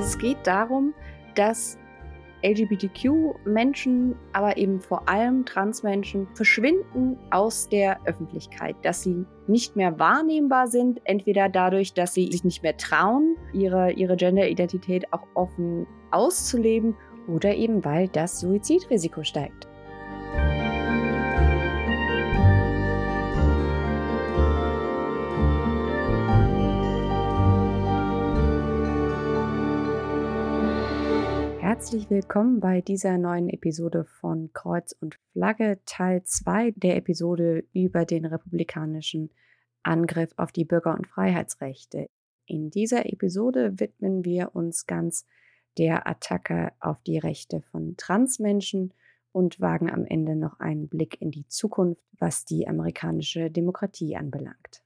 Also 0.00 0.12
es 0.12 0.18
geht 0.18 0.46
darum, 0.46 0.94
dass 1.34 1.76
LGBTQ-Menschen, 2.42 4.16
aber 4.32 4.56
eben 4.56 4.80
vor 4.80 5.06
allem 5.06 5.44
Transmenschen 5.44 6.26
verschwinden 6.32 7.18
aus 7.30 7.68
der 7.68 8.00
Öffentlichkeit, 8.06 8.76
dass 8.80 9.02
sie 9.02 9.26
nicht 9.46 9.76
mehr 9.76 9.98
wahrnehmbar 9.98 10.68
sind, 10.68 11.02
entweder 11.04 11.50
dadurch, 11.50 11.92
dass 11.92 12.14
sie 12.14 12.32
sich 12.32 12.44
nicht 12.44 12.62
mehr 12.62 12.78
trauen, 12.78 13.36
ihre, 13.52 13.92
ihre 13.92 14.16
Gender-Identität 14.16 15.12
auch 15.12 15.26
offen 15.34 15.86
auszuleben 16.12 16.96
oder 17.28 17.54
eben 17.54 17.84
weil 17.84 18.08
das 18.08 18.40
Suizidrisiko 18.40 19.22
steigt. 19.22 19.68
Herzlich 31.80 32.10
willkommen 32.10 32.60
bei 32.60 32.82
dieser 32.82 33.16
neuen 33.16 33.48
Episode 33.48 34.04
von 34.04 34.52
Kreuz 34.52 34.94
und 35.00 35.18
Flagge, 35.32 35.78
Teil 35.86 36.22
2 36.22 36.72
der 36.72 36.98
Episode 36.98 37.64
über 37.72 38.04
den 38.04 38.26
republikanischen 38.26 39.30
Angriff 39.82 40.30
auf 40.36 40.52
die 40.52 40.66
Bürger- 40.66 40.94
und 40.94 41.06
Freiheitsrechte. 41.06 42.10
In 42.44 42.70
dieser 42.70 43.06
Episode 43.06 43.80
widmen 43.80 44.26
wir 44.26 44.54
uns 44.54 44.86
ganz 44.86 45.24
der 45.78 46.06
Attacke 46.06 46.72
auf 46.80 47.02
die 47.02 47.16
Rechte 47.16 47.62
von 47.62 47.96
Transmenschen 47.96 48.92
und 49.32 49.58
wagen 49.58 49.90
am 49.90 50.04
Ende 50.04 50.36
noch 50.36 50.60
einen 50.60 50.86
Blick 50.86 51.18
in 51.22 51.30
die 51.30 51.48
Zukunft, 51.48 52.04
was 52.18 52.44
die 52.44 52.68
amerikanische 52.68 53.50
Demokratie 53.50 54.16
anbelangt. 54.16 54.82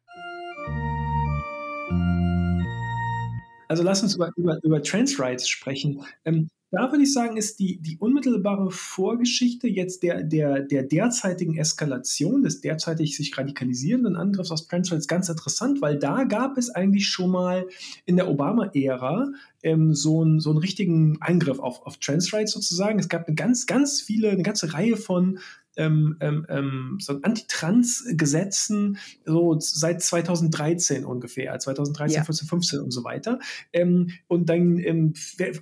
Also 3.67 3.83
lass 3.83 4.01
uns 4.05 4.15
über, 4.15 4.31
über, 4.37 4.63
über 4.63 4.81
Trans 4.81 5.19
Rights 5.19 5.49
sprechen. 5.49 6.05
Ähm, 6.25 6.51
da 6.75 6.91
würde 6.91 7.05
ich 7.05 7.13
sagen, 7.13 7.37
ist 7.37 7.59
die, 7.59 7.81
die 7.81 7.99
unmittelbare 7.99 8.71
Vorgeschichte 8.71 9.69
jetzt 9.69 10.03
der, 10.03 10.23
der, 10.23 10.61
der 10.61 10.83
derzeitigen 10.83 11.57
Eskalation, 11.57 12.43
des 12.43 12.61
derzeitig 12.61 13.17
sich 13.17 13.37
radikalisierenden 13.37 14.17
Angriffs 14.17 14.51
auf 14.51 14.67
Trans 14.67 15.09
ganz 15.09 15.29
interessant, 15.29 15.81
weil 15.81 15.99
da 15.99 16.25
gab 16.25 16.59
es 16.59 16.71
eigentlich 16.71 17.09
schon 17.09 17.31
mal 17.31 17.67
in 18.05 18.17
der 18.17 18.29
Obama-Ära 18.29 19.29
ähm, 19.63 19.95
so, 19.95 20.23
einen, 20.23 20.41
so 20.41 20.51
einen 20.51 20.59
richtigen 20.59 21.21
Eingriff 21.21 21.59
auf, 21.59 21.85
auf 21.87 21.97
Trans 21.99 22.33
Rights 22.33 22.53
sozusagen. 22.53 22.99
Es 22.99 23.09
gab 23.09 23.27
eine 23.27 23.35
ganz, 23.35 23.67
ganz 23.67 24.01
viele, 24.01 24.31
eine 24.31 24.43
ganze 24.43 24.75
Reihe 24.75 24.97
von 24.97 25.39
ähm, 25.77 26.17
ähm, 26.21 26.47
ähm 26.49 26.99
so 27.01 27.21
Antitrans-Gesetzen 27.23 28.99
so 29.25 29.57
seit 29.59 30.03
2013 30.03 31.05
ungefähr, 31.05 31.59
2013, 31.59 32.17
ja. 32.17 32.25
14, 32.25 32.49
15 32.49 32.81
und 32.81 32.91
so 32.91 33.05
weiter. 33.05 33.39
Ähm, 33.73 34.11
und 34.29 34.49
dann, 34.49 34.79
ähm, 34.79 35.15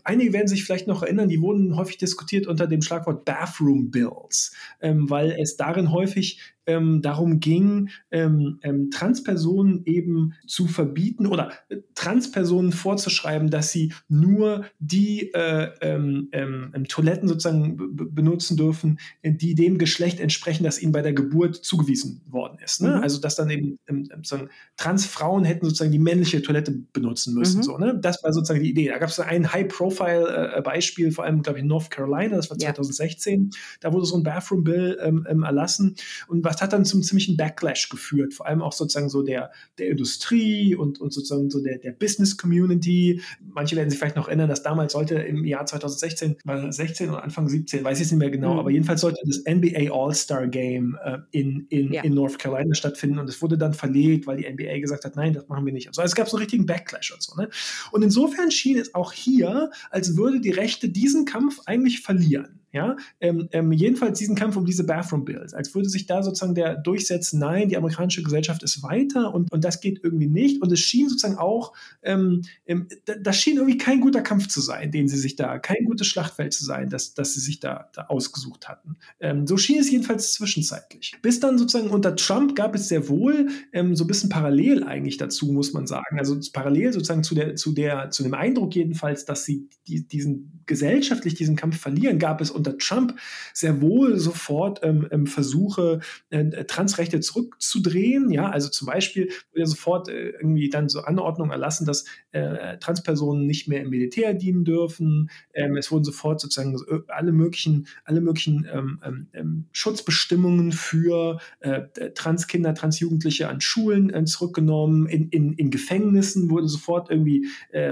einige 0.04 0.32
werden 0.32 0.48
sich 0.48 0.64
vielleicht 0.64 0.86
noch 0.86 1.02
erinnern, 1.02 1.28
die 1.28 1.40
wurden 1.40 1.76
häufig 1.76 1.98
diskutiert 1.98 2.46
unter 2.46 2.66
dem 2.66 2.82
Schlagwort 2.82 3.24
Bathroom 3.24 3.90
Bills, 3.90 4.52
ähm, 4.80 5.08
weil 5.10 5.32
es 5.32 5.56
darin 5.56 5.92
häufig 5.92 6.38
ähm, 6.66 7.02
darum 7.02 7.40
ging, 7.40 7.90
ähm, 8.10 8.58
ähm, 8.62 8.90
Transpersonen 8.90 9.82
eben 9.84 10.34
zu 10.46 10.66
verbieten 10.66 11.26
oder 11.26 11.52
äh, 11.68 11.78
Transpersonen 11.94 12.72
vorzuschreiben, 12.72 13.50
dass 13.50 13.72
sie 13.72 13.92
nur 14.08 14.64
die 14.78 15.32
äh, 15.32 15.70
ähm, 15.80 16.28
ähm, 16.32 16.72
Toiletten 16.88 17.28
sozusagen 17.28 17.76
benutzen 18.14 18.56
dürfen, 18.56 18.98
die 19.24 19.54
dem 19.54 19.78
Geschlecht 19.78 20.20
entsprechen, 20.20 20.64
das 20.64 20.80
ihnen 20.80 20.92
bei 20.92 21.02
der 21.02 21.12
Geburt 21.12 21.56
zugewiesen 21.56 22.22
worden 22.26 22.58
ist. 22.62 22.80
Ne? 22.80 22.96
Mhm. 22.96 23.02
Also 23.02 23.20
dass 23.20 23.36
dann 23.36 23.50
eben 23.50 23.78
sozusagen 24.22 24.50
Transfrauen 24.76 25.44
hätten 25.44 25.66
sozusagen 25.66 25.92
die 25.92 25.98
männliche 25.98 26.42
Toilette 26.42 26.72
benutzen 26.92 27.34
müssen. 27.34 27.58
Mhm. 27.58 27.62
So, 27.62 27.78
ne? 27.78 27.98
Das 28.00 28.22
war 28.22 28.32
sozusagen 28.32 28.62
die 28.62 28.70
Idee. 28.70 28.88
Da 28.88 28.98
gab 28.98 29.08
es 29.08 29.20
ein 29.20 29.52
High-Profile-Beispiel, 29.52 31.08
äh, 31.08 31.10
vor 31.10 31.24
allem, 31.24 31.42
glaube 31.42 31.58
ich, 31.58 31.62
in 31.62 31.68
North 31.68 31.90
Carolina, 31.90 32.36
das 32.36 32.50
war 32.50 32.58
2016. 32.58 33.50
Ja. 33.52 33.58
Da 33.80 33.92
wurde 33.92 34.06
so 34.06 34.16
ein 34.16 34.22
Bathroom-Bill 34.22 34.98
ähm, 35.02 35.42
erlassen. 35.42 35.96
Und 36.28 36.44
was 36.44 36.51
das 36.52 36.62
hat 36.62 36.72
dann 36.72 36.84
zum 36.84 37.02
ziemlichen 37.02 37.36
Backlash 37.36 37.88
geführt, 37.88 38.34
vor 38.34 38.46
allem 38.46 38.62
auch 38.62 38.72
sozusagen 38.72 39.08
so 39.08 39.22
der, 39.22 39.50
der 39.78 39.88
Industrie 39.88 40.74
und, 40.74 41.00
und 41.00 41.12
sozusagen 41.12 41.50
so 41.50 41.62
der, 41.62 41.78
der 41.78 41.92
Business-Community. 41.92 43.20
Manche 43.40 43.76
werden 43.76 43.90
sich 43.90 43.98
vielleicht 43.98 44.16
noch 44.16 44.28
erinnern, 44.28 44.48
dass 44.48 44.62
damals 44.62 44.92
sollte 44.92 45.14
im 45.16 45.44
Jahr 45.44 45.66
2016, 45.66 46.36
16 46.70 47.10
oder 47.10 47.22
Anfang 47.22 47.48
17, 47.48 47.84
weiß 47.84 47.98
ich 47.98 48.06
es 48.06 48.12
nicht 48.12 48.18
mehr 48.18 48.30
genau, 48.30 48.54
mhm. 48.54 48.60
aber 48.60 48.70
jedenfalls 48.70 49.00
sollte 49.00 49.20
das 49.24 49.42
NBA 49.48 49.92
All-Star 49.92 50.46
Game 50.48 50.98
äh, 51.04 51.18
in, 51.30 51.66
in, 51.70 51.92
ja. 51.92 52.02
in 52.02 52.14
North 52.14 52.38
Carolina 52.38 52.74
stattfinden 52.74 53.18
und 53.18 53.28
es 53.28 53.40
wurde 53.42 53.58
dann 53.58 53.74
verlegt, 53.74 54.26
weil 54.26 54.36
die 54.36 54.50
NBA 54.50 54.78
gesagt 54.80 55.04
hat, 55.04 55.16
nein, 55.16 55.32
das 55.32 55.48
machen 55.48 55.64
wir 55.66 55.72
nicht. 55.72 55.88
Also 55.88 56.02
es 56.02 56.14
gab 56.14 56.28
so 56.28 56.36
einen 56.36 56.42
richtigen 56.42 56.66
Backlash 56.66 57.12
und 57.12 57.22
so. 57.22 57.34
Ne? 57.36 57.48
Und 57.90 58.02
insofern 58.02 58.50
schien 58.50 58.78
es 58.78 58.94
auch 58.94 59.12
hier, 59.12 59.70
als 59.90 60.16
würde 60.16 60.40
die 60.40 60.50
Rechte 60.50 60.88
diesen 60.88 61.24
Kampf 61.24 61.60
eigentlich 61.66 62.00
verlieren. 62.00 62.61
Ja, 62.72 62.96
ähm, 63.20 63.48
ähm, 63.52 63.70
jedenfalls 63.70 64.18
diesen 64.18 64.34
Kampf 64.34 64.56
um 64.56 64.64
diese 64.64 64.84
Bathroom 64.84 65.26
Bills, 65.26 65.52
als 65.52 65.74
würde 65.74 65.90
sich 65.90 66.06
da 66.06 66.22
sozusagen 66.22 66.54
der 66.54 66.76
durchsetzen, 66.76 67.38
nein, 67.38 67.68
die 67.68 67.76
amerikanische 67.76 68.22
Gesellschaft 68.22 68.62
ist 68.62 68.82
weiter 68.82 69.34
und, 69.34 69.52
und 69.52 69.62
das 69.62 69.80
geht 69.80 70.00
irgendwie 70.02 70.26
nicht. 70.26 70.62
Und 70.62 70.72
es 70.72 70.80
schien 70.80 71.10
sozusagen 71.10 71.36
auch, 71.36 71.74
ähm, 72.02 72.42
ähm 72.64 72.88
das 73.20 73.36
schien 73.36 73.56
irgendwie 73.56 73.76
kein 73.76 74.00
guter 74.00 74.22
Kampf 74.22 74.48
zu 74.48 74.62
sein, 74.62 74.90
den 74.90 75.06
sie 75.06 75.18
sich 75.18 75.36
da, 75.36 75.58
kein 75.58 75.84
gutes 75.84 76.06
Schlachtfeld 76.06 76.54
zu 76.54 76.64
sein, 76.64 76.88
das, 76.88 77.12
das 77.12 77.34
sie 77.34 77.40
sich 77.40 77.60
da, 77.60 77.90
da 77.92 78.06
ausgesucht 78.06 78.68
hatten. 78.68 78.96
Ähm, 79.20 79.46
so 79.46 79.58
schien 79.58 79.78
es 79.78 79.90
jedenfalls 79.90 80.32
zwischenzeitlich. 80.32 81.12
Bis 81.20 81.40
dann 81.40 81.58
sozusagen 81.58 81.90
unter 81.90 82.16
Trump 82.16 82.56
gab 82.56 82.74
es 82.74 82.88
sehr 82.88 83.08
wohl 83.10 83.48
ähm, 83.74 83.94
so 83.94 84.04
ein 84.04 84.06
bisschen 84.06 84.30
parallel 84.30 84.84
eigentlich 84.84 85.18
dazu, 85.18 85.52
muss 85.52 85.74
man 85.74 85.86
sagen. 85.86 86.18
Also 86.18 86.38
parallel 86.54 86.94
sozusagen 86.94 87.22
zu 87.22 87.34
der, 87.34 87.54
zu 87.56 87.72
der, 87.72 88.08
zu 88.08 88.22
dem 88.22 88.32
Eindruck 88.32 88.74
jedenfalls, 88.74 89.26
dass 89.26 89.44
sie 89.44 89.68
die, 89.86 90.08
diesen 90.08 90.62
gesellschaftlich 90.66 91.34
diesen 91.34 91.56
Kampf 91.56 91.78
verlieren, 91.78 92.18
gab 92.18 92.40
es 92.40 92.50
unter 92.50 92.61
Trump 92.70 93.18
sehr 93.52 93.80
wohl 93.80 94.18
sofort 94.18 94.80
ähm, 94.82 95.06
ähm, 95.10 95.26
Versuche, 95.26 96.00
äh, 96.30 96.64
Transrechte 96.64 97.20
zurückzudrehen. 97.20 98.30
Ja, 98.30 98.50
also 98.50 98.68
zum 98.68 98.86
Beispiel 98.86 99.30
wurde 99.52 99.66
sofort 99.66 100.08
äh, 100.08 100.30
irgendwie 100.30 100.68
dann 100.68 100.88
so 100.88 101.00
Anordnungen 101.00 101.52
erlassen, 101.52 101.86
dass 101.86 102.04
äh, 102.32 102.78
Transpersonen 102.78 103.46
nicht 103.46 103.68
mehr 103.68 103.82
im 103.82 103.90
Militär 103.90 104.34
dienen 104.34 104.64
dürfen. 104.64 105.30
Ähm, 105.54 105.76
es 105.76 105.90
wurden 105.90 106.04
sofort 106.04 106.40
sozusagen 106.40 106.74
äh, 106.88 107.00
alle 107.08 107.32
möglichen, 107.32 107.86
alle 108.04 108.20
möglichen 108.20 108.66
ähm, 108.72 109.00
ähm, 109.04 109.26
ähm, 109.32 109.64
Schutzbestimmungen 109.72 110.72
für 110.72 111.38
äh, 111.60 111.82
Transkinder, 112.14 112.74
Transjugendliche 112.74 113.48
an 113.48 113.60
Schulen 113.60 114.12
äh, 114.12 114.24
zurückgenommen. 114.24 115.06
In, 115.06 115.28
in, 115.28 115.52
in 115.52 115.70
Gefängnissen 115.70 116.50
wurde 116.50 116.68
sofort 116.68 117.10
irgendwie, 117.10 117.46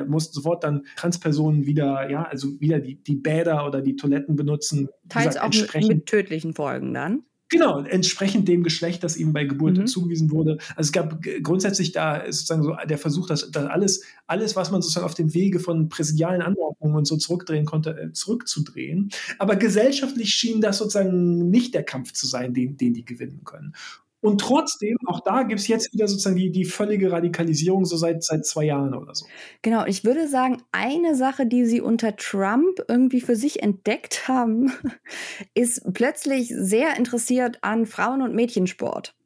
mussten 0.06 0.34
sofort 0.34 0.64
dann 0.64 0.84
Transpersonen 0.96 1.66
wieder, 1.66 2.10
ja, 2.10 2.24
also 2.24 2.60
wieder 2.60 2.80
die, 2.80 2.96
die 3.02 3.16
Bäder 3.16 3.66
oder 3.66 3.80
die 3.80 3.96
Toiletten 3.96 4.36
benutzen. 4.36 4.59
Teils 5.08 5.34
gesagt, 5.34 5.44
auch 5.44 5.74
mit, 5.74 5.88
mit 5.88 6.06
tödlichen 6.06 6.54
Folgen 6.54 6.94
dann. 6.94 7.24
Genau, 7.50 7.80
entsprechend 7.80 8.46
dem 8.46 8.62
Geschlecht, 8.62 9.02
das 9.02 9.16
ihm 9.16 9.32
bei 9.32 9.42
Geburt 9.42 9.76
mhm. 9.76 9.86
zugewiesen 9.88 10.30
wurde. 10.30 10.58
Also 10.76 10.88
es 10.88 10.92
gab 10.92 11.20
grundsätzlich 11.42 11.90
da 11.90 12.22
sozusagen 12.26 12.62
so 12.62 12.76
der 12.88 12.96
Versuch, 12.96 13.26
dass, 13.26 13.50
dass 13.50 13.66
alles, 13.66 14.04
alles, 14.28 14.54
was 14.54 14.70
man 14.70 14.82
sozusagen 14.82 15.04
auf 15.04 15.14
dem 15.14 15.34
Wege 15.34 15.58
von 15.58 15.88
präsidialen 15.88 16.42
Anordnungen 16.42 16.96
und 16.96 17.06
so 17.06 17.16
zurückdrehen 17.16 17.64
konnte, 17.64 17.90
äh, 17.90 18.12
zurückzudrehen. 18.12 19.10
Aber 19.40 19.56
gesellschaftlich 19.56 20.32
schien 20.32 20.60
das 20.60 20.78
sozusagen 20.78 21.50
nicht 21.50 21.74
der 21.74 21.82
Kampf 21.82 22.12
zu 22.12 22.28
sein, 22.28 22.54
den, 22.54 22.76
den 22.76 22.94
die 22.94 23.04
gewinnen 23.04 23.42
können. 23.42 23.74
Und 24.22 24.40
trotzdem, 24.40 24.96
auch 25.06 25.20
da 25.20 25.44
gibt 25.44 25.60
es 25.60 25.68
jetzt 25.68 25.94
wieder 25.94 26.06
sozusagen 26.06 26.36
die, 26.36 26.50
die 26.50 26.66
völlige 26.66 27.10
Radikalisierung, 27.10 27.86
so 27.86 27.96
seit, 27.96 28.22
seit 28.22 28.44
zwei 28.44 28.64
Jahren 28.64 28.94
oder 28.94 29.14
so. 29.14 29.26
Genau, 29.62 29.86
ich 29.86 30.04
würde 30.04 30.28
sagen, 30.28 30.62
eine 30.72 31.14
Sache, 31.14 31.46
die 31.46 31.64
sie 31.64 31.80
unter 31.80 32.16
Trump 32.16 32.80
irgendwie 32.86 33.22
für 33.22 33.36
sich 33.36 33.62
entdeckt 33.62 34.28
haben, 34.28 34.72
ist 35.54 35.82
plötzlich 35.94 36.48
sehr 36.54 36.98
interessiert 36.98 37.58
an 37.62 37.86
Frauen- 37.86 38.22
und 38.22 38.34
Mädchensport. 38.34 39.16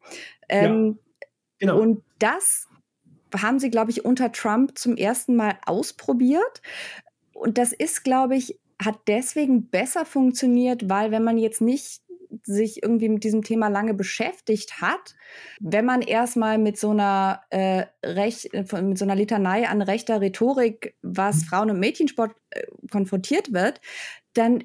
Ähm, 0.48 0.98
ja, 1.20 1.28
genau. 1.58 1.80
Und 1.80 2.02
das 2.20 2.68
haben 3.36 3.58
sie, 3.58 3.70
glaube 3.70 3.90
ich, 3.90 4.04
unter 4.04 4.30
Trump 4.30 4.78
zum 4.78 4.96
ersten 4.96 5.34
Mal 5.34 5.58
ausprobiert. 5.66 6.62
Und 7.32 7.58
das 7.58 7.72
ist, 7.72 8.04
glaube 8.04 8.36
ich, 8.36 8.60
hat 8.82 8.98
deswegen 9.06 9.68
besser 9.68 10.04
funktioniert, 10.04 10.88
weil 10.88 11.10
wenn 11.10 11.24
man 11.24 11.38
jetzt 11.38 11.60
nicht 11.60 12.03
sich 12.42 12.82
irgendwie 12.82 13.08
mit 13.08 13.24
diesem 13.24 13.42
Thema 13.42 13.68
lange 13.68 13.94
beschäftigt 13.94 14.80
hat, 14.80 15.14
wenn 15.60 15.84
man 15.84 16.02
erstmal 16.02 16.58
mit 16.58 16.78
so 16.78 16.90
einer 16.90 17.42
äh, 17.50 17.84
Recht, 18.04 18.52
äh, 18.52 18.64
mit 18.82 18.98
so 18.98 19.04
einer 19.04 19.14
Litanei 19.14 19.68
an 19.68 19.82
rechter 19.82 20.20
Rhetorik, 20.20 20.96
was 21.02 21.36
mhm. 21.36 21.46
Frauen- 21.46 21.70
und 21.70 21.80
Mädchensport 21.80 22.34
äh, 22.50 22.62
konfrontiert 22.90 23.52
wird, 23.52 23.80
dann 24.34 24.64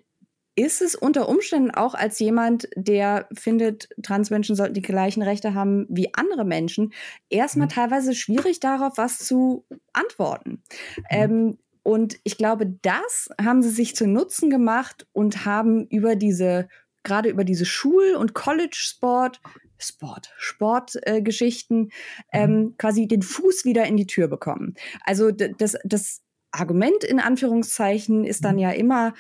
ist 0.56 0.82
es 0.82 0.94
unter 0.94 1.30
Umständen 1.30 1.72
auch 1.72 1.94
als 1.94 2.20
jemand, 2.20 2.68
der 2.76 3.30
findet, 3.34 3.88
Transmenschen 4.04 4.56
sollten 4.56 4.74
die 4.74 4.82
gleichen 4.82 5.24
Rechte 5.24 5.54
haben 5.54 5.86
wie 5.90 6.14
andere 6.14 6.44
Menschen, 6.44 6.92
erstmal 7.30 7.68
mhm. 7.68 7.72
teilweise 7.72 8.14
schwierig 8.14 8.60
darauf 8.60 8.98
was 8.98 9.20
zu 9.20 9.66
antworten. 9.94 10.64
Mhm. 10.98 11.04
Ähm, 11.10 11.58
und 11.84 12.20
ich 12.24 12.38
glaube, 12.38 12.68
das 12.82 13.30
haben 13.42 13.62
sie 13.62 13.70
sich 13.70 13.96
zu 13.96 14.06
Nutzen 14.06 14.50
gemacht 14.50 15.08
und 15.14 15.46
haben 15.46 15.88
über 15.88 16.16
diese 16.16 16.68
gerade 17.10 17.30
über 17.30 17.44
diese 17.44 17.66
Schul- 17.66 18.16
und 18.16 18.34
College-Sport, 18.34 19.42
Sport, 19.80 20.32
Sportgeschichten, 20.38 21.90
äh, 22.32 22.46
mhm. 22.46 22.54
ähm, 22.54 22.76
quasi 22.78 23.08
den 23.08 23.24
Fuß 23.24 23.66
wieder 23.66 23.86
in 23.86 23.98
die 23.98 24.08
Tür 24.08 24.28
bekommen. 24.28 24.76
Also 25.04 25.32
das, 25.32 25.76
das 25.84 26.22
Argument 26.52 27.04
in 27.04 27.20
Anführungszeichen 27.20 28.26
ist 28.26 28.46
dann 28.46 28.56
mhm. 28.56 28.62
ja 28.62 28.72
immer, 28.72 29.14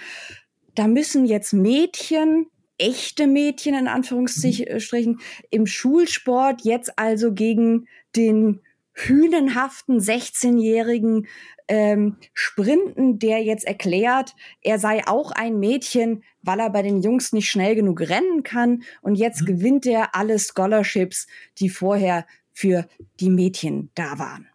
da 0.75 0.88
müssen 0.88 1.25
jetzt 1.25 1.53
Mädchen, 1.53 2.47
echte 2.77 3.27
Mädchen 3.27 3.74
in 3.74 3.88
Anführungsstrichen, 3.88 5.19
im 5.50 5.65
Schulsport 5.65 6.62
jetzt 6.63 6.97
also 7.00 7.33
gegen 7.33 7.88
den 8.15 8.62
hünenhaften 8.94 10.00
16-jährigen 10.00 11.27
ähm, 11.69 12.18
Sprinten, 12.33 13.19
der 13.19 13.42
jetzt 13.44 13.66
erklärt, 13.66 14.36
er 14.62 14.80
sei 14.80 15.07
auch 15.07 15.31
ein 15.31 15.60
Mädchen, 15.60 16.24
weil 16.42 16.60
er 16.60 16.69
bei 16.69 16.81
den 16.81 17.01
Jungs 17.01 17.31
nicht 17.31 17.50
schnell 17.50 17.75
genug 17.75 18.01
rennen 18.01 18.44
kann. 18.44 18.83
Und 19.01 19.16
jetzt 19.16 19.42
mhm. 19.44 19.45
gewinnt 19.45 19.86
er 19.86 20.16
alle 20.16 20.38
Scholarships, 20.39 21.27
die 21.60 21.69
vorher 21.69 22.25
für 22.51 22.88
die 23.19 23.30
Mädchen 23.30 23.92
da 23.95 24.19
waren. 24.19 24.48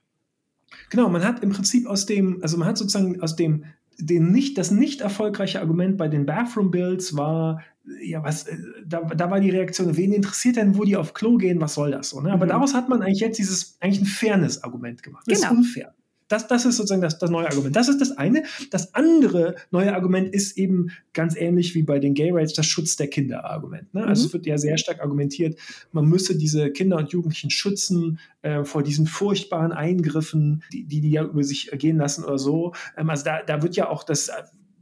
Genau, 0.90 1.08
man 1.08 1.25
hat 1.25 1.43
im 1.43 1.50
Prinzip 1.50 1.87
aus 1.87 2.05
dem, 2.05 2.43
also 2.43 2.58
man 2.58 2.69
hat 2.69 2.76
sozusagen 2.76 3.20
aus 3.22 3.37
dem 3.37 3.64
den 3.96 4.32
nicht, 4.32 4.58
das 4.58 4.72
nicht 4.72 5.02
erfolgreiche 5.02 5.60
Argument 5.60 5.96
bei 5.96 6.08
den 6.08 6.26
Bathroom 6.26 6.72
Bills 6.72 7.17
war, 7.17 7.62
ja, 8.02 8.25
was, 8.25 8.49
äh, 8.49 8.56
da, 8.84 9.02
da 9.02 9.31
war 9.31 9.38
die 9.38 9.50
Reaktion, 9.50 9.96
wen 9.96 10.12
interessiert 10.12 10.56
denn, 10.56 10.76
wo 10.76 10.82
die 10.82 10.96
auf 10.96 11.14
Klo 11.14 11.37
gehen, 11.37 11.60
was 11.60 11.75
soll 11.75 11.93
das 11.93 12.10
so? 12.10 12.20
Ne? 12.20 12.32
Aber 12.32 12.46
mhm. 12.46 12.50
daraus 12.50 12.75
hat 12.75 12.88
man 12.88 13.02
eigentlich 13.02 13.20
jetzt 13.20 13.38
dieses, 13.38 13.76
eigentlich 13.81 14.00
ein 14.02 14.06
Fairness-Argument 14.06 15.02
gemacht. 15.02 15.25
Das 15.28 15.43
genau. 15.43 15.52
ist 15.52 15.58
unfair. 15.58 15.94
Das, 16.29 16.47
das 16.49 16.65
ist 16.65 16.76
sozusagen 16.76 17.03
das, 17.03 17.19
das 17.19 17.31
neue 17.31 17.47
Argument. 17.47 17.76
Das 17.76 17.88
ist 17.88 18.00
das 18.00 18.12
eine. 18.12 18.44
Das 18.71 18.94
andere 18.94 19.56
neue 19.71 19.94
Argument 19.94 20.35
ist 20.35 20.56
eben 20.56 20.91
ganz 21.12 21.37
ähnlich 21.37 21.75
wie 21.75 21.82
bei 21.82 21.99
den 21.99 22.15
Gay 22.15 22.31
Rights 22.31 22.55
das 22.55 22.67
Schutz 22.67 22.97
der 22.97 23.09
Kinder-Argument. 23.09 23.93
Ne? 23.93 24.05
Also 24.06 24.23
mhm. 24.23 24.26
es 24.26 24.32
wird 24.32 24.47
ja 24.47 24.59
sehr 24.59 24.79
stark 24.79 25.00
argumentiert, 25.00 25.59
man 25.93 26.06
müsse 26.06 26.37
diese 26.37 26.71
Kinder 26.71 26.97
und 26.97 27.12
Jugendlichen 27.12 27.50
schützen 27.50 28.19
äh, 28.43 28.65
vor 28.65 28.82
diesen 28.82 29.06
furchtbaren 29.06 29.73
Eingriffen, 29.73 30.62
die, 30.73 30.85
die 30.85 31.00
die 31.00 31.11
ja 31.11 31.25
über 31.25 31.43
sich 31.43 31.71
gehen 31.73 31.99
lassen 31.99 32.25
oder 32.25 32.38
so. 32.38 32.75
Ähm, 32.97 33.11
also 33.11 33.25
da, 33.25 33.43
da 33.43 33.62
wird 33.62 33.77
ja 33.77 33.88
auch 33.88 34.05
das 34.05 34.31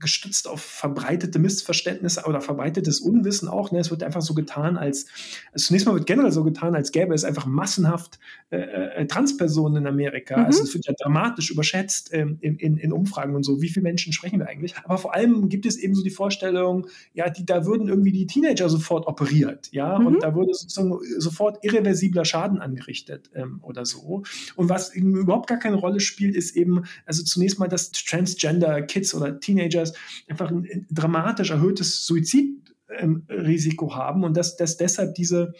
gestützt 0.02 0.46
auf 0.46 0.60
verbreitete 0.60 1.38
Missverständnisse 1.38 2.25
oder 2.26 2.43
verbreitetes 2.43 3.00
Unwissen 3.00 3.49
auch. 3.49 3.72
Ne? 3.72 3.78
Es 3.78 3.90
wird 3.90 4.02
einfach 4.02 4.20
so 4.20 4.34
getan, 4.34 4.76
als, 4.76 5.06
also 5.52 5.66
zunächst 5.66 5.87
mal 5.87 5.94
wird 5.94 6.06
generell 6.06 6.32
so 6.32 6.44
getan, 6.44 6.75
als 6.75 6.93
gäbe 6.93 7.14
es 7.14 7.25
einfach 7.25 7.46
massenhaft 7.46 8.19
äh, 8.50 8.58
äh, 8.58 9.06
Transpersonen 9.06 9.78
in 9.78 9.87
Amerika. 9.87 10.37
Mhm. 10.37 10.44
Also 10.44 10.64
es 10.64 10.75
wird 10.75 10.87
ja 10.87 10.93
dramatisch 11.00 11.50
überschätzt 11.50 12.10
ähm, 12.12 12.37
in, 12.43 12.56
in, 12.56 12.76
in, 12.76 12.93
Umfragen 12.93 13.34
und 13.34 13.44
so. 13.44 13.62
Wie 13.62 13.70
viele 13.70 13.84
Menschen 13.84 14.12
sprechen 14.12 14.40
wir 14.40 14.49
eigentlich? 14.49 14.75
Aber 14.84 14.99
vor 14.99 15.14
allem 15.14 15.49
gibt 15.49 15.64
es 15.64 15.78
eben 15.78 15.94
so 15.94 16.02
die 16.02 16.10
Vorstellung, 16.10 16.87
ja, 17.14 17.31
die, 17.31 17.46
da 17.46 17.64
würden 17.64 17.88
irgendwie 17.88 18.12
die 18.12 18.26
Teenager 18.26 18.69
sofort 18.69 19.06
operiert, 19.06 19.70
ja, 19.72 19.99
mhm. 19.99 20.06
und 20.06 20.22
da 20.22 20.34
würde 20.34 20.52
sozusagen 20.52 20.99
sofort 21.19 21.64
irreversibler 21.64 22.26
Schaden 22.26 22.58
angerichtet 22.58 23.31
ähm, 23.34 23.60
oder 23.62 23.87
so. 23.87 24.22
Und 24.56 24.69
was 24.69 24.94
eben 24.94 25.16
überhaupt 25.16 25.49
gar 25.49 25.58
keine 25.58 25.76
Rolle 25.76 26.00
spielt, 26.00 26.37
ist 26.37 26.54
eben, 26.56 26.84
also 27.06 27.22
zunächst 27.25 27.58
mal, 27.58 27.69
dass 27.69 27.93
Transgender 27.93 28.82
Kids 28.82 29.14
oder 29.14 29.40
Teenagers 29.40 29.92
einfach 30.29 30.50
ein 30.50 30.87
dramatisch 30.91 31.50
erhöhtes 31.50 32.06
Suizidrisiko 32.06 33.94
haben 33.94 34.25
und 34.25 34.37
dass, 34.37 34.56
dass 34.56 34.77
deshalb 34.77 35.15
diese 35.15 35.55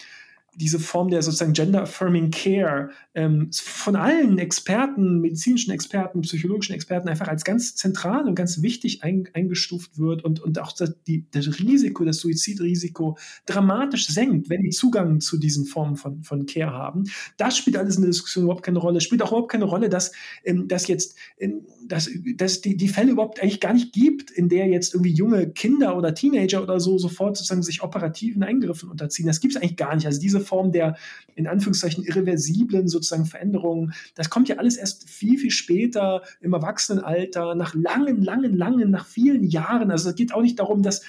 diese 0.55 0.79
Form 0.79 1.09
der 1.09 1.23
sozusagen 1.23 1.55
Gender-Affirming 1.55 2.31
Care 2.31 2.91
ähm, 3.15 3.51
von 3.53 3.97
allen 3.97 4.39
Experten, 4.39 5.21
medizinischen 5.21 5.73
Experten, 5.73 6.21
psychologischen 6.23 6.75
Experten 6.75 7.09
einfach 7.09 7.29
als 7.29 7.45
ganz 7.45 7.75
zentral 7.75 8.27
und 8.27 8.35
ganz 8.35 8.61
wichtig 8.61 9.03
ein, 9.03 9.29
eingestuft 9.33 9.99
wird 9.99 10.25
und, 10.25 10.41
und 10.41 10.59
auch 10.59 10.73
das, 10.73 10.95
die, 11.07 11.25
das 11.31 11.59
Risiko, 11.59 12.05
das 12.05 12.19
Suizidrisiko 12.19 13.17
dramatisch 13.47 14.09
senkt, 14.09 14.51
wenn 14.51 14.63
die 14.63 14.71
Zugang 14.71 15.21
zu 15.21 15.39
diesen 15.39 15.65
Formen 15.65 15.97
von, 15.97 16.23
von 16.23 16.45
Care 16.45 16.73
haben. 16.73 17.05
Das 17.39 17.57
spielt 17.57 17.77
alles 17.77 17.97
in 17.97 18.03
der 18.03 18.11
Diskussion 18.11 18.45
überhaupt 18.45 18.65
keine 18.65 18.79
Rolle. 18.79 18.99
Es 18.99 19.05
spielt 19.05 19.23
auch 19.23 19.33
überhaupt 19.33 19.51
keine 19.51 19.65
Rolle, 19.65 19.89
dass, 19.89 20.13
ähm, 20.45 20.69
dass 20.69 20.87
jetzt 20.87 21.17
ähm, 21.39 21.63
dass, 21.87 22.11
dass 22.37 22.61
die, 22.61 22.77
die 22.77 22.89
Fälle 22.89 23.13
überhaupt 23.13 23.43
eigentlich 23.43 23.61
gar 23.61 23.73
nicht 23.73 23.93
gibt, 23.93 24.31
in 24.31 24.49
der 24.49 24.67
jetzt 24.69 24.95
irgendwie 24.95 25.13
junge 25.13 25.51
Kinder 25.51 25.97
oder 25.97 26.15
Teenager 26.15 26.63
oder 26.63 26.81
so 26.81 26.99
sofort 26.99 27.37
sozusagen 27.37 27.63
sich 27.63 27.83
operativen 27.83 28.43
Eingriffen 28.43 28.89
unterziehen. 28.89 29.27
Das 29.27 29.41
gibt 29.41 29.55
es 29.55 29.61
eigentlich 29.61 29.77
gar 29.77 29.95
nicht. 29.95 30.07
Also 30.07 30.21
diese 30.21 30.42
Form 30.43 30.73
der 30.73 30.97
in 31.35 31.47
Anführungszeichen 31.47 32.05
irreversiblen 32.05 32.89
sozusagen 32.89 33.25
Veränderungen, 33.25 33.95
das 34.15 34.29
kommt 34.29 34.49
ja 34.49 34.57
alles 34.57 34.77
erst 34.77 35.09
viel, 35.09 35.39
viel 35.39 35.51
später 35.51 36.23
im 36.41 36.53
Erwachsenenalter, 36.53 37.55
nach 37.55 37.75
langen, 37.75 38.23
langen, 38.23 38.55
langen, 38.55 38.91
nach 38.91 39.07
vielen 39.07 39.45
Jahren. 39.45 39.91
Also 39.91 40.11
es 40.11 40.15
geht 40.15 40.35
auch 40.35 40.43
nicht 40.43 40.59
darum, 40.59 40.83
dass 40.83 41.03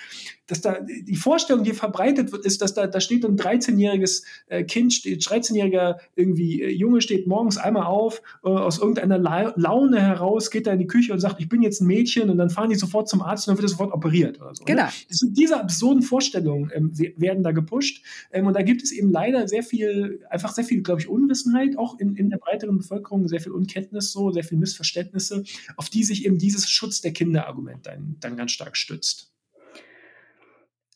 dass 0.48 0.62
da 0.62 0.80
die 0.82 1.16
Vorstellung, 1.16 1.64
die 1.64 1.72
verbreitet 1.72 2.32
wird, 2.32 2.46
ist, 2.46 2.62
dass 2.62 2.74
da, 2.74 2.88
da 2.88 3.00
steht 3.00 3.26
ein 3.26 3.38
13-jähriges 3.38 4.24
äh, 4.48 4.64
Kind, 4.64 4.94
steht, 4.94 5.22
13-jähriger 5.22 5.98
irgendwie 6.16 6.62
äh, 6.62 6.70
Junge 6.70 7.02
steht 7.02 7.28
morgens 7.28 7.58
einmal 7.58 7.86
auf, 7.86 8.22
äh, 8.44 8.50
aus 8.50 8.80
irgendeiner 8.80 9.18
La 9.18 9.54
Laune 9.56 10.02
heraus, 10.02 10.52
geht 10.52 10.68
da 10.68 10.74
in 10.74 10.80
die 10.80 10.88
Küche 10.88 11.14
und 11.14 11.20
sagt, 11.20 11.40
ich 11.40 11.48
bin 11.48 11.62
jetzt 11.62 11.82
ein 11.82 11.88
Mädchen 11.88 12.30
und 12.30 12.38
dann 12.38 12.50
fahren 12.50 12.70
die 12.70 12.76
sofort 12.76 13.08
zum 13.08 13.22
Arzt 13.22 13.48
und 13.48 13.54
dann 13.54 13.58
wird 13.58 13.70
er 13.70 13.70
sofort 13.70 13.94
operiert 13.94 14.42
oder 14.42 14.54
so. 14.54 14.64
Ne? 14.64 14.74
Genau. 14.74 14.84
Ne? 14.84 14.92
diese 15.32 15.60
absurden 15.60 16.04
Vorstellungen 16.04 16.72
ähm, 16.74 16.92
werden 17.18 17.44
da 17.44 17.52
gepusht 17.52 18.04
ähm, 18.32 18.48
und 18.48 18.54
da 18.54 18.64
gibt 18.64 18.84
es 18.84 18.92
eben 18.92 19.12
leider 19.12 19.23
sehr 19.46 19.64
viel, 19.64 20.26
einfach 20.30 20.54
sehr 20.54 20.64
viel, 20.64 20.82
glaube 20.82 21.02
ich, 21.02 21.08
Unwissenheit, 21.08 21.78
auch 21.78 22.00
in, 22.00 22.16
in 22.16 22.30
der 22.30 22.38
breiteren 22.38 22.78
Bevölkerung, 22.78 23.28
sehr 23.28 23.42
viel 23.42 23.52
Unkenntnis 23.52 24.12
so, 24.12 24.32
sehr 24.32 24.44
viel 24.44 24.58
Missverständnisse, 24.58 25.44
auf 25.78 25.90
die 25.90 26.04
sich 26.04 26.26
eben 26.26 26.38
dieses 26.38 26.70
Schutz 26.70 27.02
der 27.02 27.14
Kinder-Argument 27.14 27.86
dann, 27.86 28.18
dann 28.20 28.38
ganz 28.38 28.52
stark 28.52 28.78
stützt. 28.78 29.34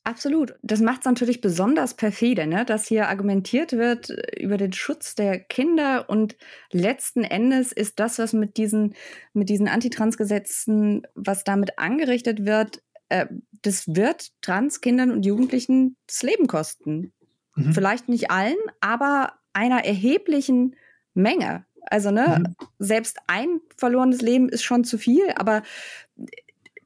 Absolut. 0.07 0.55
Das 0.61 0.79
macht 0.79 1.01
es 1.01 1.05
natürlich 1.05 1.41
besonders 1.41 1.93
perfide, 1.93 2.47
ne? 2.47 2.63
dass 2.63 2.87
hier 2.87 3.09
argumentiert 3.09 3.73
wird 3.73 4.09
über 4.37 4.55
den 4.55 4.71
Schutz 4.71 5.15
der 5.15 5.37
Kinder 5.37 6.09
und 6.09 6.37
letzten 6.71 7.25
Endes 7.25 7.73
ist 7.73 7.99
das, 7.99 8.17
was 8.17 8.31
mit 8.31 8.55
diesen, 8.55 8.95
mit 9.33 9.49
diesen 9.49 9.67
Antitrans-Gesetzen, 9.67 11.05
was 11.13 11.43
damit 11.43 11.77
angerichtet 11.77 12.45
wird, 12.45 12.81
äh, 13.09 13.25
das 13.61 13.87
wird 13.87 14.31
Trans-Kindern 14.41 15.11
und 15.11 15.25
Jugendlichen 15.25 15.97
das 16.07 16.23
Leben 16.23 16.47
kosten. 16.47 17.11
Mhm. 17.57 17.73
Vielleicht 17.73 18.09
nicht 18.09 18.31
allen, 18.31 18.57
aber 18.79 19.33
einer 19.53 19.83
erheblichen 19.83 20.75
Menge. 21.13 21.65
Also, 21.81 22.11
ne, 22.11 22.43
mhm. 22.45 22.55
selbst 22.79 23.17
ein 23.27 23.61
verlorenes 23.75 24.21
Leben 24.21 24.49
ist 24.49 24.63
schon 24.63 24.83
zu 24.83 24.97
viel, 24.97 25.23
aber 25.35 25.63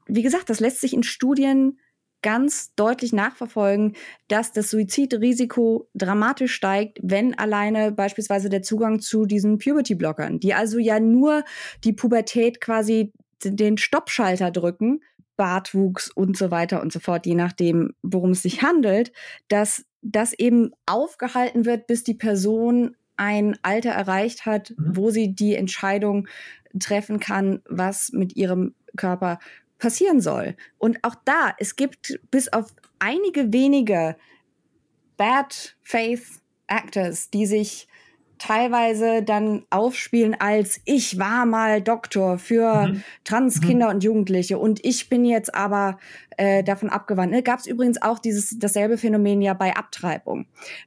wie 0.06 0.22
gesagt, 0.22 0.50
das 0.50 0.60
lässt 0.60 0.80
sich 0.80 0.94
in 0.94 1.02
Studien 1.02 1.78
ganz 2.22 2.72
deutlich 2.76 3.12
nachverfolgen, 3.12 3.94
dass 4.28 4.52
das 4.52 4.70
Suizidrisiko 4.70 5.88
dramatisch 5.94 6.54
steigt, 6.54 7.00
wenn 7.02 7.36
alleine 7.36 7.92
beispielsweise 7.92 8.48
der 8.48 8.62
Zugang 8.62 9.00
zu 9.00 9.26
diesen 9.26 9.58
Puberty-Blockern, 9.58 10.38
die 10.38 10.54
also 10.54 10.78
ja 10.78 11.00
nur 11.00 11.44
die 11.84 11.92
Pubertät 11.92 12.60
quasi 12.60 13.12
den 13.44 13.76
Stoppschalter 13.76 14.52
drücken, 14.52 15.00
Bartwuchs 15.36 16.10
und 16.10 16.36
so 16.36 16.52
weiter 16.52 16.80
und 16.80 16.92
so 16.92 17.00
fort, 17.00 17.26
je 17.26 17.34
nachdem, 17.34 17.94
worum 18.02 18.30
es 18.30 18.42
sich 18.42 18.62
handelt, 18.62 19.12
dass 19.48 19.84
das 20.02 20.32
eben 20.32 20.72
aufgehalten 20.86 21.64
wird, 21.64 21.86
bis 21.86 22.04
die 22.04 22.14
Person 22.14 22.96
ein 23.16 23.56
Alter 23.62 23.90
erreicht 23.90 24.46
hat, 24.46 24.74
mhm. 24.76 24.96
wo 24.96 25.10
sie 25.10 25.34
die 25.34 25.54
Entscheidung 25.54 26.28
treffen 26.78 27.20
kann, 27.20 27.62
was 27.68 28.12
mit 28.12 28.36
ihrem 28.36 28.74
Körper 28.96 29.38
passieren 29.78 30.20
soll. 30.20 30.56
Und 30.78 30.98
auch 31.02 31.14
da, 31.24 31.54
es 31.58 31.76
gibt 31.76 32.18
bis 32.30 32.52
auf 32.52 32.74
einige 32.98 33.52
wenige 33.52 34.16
Bad 35.16 35.76
Faith 35.82 36.24
Actors, 36.66 37.30
die 37.30 37.46
sich 37.46 37.86
teilweise 38.42 39.22
dann 39.22 39.62
aufspielen 39.70 40.34
als 40.36 40.80
ich 40.84 41.16
war 41.16 41.46
mal 41.46 41.80
Doktor 41.80 42.38
für 42.38 42.88
mhm. 42.88 43.02
Transkinder 43.22 43.86
mhm. 43.86 43.94
und 43.94 44.04
Jugendliche 44.04 44.58
und 44.58 44.84
ich 44.84 45.08
bin 45.08 45.24
jetzt 45.24 45.54
aber 45.54 45.98
äh, 46.36 46.64
davon 46.64 46.88
abgewandt. 46.88 47.30
Ne, 47.30 47.44
Gab 47.44 47.60
es 47.60 47.66
übrigens 47.66 48.02
auch 48.02 48.18
dieses 48.18 48.58
dasselbe 48.58 48.98
Phänomen 48.98 49.42
ja 49.42 49.54
bei 49.54 49.76
Abtreibung. 49.76 50.46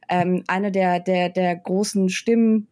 Ähm, 0.09 0.43
eine 0.47 0.69
der 0.69 0.99
der 0.99 1.29
der 1.29 1.55
großen 1.55 2.09
Stimmen 2.09 2.67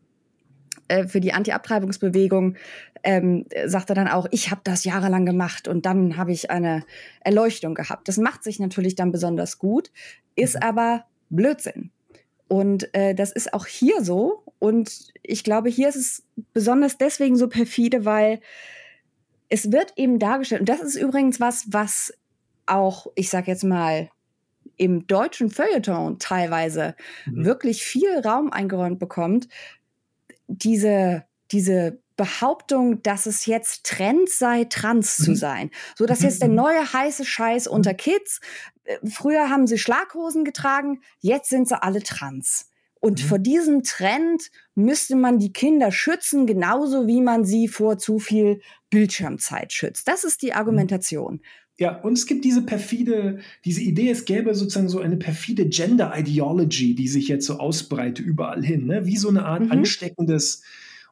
äh, 0.90 1.08
für 1.08 1.22
die 1.22 1.32
Anti-Abtreibungsbewegung 1.32 2.58
ähm, 3.04 3.46
sagte 3.66 3.94
dann 3.94 4.10
auch, 4.10 4.28
ich 4.32 4.52
habe 4.52 4.62
das 4.66 4.84
jahrelang 4.84 5.26
gemacht 5.26 5.70
und 5.70 5.86
dann 5.86 6.18
habe 6.18 6.34
ich 6.34 6.52
eine 6.52 6.84
Erleuchtung 7.22 7.74
gehabt. 7.74 8.10
Das 8.10 8.18
macht 8.18 8.44
sich 8.44 8.60
natürlich 8.60 8.96
dann 8.96 9.14
besonders 9.14 9.60
gut, 9.60 9.92
ist 10.36 10.56
mhm. 10.56 10.64
aber 10.64 11.06
Blödsinn. 11.30 11.92
Und 12.48 12.94
äh, 12.94 13.16
das 13.16 13.32
ist 13.32 13.54
auch 13.54 13.66
hier 13.66 14.04
so. 14.04 14.44
Und 14.60 15.12
ich 15.24 15.44
glaube, 15.44 15.70
hier 15.70 15.90
ist 15.90 15.96
es 15.96 16.24
besonders 16.54 16.98
deswegen 16.98 17.36
so 17.36 17.48
perfide, 17.48 18.06
weil 18.06 18.40
es 19.50 19.72
wird 19.72 19.94
eben 19.98 20.20
dargestellt, 20.20 20.62
und 20.62 20.70
das 20.70 20.82
ist 20.82 20.96
übrigens 20.96 21.40
was, 21.40 21.66
was 21.72 22.14
auch, 22.66 23.08
ich 23.16 23.30
sag 23.30 23.48
jetzt 23.48 23.64
mal, 23.64 24.10
im 24.78 25.06
deutschen 25.06 25.50
Feuilleton 25.50 26.18
teilweise 26.20 26.96
mhm. 27.26 27.46
wirklich 27.46 27.84
viel 27.84 28.20
Raum 28.20 28.52
eingeräumt 28.52 29.00
bekommt, 29.00 29.48
diese, 30.48 31.26
diese 31.52 32.00
Behauptung, 32.16 33.02
dass 33.02 33.26
es 33.26 33.46
jetzt 33.46 33.86
Trend 33.86 34.30
sei, 34.30 34.66
trans 34.66 35.18
zu 35.18 35.32
mhm. 35.32 35.36
sein. 35.36 35.72
So, 35.96 36.06
dass 36.06 36.22
jetzt 36.22 36.42
der 36.42 36.50
mhm. 36.50 36.56
neue 36.56 36.94
heiße 36.94 37.26
Scheiß 37.26 37.68
unter 37.68 37.94
Kids. 37.94 38.40
Äh, 38.84 38.98
früher 39.08 39.50
haben 39.50 39.68
sie 39.68 39.78
Schlaghosen 39.78 40.44
getragen, 40.44 41.02
jetzt 41.20 41.50
sind 41.50 41.68
sie 41.68 41.82
alle 41.82 42.04
trans. 42.04 42.70
Und 43.00 43.22
mhm. 43.22 43.28
vor 43.28 43.40
diesem 43.40 43.84
Trend 43.84 44.50
müsste 44.76 45.16
man 45.16 45.40
die 45.40 45.52
Kinder 45.52 45.92
schützen, 45.92 46.46
genauso 46.46 47.08
wie 47.08 47.22
man 47.22 47.44
sie 47.44 47.68
vor 47.68 47.98
zu 47.98 48.20
viel 48.20 48.62
Bildschirmzeit 48.90 49.74
schützt. 49.74 50.08
Das 50.08 50.24
ist 50.24 50.42
die 50.42 50.52
mhm. 50.52 50.58
Argumentation. 50.58 51.42
Ja, 51.80 52.00
und 52.02 52.14
es 52.14 52.28
gibt 52.28 52.46
diese 52.46 52.62
perfide, 52.62 53.40
diese 53.66 53.82
Idee, 53.82 54.12
es 54.12 54.26
gäbe 54.26 54.54
sozusagen 54.54 54.90
so 54.90 55.00
eine 55.00 55.18
perfide 55.18 55.68
Gender 55.68 56.14
Ideology, 56.16 56.94
die 56.94 57.08
sich 57.08 57.28
jetzt 57.28 57.48
so 57.48 57.58
ausbreitet 57.58 58.24
überall 58.24 58.64
hin, 58.64 58.86
ne? 58.86 59.08
wie 59.08 59.18
so 59.18 59.30
eine 59.30 59.46
Art 59.46 59.66
mhm. 59.66 59.72
ansteckendes 59.72 60.62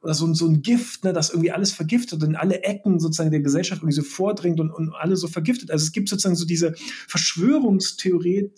oder 0.01 0.13
so, 0.13 0.33
so 0.33 0.47
ein 0.47 0.61
Gift, 0.61 1.03
ne, 1.03 1.13
das 1.13 1.29
irgendwie 1.29 1.51
alles 1.51 1.71
vergiftet 1.71 2.23
und 2.23 2.29
in 2.29 2.35
alle 2.35 2.63
Ecken 2.63 2.99
sozusagen 2.99 3.29
der 3.29 3.41
Gesellschaft 3.41 3.81
irgendwie 3.81 3.95
so 3.95 4.01
vordringt 4.01 4.59
und, 4.59 4.71
und 4.71 4.93
alle 4.93 5.15
so 5.15 5.27
vergiftet. 5.27 5.69
Also 5.69 5.83
es 5.83 5.91
gibt 5.91 6.09
sozusagen 6.09 6.35
so 6.35 6.45
diese 6.45 6.73
Verschwörungstheoret 7.07 8.51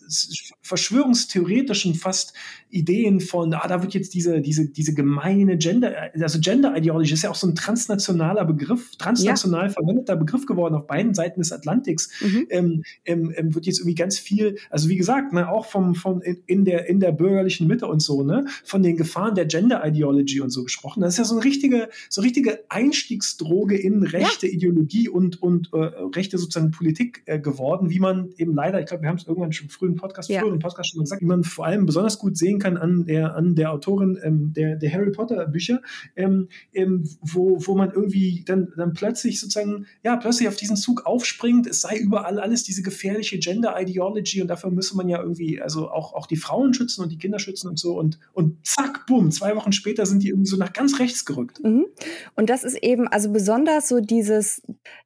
verschwörungstheoretischen 0.61 1.95
fast 1.95 2.33
Ideen 2.69 3.19
von, 3.19 3.53
ah, 3.53 3.67
da 3.67 3.81
wird 3.81 3.93
jetzt 3.93 4.13
diese, 4.13 4.41
diese, 4.41 4.69
diese 4.69 4.93
gemeine 4.93 5.57
Gender, 5.57 6.11
also 6.19 6.39
Gender 6.39 6.75
Ideology 6.75 7.13
ist 7.13 7.23
ja 7.23 7.29
auch 7.29 7.35
so 7.35 7.47
ein 7.47 7.55
transnationaler 7.55 8.45
Begriff, 8.45 8.95
transnational 8.97 9.67
ja. 9.67 9.69
verwendeter 9.69 10.15
Begriff 10.15 10.45
geworden 10.45 10.75
auf 10.75 10.87
beiden 10.87 11.13
Seiten 11.13 11.41
des 11.41 11.51
Atlantiks. 11.51 12.09
Mhm. 12.21 12.47
Ähm, 12.49 12.83
ähm, 13.05 13.33
ähm, 13.35 13.53
wird 13.53 13.65
jetzt 13.65 13.79
irgendwie 13.79 13.95
ganz 13.95 14.17
viel, 14.17 14.57
also 14.69 14.87
wie 14.87 14.97
gesagt, 14.97 15.33
ne, 15.33 15.49
auch 15.49 15.65
vom, 15.65 15.93
vom 15.93 16.21
in, 16.21 16.41
in, 16.47 16.65
der, 16.65 16.87
in 16.89 16.99
der 16.99 17.11
bürgerlichen 17.11 17.67
Mitte 17.67 17.87
und 17.87 18.01
so, 18.01 18.23
ne, 18.23 18.45
von 18.63 18.81
den 18.81 18.95
Gefahren 18.95 19.35
der 19.35 19.45
Gender 19.45 19.85
Ideology 19.85 20.39
und 20.39 20.49
so 20.49 20.63
gesprochen. 20.63 21.01
Das 21.01 21.13
ist 21.13 21.17
ja 21.17 21.25
so 21.25 21.32
eine 21.35 21.43
richtige, 21.43 21.89
so 22.09 22.21
richtige 22.21 22.63
Einstiegsdroge 22.69 23.77
in 23.77 24.03
rechte 24.03 24.47
ja. 24.47 24.53
Ideologie 24.53 25.07
und, 25.07 25.41
und 25.41 25.69
äh, 25.73 25.77
rechte 25.77 26.37
sozusagen 26.37 26.71
Politik 26.71 27.23
äh, 27.25 27.39
geworden, 27.39 27.89
wie 27.89 27.99
man 27.99 28.33
eben 28.37 28.53
leider, 28.53 28.79
ich 28.79 28.87
glaube, 28.87 29.03
wir 29.03 29.09
haben 29.09 29.17
es 29.17 29.25
irgendwann 29.25 29.53
schon 29.53 29.69
frühen 29.69 29.95
Podcast, 29.95 30.29
ja. 30.29 30.41
früheren 30.41 30.59
Podcast 30.59 30.89
schon 30.89 30.99
mal 30.99 31.03
gesagt, 31.03 31.21
wie 31.21 31.27
man 31.27 31.43
vor 31.43 31.65
allem 31.65 31.85
besonders 31.85 32.19
gut 32.19 32.37
sehen 32.37 32.59
kann, 32.59 32.73
kann 32.73 32.77
an 32.77 33.05
der, 33.05 33.35
an 33.35 33.55
der 33.55 33.71
Autorin 33.71 34.19
ähm, 34.23 34.53
der, 34.53 34.75
der 34.75 34.91
Harry 34.91 35.11
Potter 35.11 35.47
Bücher, 35.47 35.81
ähm, 36.15 36.47
ähm, 36.73 37.03
wo, 37.21 37.57
wo 37.65 37.75
man 37.75 37.91
irgendwie 37.91 38.43
dann, 38.45 38.69
dann 38.77 38.93
plötzlich 38.93 39.39
sozusagen, 39.39 39.85
ja, 40.03 40.15
plötzlich 40.15 40.47
auf 40.47 40.55
diesen 40.55 40.75
Zug 40.75 41.05
aufspringt, 41.05 41.67
es 41.67 41.81
sei 41.81 41.97
überall 41.97 42.39
alles 42.39 42.63
diese 42.63 42.81
gefährliche 42.81 43.39
Gender 43.39 43.79
Ideology 43.79 44.41
und 44.41 44.47
dafür 44.47 44.71
müsse 44.71 44.95
man 44.95 45.09
ja 45.09 45.21
irgendwie, 45.21 45.61
also 45.61 45.89
auch, 45.89 46.13
auch 46.13 46.27
die 46.27 46.37
Frauen 46.37 46.73
schützen 46.73 47.03
und 47.03 47.11
die 47.11 47.17
Kinder 47.17 47.39
schützen 47.39 47.67
und 47.67 47.79
so 47.79 47.97
und, 47.99 48.19
und 48.33 48.65
zack, 48.65 49.05
bumm, 49.07 49.31
zwei 49.31 49.55
Wochen 49.55 49.71
später 49.71 50.05
sind 50.05 50.23
die 50.23 50.29
irgendwie 50.29 50.49
so 50.49 50.57
nach 50.57 50.73
ganz 50.73 50.99
rechts 50.99 51.22
gerückt. 51.25 51.63
Mhm. 51.63 51.87
Und 52.35 52.49
das 52.49 52.63
ist 52.63 52.77
eben, 52.77 53.07
also 53.07 53.31
besonders 53.31 53.87
so 53.87 53.99
dieses, 53.99 54.61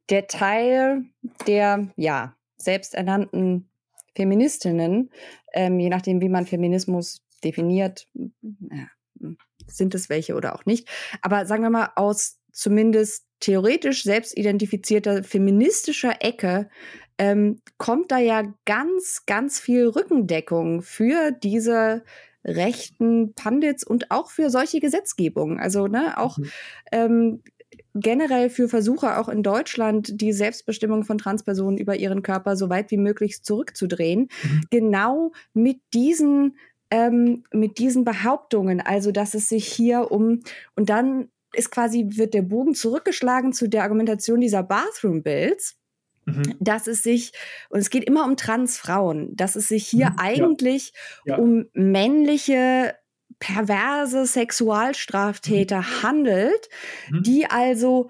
der 0.10 0.28
Teil 0.28 1.06
der, 1.48 1.90
ja, 1.96 2.36
selbsternannten 2.58 3.70
Feministinnen, 4.16 5.12
ähm, 5.54 5.80
je 5.80 5.90
nachdem, 5.90 6.22
wie 6.22 6.30
man 6.30 6.46
Feminismus 6.46 7.22
definiert, 7.44 8.08
ja, 8.14 8.88
sind 9.68 9.96
es 9.96 10.10
welche 10.10 10.36
oder 10.36 10.56
auch 10.56 10.66
nicht. 10.66 10.88
Aber 11.22 11.46
sagen 11.46 11.64
wir 11.64 11.70
mal, 11.70 11.92
aus 11.96 12.40
zumindest 12.52 13.26
theoretisch 13.40 14.04
selbstidentifizierter 14.04 15.24
feministischer 15.24 16.16
Ecke 16.22 16.70
ähm, 17.18 17.62
kommt 17.78 18.12
da 18.12 18.18
ja 18.18 18.44
ganz, 18.66 19.24
ganz 19.26 19.60
viel 19.60 19.88
Rückendeckung 19.88 20.82
für 20.82 21.32
diese 21.32 22.04
rechten 22.48 23.34
Pandits 23.34 23.84
und 23.84 24.12
auch 24.12 24.32
für 24.32 24.50
solche 24.50 24.80
Gesetzgebungen. 24.80 25.60
Also 25.60 25.88
ne, 25.88 26.18
auch 26.18 26.38
mhm. 26.38 26.52
ähm, 26.92 27.44
generell 27.94 28.50
für 28.50 28.70
Versuche 28.70 29.18
auch 29.18 29.30
in 29.30 29.44
Deutschland 29.44 30.22
die 30.22 30.32
Selbstbestimmung 30.32 31.04
von 31.04 31.18
Transpersonen 31.18 31.78
über 31.78 31.98
ihren 31.98 32.24
Körper 32.24 32.56
so 32.56 32.70
weit 32.70 32.92
wie 32.92 32.98
möglich 32.98 33.44
zurückzudrehen. 33.44 34.30
Mhm. 34.44 34.62
Genau 34.70 35.32
mit 35.54 35.80
diesen 35.94 36.58
ähm, 36.90 37.44
mit 37.52 37.80
diesen 37.80 38.06
Behauptungen, 38.06 38.80
also 38.80 39.12
dass 39.12 39.34
es 39.34 39.50
sich 39.50 39.68
hier 39.68 40.10
um 40.10 40.42
und 40.76 40.90
dann 40.90 41.28
ist 41.54 41.72
quasi 41.72 42.08
wird 42.12 42.34
der 42.34 42.44
Bogen 42.44 42.76
zurückgeschlagen 42.76 43.52
zu 43.52 43.68
der 43.68 43.84
Argumentation 43.84 44.40
dieser 44.40 44.64
Bathroom 44.64 45.24
Bills. 45.24 45.76
Mhm. 46.28 46.56
Dass 46.60 46.88
es 46.88 47.04
sich, 47.04 47.32
und 47.70 47.80
es 47.80 47.90
geht 47.90 48.04
immer 48.04 48.26
um 48.26 48.36
Transfrauen, 48.36 49.34
dass 49.36 49.56
es 49.56 49.70
sich 49.70 49.88
hier 49.88 50.10
mhm, 50.12 50.20
eigentlich 50.20 50.92
ja. 51.26 51.36
Ja. 51.36 51.42
um 51.42 51.66
männliche 51.74 52.96
perverse 53.40 54.26
Sexualstraftäter 54.26 55.80
mhm. 55.80 56.04
handelt, 56.04 56.70
mhm. 57.10 57.24
die 57.24 57.50
also 57.50 58.10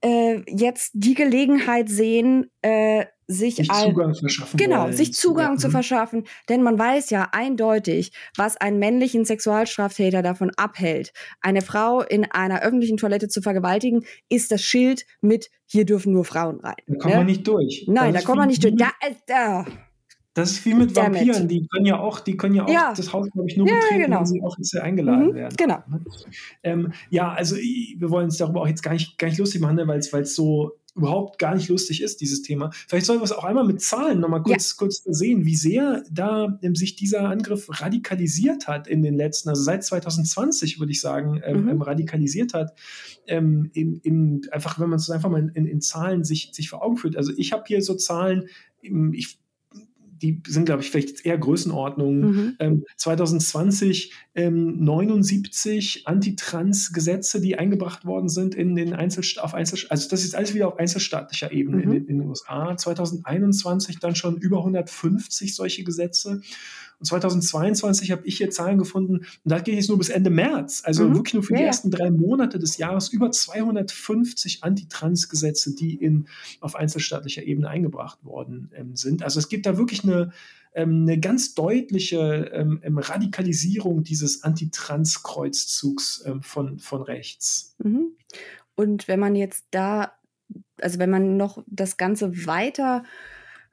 äh, 0.00 0.42
jetzt 0.46 0.92
die 0.94 1.14
Gelegenheit 1.14 1.88
sehen, 1.88 2.50
äh, 2.62 3.06
sich, 3.26 3.56
sich 3.56 3.70
Zugang 3.70 4.14
verschaffen. 4.14 4.56
Genau, 4.56 4.84
wollen. 4.84 4.92
sich 4.92 5.14
Zugang 5.14 5.52
ja. 5.52 5.58
zu 5.58 5.68
mhm. 5.68 5.72
verschaffen. 5.72 6.24
Denn 6.48 6.62
man 6.62 6.78
weiß 6.78 7.10
ja 7.10 7.28
eindeutig, 7.32 8.12
was 8.36 8.56
einen 8.56 8.78
männlichen 8.78 9.24
Sexualstraftäter 9.24 10.22
davon 10.22 10.50
abhält. 10.56 11.12
Eine 11.40 11.62
Frau 11.62 12.02
in 12.02 12.24
einer 12.30 12.62
öffentlichen 12.62 12.96
Toilette 12.96 13.28
zu 13.28 13.42
vergewaltigen, 13.42 14.04
ist 14.28 14.50
das 14.50 14.62
Schild 14.62 15.06
mit 15.20 15.50
hier 15.66 15.84
dürfen 15.84 16.12
nur 16.12 16.24
Frauen 16.24 16.60
rein. 16.60 16.74
Da 16.86 16.94
kommt 16.96 17.14
ne? 17.14 17.18
man 17.18 17.26
nicht 17.26 17.46
durch. 17.48 17.84
Nein, 17.88 18.12
das 18.12 18.22
da 18.22 18.26
kommt 18.26 18.38
man 18.38 18.48
nicht 18.48 18.62
durch. 18.62 18.74
Da, 18.76 18.90
äh, 19.00 19.64
das 20.34 20.50
ist 20.50 20.66
wie 20.66 20.74
mit 20.74 20.96
Damit. 20.96 21.20
Vampiren, 21.20 21.46
die 21.46 21.66
können 21.68 21.86
ja 21.86 22.00
auch, 22.00 22.18
die 22.18 22.36
können 22.36 22.56
ja 22.56 22.64
auch 22.64 22.68
ja. 22.68 22.92
das 22.94 23.12
Haus, 23.12 23.30
glaube 23.30 23.48
ich, 23.48 23.56
nur 23.56 23.68
ja, 23.68 23.74
betreten, 23.74 24.02
genau. 24.02 24.18
wenn 24.18 24.26
sie 24.26 24.40
offiziell 24.42 24.82
eingeladen 24.82 25.28
mhm, 25.28 25.34
werden. 25.34 25.56
Genau. 25.56 25.78
Ähm, 26.64 26.92
ja, 27.08 27.32
also 27.32 27.54
wir 27.56 28.10
wollen 28.10 28.26
uns 28.26 28.36
darüber 28.36 28.62
auch 28.62 28.66
jetzt 28.66 28.82
gar 28.82 28.92
nicht, 28.92 29.16
gar 29.16 29.28
nicht 29.28 29.38
lustig 29.38 29.60
machen, 29.60 29.76
ne, 29.76 29.86
weil 29.86 29.98
es 30.00 30.34
so 30.34 30.72
überhaupt 30.94 31.38
gar 31.38 31.54
nicht 31.54 31.68
lustig 31.68 32.02
ist, 32.02 32.20
dieses 32.20 32.42
Thema. 32.42 32.70
Vielleicht 32.88 33.06
sollen 33.06 33.18
wir 33.18 33.24
es 33.24 33.32
auch 33.32 33.44
einmal 33.44 33.64
mit 33.64 33.80
Zahlen 33.80 34.20
nochmal 34.20 34.42
kurz, 34.42 34.70
ja. 34.70 34.76
kurz 34.78 35.02
sehen, 35.04 35.44
wie 35.44 35.56
sehr 35.56 36.04
da 36.10 36.58
ähm, 36.62 36.74
sich 36.76 36.94
dieser 36.94 37.28
Angriff 37.28 37.68
radikalisiert 37.80 38.68
hat 38.68 38.86
in 38.86 39.02
den 39.02 39.14
letzten, 39.14 39.48
also 39.48 39.62
seit 39.62 39.84
2020 39.84 40.78
würde 40.78 40.92
ich 40.92 41.00
sagen, 41.00 41.40
ähm, 41.44 41.62
mhm. 41.62 41.68
ähm, 41.68 41.82
radikalisiert 41.82 42.54
hat. 42.54 42.74
Ähm, 43.26 43.70
in, 43.74 43.96
in, 43.96 44.42
einfach, 44.52 44.78
wenn 44.78 44.88
man 44.88 44.98
es 44.98 45.10
einfach 45.10 45.30
mal 45.30 45.50
in, 45.54 45.66
in, 45.66 45.80
Zahlen 45.80 46.24
sich, 46.24 46.50
sich 46.52 46.70
vor 46.70 46.82
Augen 46.82 46.96
führt. 46.96 47.16
Also 47.16 47.32
ich 47.36 47.52
habe 47.52 47.64
hier 47.66 47.82
so 47.82 47.94
Zahlen, 47.94 48.48
ich 48.82 49.38
die 50.24 50.42
sind, 50.46 50.64
glaube 50.64 50.82
ich, 50.82 50.90
vielleicht 50.90 51.26
eher 51.26 51.36
Größenordnungen. 51.36 52.20
Mhm. 52.20 52.56
Ähm, 52.58 52.84
2020 52.96 54.12
ähm, 54.34 54.82
79 54.82 56.06
Antitrans-Gesetze, 56.06 57.42
die 57.42 57.58
eingebracht 57.58 58.06
worden 58.06 58.30
sind 58.30 58.54
in 58.54 58.74
den 58.74 58.94
Einzelst 58.94 59.38
auf 59.38 59.52
Einzel 59.52 59.74
also 59.90 60.08
das 60.08 60.24
ist 60.24 60.34
alles 60.34 60.54
wieder 60.54 60.68
auf 60.68 60.78
einzelstaatlicher 60.78 61.52
Ebene 61.52 61.84
mhm. 61.84 61.92
in, 61.92 62.06
in, 62.06 62.18
den 62.20 62.28
USA. 62.28 62.74
2021 62.74 63.98
dann 63.98 64.14
schon 64.14 64.38
über 64.38 64.58
150 64.58 65.54
solche 65.54 65.84
Gesetze. 65.84 66.40
Und 67.04 67.08
2022 67.08 68.12
habe 68.12 68.26
ich 68.26 68.38
hier 68.38 68.48
Zahlen 68.48 68.78
gefunden, 68.78 69.18
und 69.18 69.26
da 69.44 69.58
geht 69.58 69.78
es 69.78 69.88
nur 69.88 69.98
bis 69.98 70.08
Ende 70.08 70.30
März, 70.30 70.80
also 70.86 71.06
mhm. 71.06 71.16
wirklich 71.16 71.34
nur 71.34 71.42
für 71.42 71.52
ja, 71.52 71.58
die 71.58 71.64
ersten 71.66 71.90
drei 71.90 72.10
Monate 72.10 72.58
des 72.58 72.78
Jahres, 72.78 73.10
über 73.10 73.30
250 73.30 74.64
Antitrans-Gesetze, 74.64 75.74
die 75.74 75.96
in, 75.96 76.28
auf 76.60 76.74
einzelstaatlicher 76.74 77.42
Ebene 77.42 77.68
eingebracht 77.68 78.24
worden 78.24 78.70
ähm, 78.74 78.96
sind. 78.96 79.22
Also 79.22 79.38
es 79.38 79.50
gibt 79.50 79.66
da 79.66 79.76
wirklich 79.76 80.04
eine, 80.04 80.32
ähm, 80.72 81.02
eine 81.02 81.20
ganz 81.20 81.52
deutliche 81.54 82.50
ähm, 82.54 82.80
ähm 82.82 82.96
Radikalisierung 82.96 84.02
dieses 84.02 84.42
Antitrans-Kreuzzugs 84.42 86.24
ähm, 86.24 86.40
von, 86.40 86.78
von 86.78 87.02
rechts. 87.02 87.76
Mhm. 87.84 88.12
Und 88.76 89.08
wenn 89.08 89.20
man 89.20 89.36
jetzt 89.36 89.66
da, 89.72 90.12
also 90.80 90.98
wenn 90.98 91.10
man 91.10 91.36
noch 91.36 91.62
das 91.66 91.98
Ganze 91.98 92.46
weiter 92.46 93.04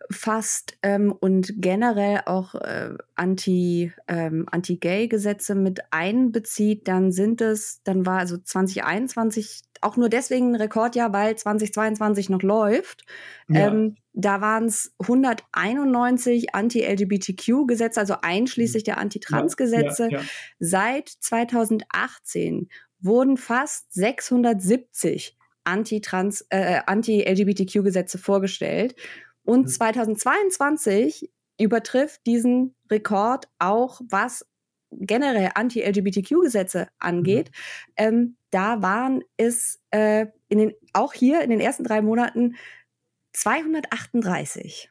fasst 0.09 0.77
ähm, 0.81 1.11
und 1.11 1.53
generell 1.57 2.21
auch 2.25 2.55
äh, 2.55 2.95
anti, 3.15 3.91
ähm, 4.07 4.47
Anti-Gay-Gesetze 4.49 5.55
mit 5.55 5.81
einbezieht, 5.91 6.87
dann 6.87 7.11
sind 7.11 7.41
es, 7.41 7.81
dann 7.83 8.05
war 8.05 8.19
also 8.19 8.37
2021 8.37 9.61
auch 9.81 9.97
nur 9.97 10.09
deswegen 10.09 10.51
ein 10.51 10.55
Rekordjahr, 10.55 11.11
weil 11.11 11.35
2022 11.35 12.29
noch 12.29 12.41
läuft. 12.41 13.03
Ja. 13.47 13.67
Ähm, 13.67 13.95
da 14.13 14.41
waren 14.41 14.65
es 14.65 14.93
191 14.99 16.53
Anti-LGBTQ-Gesetze, 16.53 17.99
also 17.99 18.15
einschließlich 18.21 18.83
der 18.83 18.97
Anti-Trans-Gesetze. 18.97 20.09
Ja, 20.11 20.19
ja, 20.19 20.23
Seit 20.59 21.09
2018 21.09 22.69
wurden 22.99 23.37
fast 23.37 23.91
670 23.93 25.37
Anti-Trans, 25.63 26.45
äh, 26.49 26.81
Anti-LGBTQ-Gesetze 26.85 28.17
vorgestellt. 28.17 28.95
Und 29.43 29.69
2022 29.69 31.21
mhm. 31.21 31.65
übertrifft 31.65 32.25
diesen 32.25 32.75
Rekord 32.89 33.47
auch, 33.59 34.01
was 34.09 34.45
generell 34.91 35.51
Anti-LGBTQ-Gesetze 35.55 36.87
angeht. 36.99 37.49
Mhm. 37.49 37.93
Ähm, 37.97 38.37
da 38.51 38.81
waren 38.81 39.23
es 39.37 39.79
äh, 39.91 40.27
in 40.49 40.59
den, 40.59 40.73
auch 40.93 41.13
hier 41.13 41.41
in 41.41 41.49
den 41.49 41.61
ersten 41.61 41.83
drei 41.83 42.01
Monaten 42.01 42.55
238. 43.33 44.89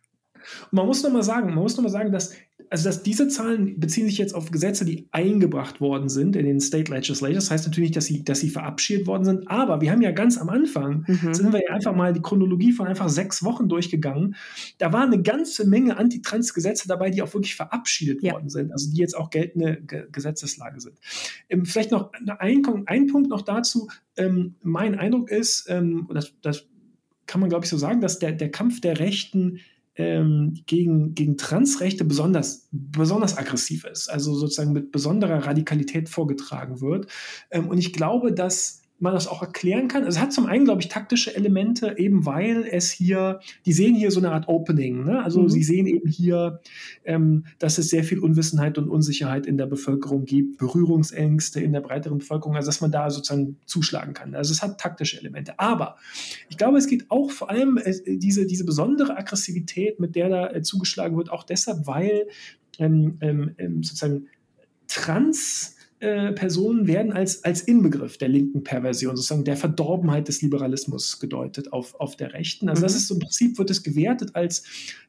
man 0.70 0.86
muss 0.86 1.02
nochmal 1.02 1.22
sagen, 1.22 1.48
man 1.48 1.62
muss 1.62 1.76
noch 1.76 1.82
mal 1.82 1.90
sagen, 1.90 2.10
dass 2.10 2.34
also 2.70 2.88
dass 2.88 3.02
diese 3.02 3.26
Zahlen 3.26 3.80
beziehen 3.80 4.06
sich 4.06 4.16
jetzt 4.16 4.32
auf 4.32 4.50
Gesetze, 4.52 4.84
die 4.84 5.08
eingebracht 5.10 5.80
worden 5.80 6.08
sind 6.08 6.36
in 6.36 6.46
den 6.46 6.60
State 6.60 6.92
Legislatures. 6.92 7.46
Das 7.46 7.50
heißt 7.50 7.66
natürlich 7.66 7.90
dass 7.90 8.06
sie, 8.06 8.24
dass 8.24 8.40
sie 8.40 8.48
verabschiedet 8.48 9.08
worden 9.08 9.24
sind, 9.24 9.48
aber 9.48 9.80
wir 9.80 9.90
haben 9.90 10.00
ja 10.02 10.12
ganz 10.12 10.38
am 10.38 10.48
Anfang, 10.48 11.04
mhm. 11.06 11.34
sind 11.34 11.52
wir 11.52 11.60
ja 11.66 11.74
einfach 11.74 11.94
mal 11.94 12.12
die 12.12 12.22
Chronologie 12.22 12.72
von 12.72 12.86
einfach 12.86 13.08
sechs 13.08 13.42
Wochen 13.42 13.68
durchgegangen. 13.68 14.36
Da 14.78 14.92
waren 14.92 15.12
eine 15.12 15.20
ganze 15.22 15.66
Menge 15.66 15.96
Antitrans-Gesetze 15.96 16.86
dabei, 16.86 17.10
die 17.10 17.22
auch 17.22 17.34
wirklich 17.34 17.56
verabschiedet 17.56 18.22
ja. 18.22 18.34
worden 18.34 18.48
sind, 18.48 18.72
also 18.72 18.88
die 18.90 18.98
jetzt 18.98 19.16
auch 19.16 19.30
geltende 19.30 19.82
Ge 19.82 20.06
Gesetzeslage 20.12 20.80
sind. 20.80 20.98
Ähm, 21.48 21.64
vielleicht 21.66 21.90
noch 21.90 22.12
ein, 22.38 22.62
ein, 22.86 23.06
Punkt 23.08 23.28
noch 23.28 23.42
dazu. 23.42 23.88
Ähm, 24.16 24.54
mein 24.62 24.96
Eindruck 24.96 25.30
ist, 25.30 25.66
ähm, 25.68 26.08
das, 26.12 26.32
das 26.42 26.66
kann 27.26 27.40
man 27.40 27.50
glaube 27.50 27.64
ich 27.64 27.70
so 27.70 27.78
sagen, 27.78 28.00
dass 28.00 28.20
der, 28.20 28.32
der 28.32 28.50
Kampf 28.50 28.80
der 28.80 29.00
Rechten 29.00 29.60
ähm, 30.00 30.62
gegen, 30.66 31.14
gegen 31.14 31.36
Transrechte 31.36 32.04
besonders, 32.04 32.68
besonders 32.72 33.36
aggressiv 33.36 33.84
ist, 33.84 34.08
also 34.08 34.34
sozusagen 34.34 34.72
mit 34.72 34.92
besonderer 34.92 35.46
Radikalität 35.46 36.08
vorgetragen 36.08 36.80
wird. 36.80 37.06
Ähm, 37.50 37.68
und 37.68 37.76
ich 37.78 37.92
glaube, 37.92 38.32
dass 38.32 38.79
man 39.00 39.14
das 39.14 39.26
auch 39.26 39.42
erklären 39.42 39.88
kann. 39.88 40.04
Also 40.04 40.18
es 40.18 40.22
hat 40.22 40.32
zum 40.32 40.46
einen, 40.46 40.64
glaube 40.64 40.82
ich, 40.82 40.88
taktische 40.88 41.34
Elemente, 41.34 41.94
eben 41.98 42.26
weil 42.26 42.66
es 42.70 42.90
hier, 42.90 43.40
die 43.64 43.72
sehen 43.72 43.94
hier 43.94 44.10
so 44.10 44.20
eine 44.20 44.30
Art 44.30 44.48
Opening. 44.48 45.04
Ne? 45.04 45.22
Also 45.24 45.42
mhm. 45.42 45.48
sie 45.48 45.62
sehen 45.62 45.86
eben 45.86 46.08
hier, 46.08 46.60
ähm, 47.04 47.46
dass 47.58 47.78
es 47.78 47.88
sehr 47.88 48.04
viel 48.04 48.18
Unwissenheit 48.18 48.76
und 48.78 48.88
Unsicherheit 48.88 49.46
in 49.46 49.56
der 49.56 49.66
Bevölkerung 49.66 50.26
gibt, 50.26 50.58
Berührungsängste 50.58 51.60
in 51.60 51.72
der 51.72 51.80
breiteren 51.80 52.18
Bevölkerung, 52.18 52.56
also 52.56 52.68
dass 52.68 52.82
man 52.82 52.92
da 52.92 53.10
sozusagen 53.10 53.56
zuschlagen 53.64 54.12
kann. 54.12 54.34
Also 54.34 54.52
es 54.52 54.62
hat 54.62 54.78
taktische 54.78 55.18
Elemente. 55.18 55.58
Aber 55.58 55.96
ich 56.50 56.58
glaube, 56.58 56.78
es 56.78 56.86
geht 56.86 57.10
auch 57.10 57.30
vor 57.30 57.48
allem 57.48 57.78
äh, 57.78 57.94
diese, 58.06 58.46
diese 58.46 58.64
besondere 58.64 59.16
Aggressivität, 59.16 59.98
mit 59.98 60.14
der 60.14 60.28
da 60.28 60.50
äh, 60.50 60.62
zugeschlagen 60.62 61.16
wird, 61.16 61.32
auch 61.32 61.44
deshalb, 61.44 61.86
weil 61.86 62.26
ähm, 62.78 63.16
ähm, 63.20 63.54
ähm 63.58 63.82
sozusagen 63.82 64.26
Trans 64.88 65.76
äh, 66.00 66.32
Personen 66.32 66.86
werden 66.86 67.12
als, 67.12 67.44
als 67.44 67.60
Inbegriff 67.62 68.18
der 68.18 68.28
linken 68.28 68.64
Perversion, 68.64 69.16
sozusagen 69.16 69.44
der 69.44 69.56
Verdorbenheit 69.56 70.28
des 70.28 70.42
Liberalismus 70.42 71.20
gedeutet 71.20 71.72
auf, 71.72 71.94
auf 72.00 72.16
der 72.16 72.32
Rechten. 72.32 72.68
Also 72.68 72.82
das 72.82 72.92
mhm. 72.92 72.96
ist 72.96 73.08
so 73.08 73.14
im 73.14 73.20
Prinzip 73.20 73.58
wird 73.58 73.70
es 73.70 73.82
gewertet 73.82 74.34
als 74.34 74.64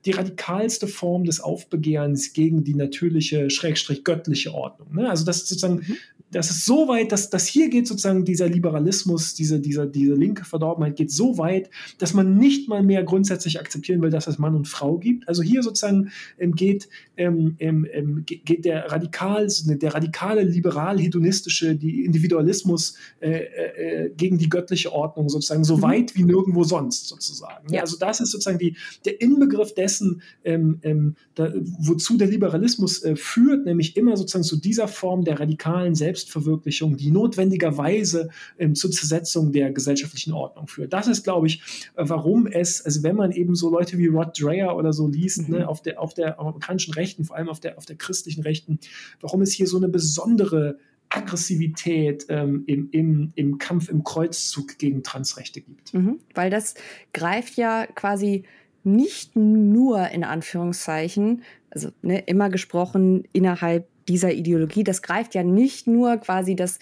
die 0.06 0.12
radikalste 0.12 0.88
Form 0.88 1.24
des 1.24 1.40
Aufbegehrens 1.40 2.34
gegen 2.34 2.64
die 2.64 2.76
natürliche, 2.76 3.50
schrägstrich 3.50 4.04
göttliche 4.04 4.54
Ordnung. 4.54 4.94
Ne? 4.94 5.10
Also 5.10 5.26
das 5.26 5.38
ist 5.38 5.48
sozusagen 5.48 5.76
mhm 5.76 5.98
das 6.32 6.50
ist 6.50 6.66
so 6.66 6.88
weit, 6.88 7.12
dass, 7.12 7.30
dass 7.30 7.46
hier 7.46 7.70
geht 7.70 7.88
sozusagen 7.88 8.24
dieser 8.24 8.48
Liberalismus, 8.48 9.34
diese, 9.34 9.60
dieser, 9.60 9.86
diese 9.86 10.16
linke 10.16 10.46
Verdorbenheit 10.46 10.96
geht 10.96 11.12
so 11.12 11.38
weit, 11.38 11.70
dass 11.98 12.14
man 12.14 12.38
nicht 12.38 12.70
mal 12.70 12.84
mehr 12.84 13.04
grundsätzlich 13.04 13.60
akzeptieren 13.60 14.02
will, 14.02 14.10
dass 14.10 14.28
es 14.28 14.40
Mann 14.40 14.56
und 14.56 14.68
Frau 14.68 14.98
gibt. 14.98 15.28
Also 15.28 15.44
hier 15.44 15.62
sozusagen 15.62 16.12
ähm, 16.40 16.54
geht, 16.54 16.88
ähm, 17.18 17.56
ähm, 17.60 17.86
ähm 17.92 18.24
geht 18.26 18.66
der 18.66 18.92
radikal, 18.92 19.48
der 19.66 19.94
radikale 19.94 20.44
liberal-hedonistische, 20.44 21.72
Individualismus 21.72 22.96
äh, 23.20 23.32
äh, 23.32 24.10
gegen 24.16 24.38
die 24.38 24.50
göttliche 24.50 24.94
Ordnung 24.94 25.28
sozusagen 25.30 25.64
so 25.64 25.78
mhm. 25.78 25.82
weit 25.82 26.16
wie 26.16 26.24
nirgendwo 26.24 26.64
sonst 26.64 27.08
sozusagen. 27.08 27.74
Ja. 27.74 27.82
Also 27.82 27.98
das 27.98 28.22
ist 28.22 28.32
sozusagen 28.32 28.58
die, 28.58 28.78
der 29.06 29.20
Inbegriff 29.20 29.74
dessen, 29.74 30.22
ähm, 30.44 30.80
ähm, 30.84 31.16
da, 31.36 31.52
wozu 31.80 32.18
der 32.18 32.28
Liberalismus 32.28 33.04
äh, 33.04 33.16
führt, 33.16 33.66
nämlich 33.66 33.98
immer 33.98 34.16
sozusagen 34.16 34.44
zu 34.44 34.58
dieser 34.58 34.88
Form 34.88 35.24
der 35.24 35.40
radikalen 35.40 35.96
Selbst 35.96 36.21
Selbstverwirklichung, 36.22 36.98
die 36.98 37.12
notwendigerweise 37.12 38.30
ähm, 38.58 38.76
zur 38.76 38.92
Zersetzung 38.92 39.52
der 39.52 39.72
gesellschaftlichen 39.72 40.34
Ordnung 40.34 40.68
führt. 40.68 40.94
Das 40.94 41.08
ist, 41.08 41.24
glaube 41.24 41.48
ich, 41.48 41.62
äh, 41.96 42.04
warum 42.08 42.48
es, 42.48 42.86
also 42.86 43.04
wenn 43.04 43.16
man 43.16 43.32
eben 43.32 43.56
so 43.56 43.70
Leute 43.70 43.98
wie 43.98 44.08
Rod 44.08 44.40
Dreher 44.40 44.76
oder 44.76 44.94
so 44.94 45.08
liest, 45.08 45.50
mhm. 45.50 45.56
ne, 45.56 45.68
auf 45.68 45.82
der, 45.82 46.02
auf 46.02 46.14
der 46.14 46.40
amerikanischen 46.40 46.94
Rechten, 46.94 47.26
vor 47.26 47.36
allem 47.36 47.50
auf 47.50 47.60
der, 47.60 47.78
auf 47.78 47.86
der 47.86 47.96
christlichen 47.96 48.42
Rechten, 48.42 48.80
warum 49.20 49.42
es 49.42 49.52
hier 49.52 49.68
so 49.68 49.78
eine 49.78 49.90
besondere 49.90 50.78
Aggressivität 51.10 52.26
ähm, 52.30 52.64
im, 52.68 52.90
im, 52.92 53.34
im 53.36 53.58
Kampf, 53.58 53.90
im 53.90 54.04
Kreuzzug 54.04 54.78
gegen 54.78 55.04
Transrechte 55.04 55.60
gibt. 55.60 55.94
Mhm, 55.94 56.20
weil 56.34 56.50
das 56.50 56.76
greift 57.14 57.58
ja 57.58 57.86
quasi 57.86 58.44
nicht 58.84 59.36
nur 59.36 60.08
in 60.10 60.24
Anführungszeichen, 60.24 61.44
also 61.70 61.90
ne, 62.02 62.20
immer 62.26 62.50
gesprochen 62.50 63.26
innerhalb 63.34 63.91
dieser 64.08 64.34
Ideologie, 64.34 64.84
das 64.84 65.02
greift 65.02 65.36
ja 65.36 65.44
nicht 65.44 65.88
nur 65.88 66.18
quasi 66.18 66.56
das 66.56 66.80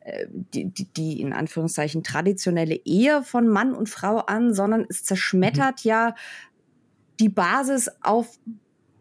äh, 0.00 0.26
die, 0.30 0.66
die, 0.66 0.92
die, 0.92 1.20
in 1.20 1.32
Anführungszeichen 1.32 2.02
traditionelle 2.02 2.76
Ehe 2.84 3.22
von 3.22 3.48
Mann 3.48 3.74
und 3.74 3.88
Frau 3.88 4.18
an, 4.18 4.52
sondern 4.52 4.86
es 4.88 5.02
zerschmettert 5.04 5.84
mhm. 5.84 5.88
ja 5.88 6.14
die 7.20 7.28
Basis, 7.28 7.90
auf 8.02 8.38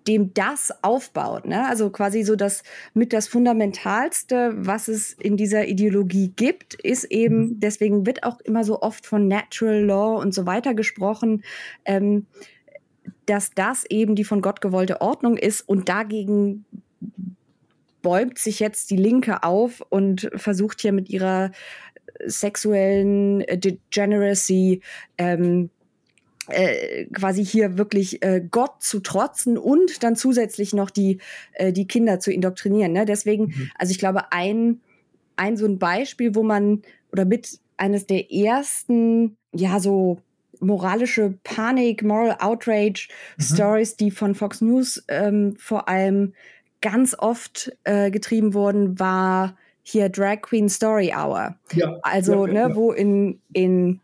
dem 0.07 0.33
das 0.33 0.83
aufbaut. 0.83 1.45
Ne? 1.45 1.67
Also 1.67 1.89
quasi 1.89 2.23
so 2.23 2.35
das 2.35 2.63
mit 2.93 3.13
das 3.13 3.27
Fundamentalste, 3.27 4.53
was 4.55 4.87
es 4.87 5.13
in 5.13 5.37
dieser 5.37 5.67
Ideologie 5.67 6.33
gibt, 6.35 6.73
ist 6.75 7.05
eben, 7.05 7.37
mhm. 7.37 7.59
deswegen 7.59 8.05
wird 8.05 8.23
auch 8.23 8.39
immer 8.41 8.63
so 8.63 8.81
oft 8.81 9.05
von 9.05 9.27
Natural 9.27 9.83
Law 9.83 10.21
und 10.21 10.33
so 10.33 10.45
weiter 10.45 10.73
gesprochen, 10.73 11.43
ähm, 11.85 12.27
dass 13.25 13.51
das 13.51 13.85
eben 13.89 14.15
die 14.15 14.23
von 14.23 14.41
Gott 14.41 14.61
gewollte 14.61 15.01
Ordnung 15.01 15.37
ist 15.37 15.61
und 15.61 15.89
dagegen 15.89 16.65
bäumt 18.03 18.37
sich 18.37 18.59
jetzt 18.59 18.91
die 18.91 18.97
Linke 18.97 19.41
auf 19.41 19.81
und 19.89 20.29
versucht 20.35 20.81
hier 20.81 20.91
mit 20.91 21.09
ihrer 21.09 21.51
sexuellen 22.25 23.39
Degeneracy 23.39 24.81
ähm, 25.17 25.71
äh, 26.49 27.05
quasi 27.05 27.43
hier 27.43 27.77
wirklich 27.77 28.21
äh, 28.21 28.45
Gott 28.51 28.83
zu 28.83 28.99
trotzen 28.99 29.57
und 29.57 30.03
dann 30.03 30.15
zusätzlich 30.15 30.73
noch 30.73 30.89
die, 30.89 31.19
äh, 31.53 31.71
die 31.71 31.87
Kinder 31.87 32.19
zu 32.19 32.31
indoktrinieren. 32.31 32.91
Ne? 32.91 33.05
Deswegen, 33.05 33.45
mhm. 33.45 33.71
also 33.79 33.91
ich 33.91 33.99
glaube, 33.99 34.31
ein, 34.31 34.81
ein 35.37 35.57
so 35.57 35.65
ein 35.65 35.79
Beispiel, 35.79 36.35
wo 36.35 36.43
man 36.43 36.81
oder 37.11 37.25
mit 37.25 37.59
eines 37.77 38.05
der 38.05 38.31
ersten, 38.31 39.37
ja, 39.53 39.79
so 39.79 40.19
moralische 40.59 41.37
Panik, 41.43 42.03
Moral 42.03 42.37
Outrage 42.39 43.07
mhm. 43.37 43.43
Stories, 43.43 43.95
die 43.95 44.11
von 44.11 44.35
Fox 44.35 44.61
News 44.61 45.03
ähm, 45.07 45.55
vor 45.57 45.87
allem 45.87 46.33
ganz 46.83 47.15
oft 47.17 47.71
äh, 47.85 48.11
getrieben 48.11 48.53
wurden, 48.53 48.99
war 48.99 49.57
hier 49.81 50.09
Drag 50.09 50.41
Queen 50.41 50.69
Story 50.69 51.11
Hour. 51.15 51.55
Ja, 51.73 51.97
also, 52.03 52.45
ja, 52.45 52.53
ja, 52.53 52.67
ne, 52.67 52.75
wo 52.75 52.91
in, 52.91 53.41
in, 53.53 54.01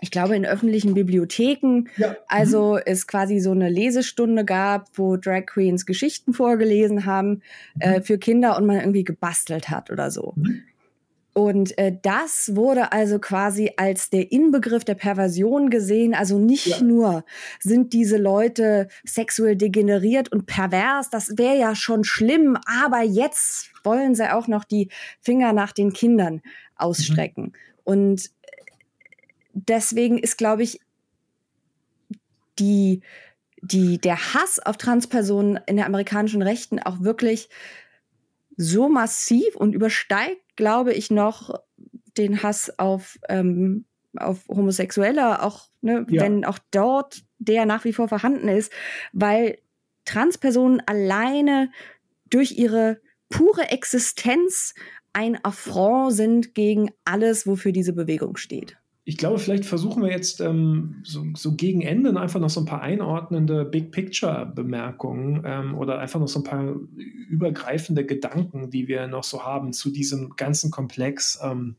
ich 0.00 0.10
glaube, 0.10 0.36
in 0.36 0.44
öffentlichen 0.44 0.92
Bibliotheken, 0.92 1.84
ja. 1.96 2.16
also 2.28 2.74
mhm. 2.74 2.82
es 2.84 3.06
quasi 3.06 3.38
so 3.38 3.52
eine 3.52 3.70
Lesestunde 3.70 4.44
gab, 4.44 4.88
wo 4.94 5.16
Drag 5.16 5.46
Queens 5.46 5.86
Geschichten 5.86 6.34
vorgelesen 6.34 7.06
haben 7.06 7.42
äh, 7.78 7.88
mhm. 7.88 7.94
äh, 7.94 8.02
für 8.02 8.18
Kinder 8.18 8.58
und 8.58 8.66
man 8.66 8.76
irgendwie 8.76 9.04
gebastelt 9.04 9.70
hat 9.70 9.90
oder 9.90 10.10
so. 10.10 10.34
Mhm. 10.36 10.62
Und 11.32 11.78
äh, 11.78 11.96
das 12.02 12.56
wurde 12.56 12.90
also 12.92 13.20
quasi 13.20 13.72
als 13.76 14.10
der 14.10 14.32
Inbegriff 14.32 14.84
der 14.84 14.96
Perversion 14.96 15.70
gesehen. 15.70 16.14
Also 16.14 16.38
nicht 16.38 16.66
ja. 16.66 16.82
nur 16.82 17.24
sind 17.60 17.92
diese 17.92 18.16
Leute 18.16 18.88
sexuell 19.04 19.56
degeneriert 19.56 20.32
und 20.32 20.46
pervers, 20.46 21.08
das 21.08 21.38
wäre 21.38 21.56
ja 21.56 21.74
schon 21.76 22.02
schlimm, 22.02 22.58
aber 22.66 23.02
jetzt 23.02 23.70
wollen 23.84 24.14
sie 24.14 24.32
auch 24.32 24.48
noch 24.48 24.64
die 24.64 24.88
Finger 25.20 25.52
nach 25.52 25.72
den 25.72 25.92
Kindern 25.92 26.42
ausstrecken. 26.76 27.44
Mhm. 27.44 27.52
Und 27.84 28.24
äh, 28.26 28.62
deswegen 29.52 30.18
ist, 30.18 30.36
glaube 30.36 30.64
ich, 30.64 30.80
die, 32.58 33.02
die, 33.62 33.98
der 33.98 34.34
Hass 34.34 34.58
auf 34.58 34.76
Transpersonen 34.76 35.60
in 35.66 35.76
der 35.76 35.86
amerikanischen 35.86 36.42
Rechten 36.42 36.80
auch 36.80 37.00
wirklich 37.00 37.48
so 38.56 38.88
massiv 38.88 39.56
und 39.56 39.74
übersteigt 39.74 40.42
glaube 40.60 40.92
ich, 40.92 41.10
noch 41.10 41.58
den 42.18 42.42
Hass 42.42 42.78
auf, 42.78 43.18
ähm, 43.30 43.86
auf 44.14 44.46
Homosexuelle, 44.46 45.42
auch 45.42 45.68
ne, 45.80 46.04
ja. 46.10 46.22
wenn 46.22 46.44
auch 46.44 46.58
dort 46.70 47.22
der 47.38 47.64
nach 47.64 47.84
wie 47.86 47.94
vor 47.94 48.08
vorhanden 48.08 48.48
ist, 48.48 48.70
weil 49.14 49.58
Transpersonen 50.04 50.82
alleine 50.84 51.70
durch 52.28 52.52
ihre 52.52 53.00
pure 53.30 53.70
Existenz 53.70 54.74
ein 55.14 55.42
Affront 55.42 56.12
sind 56.12 56.54
gegen 56.54 56.90
alles, 57.06 57.46
wofür 57.46 57.72
diese 57.72 57.94
Bewegung 57.94 58.36
steht 58.36 58.76
ich 59.04 59.16
glaube, 59.16 59.38
vielleicht 59.38 59.64
versuchen 59.64 60.02
wir 60.02 60.10
jetzt 60.10 60.40
ähm, 60.40 61.02
so, 61.04 61.24
so, 61.34 61.54
gegen 61.54 61.80
Ende 61.80 62.18
einfach 62.20 62.38
noch 62.38 62.50
so 62.50 62.60
ein 62.60 62.66
paar 62.66 62.82
einordnende 62.82 63.64
Big 63.64 63.92
Picture-Bemerkungen 63.92 65.42
ähm, 65.44 65.76
oder 65.76 65.98
einfach 65.98 66.20
noch 66.20 66.28
so 66.28 66.40
ein 66.40 66.44
paar 66.44 66.76
übergreifende 67.28 68.04
Gedanken, 68.04 68.70
die 68.70 68.88
wir 68.88 69.06
noch 69.06 69.24
so 69.24 69.44
haben 69.44 69.72
zu 69.72 69.90
diesem 69.90 70.36
ganzen 70.36 70.70
Komplex, 70.70 71.40
ähm, 71.42 71.76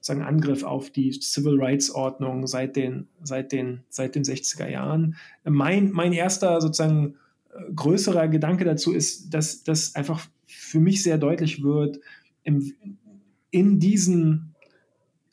sagen 0.00 0.22
Angriff 0.22 0.62
auf 0.62 0.90
die 0.90 1.12
Civil 1.12 1.60
Rights 1.60 1.90
Ordnung 1.90 2.46
seit 2.46 2.76
den, 2.76 3.08
seit 3.22 3.52
den, 3.52 3.82
seit 3.88 4.14
den 4.14 4.22
60er 4.22 4.68
Jahren. 4.68 5.16
Mein, 5.44 5.90
mein 5.90 6.12
erster 6.12 6.60
sozusagen 6.60 7.16
äh, 7.52 7.72
größerer 7.74 8.28
Gedanke 8.28 8.64
dazu 8.64 8.92
ist, 8.92 9.34
dass 9.34 9.64
das 9.64 9.96
einfach 9.96 10.26
für 10.46 10.80
mich 10.80 11.02
sehr 11.02 11.18
deutlich 11.18 11.62
wird, 11.64 12.00
im, 12.44 12.72
in 13.50 13.80
diesen 13.80 14.54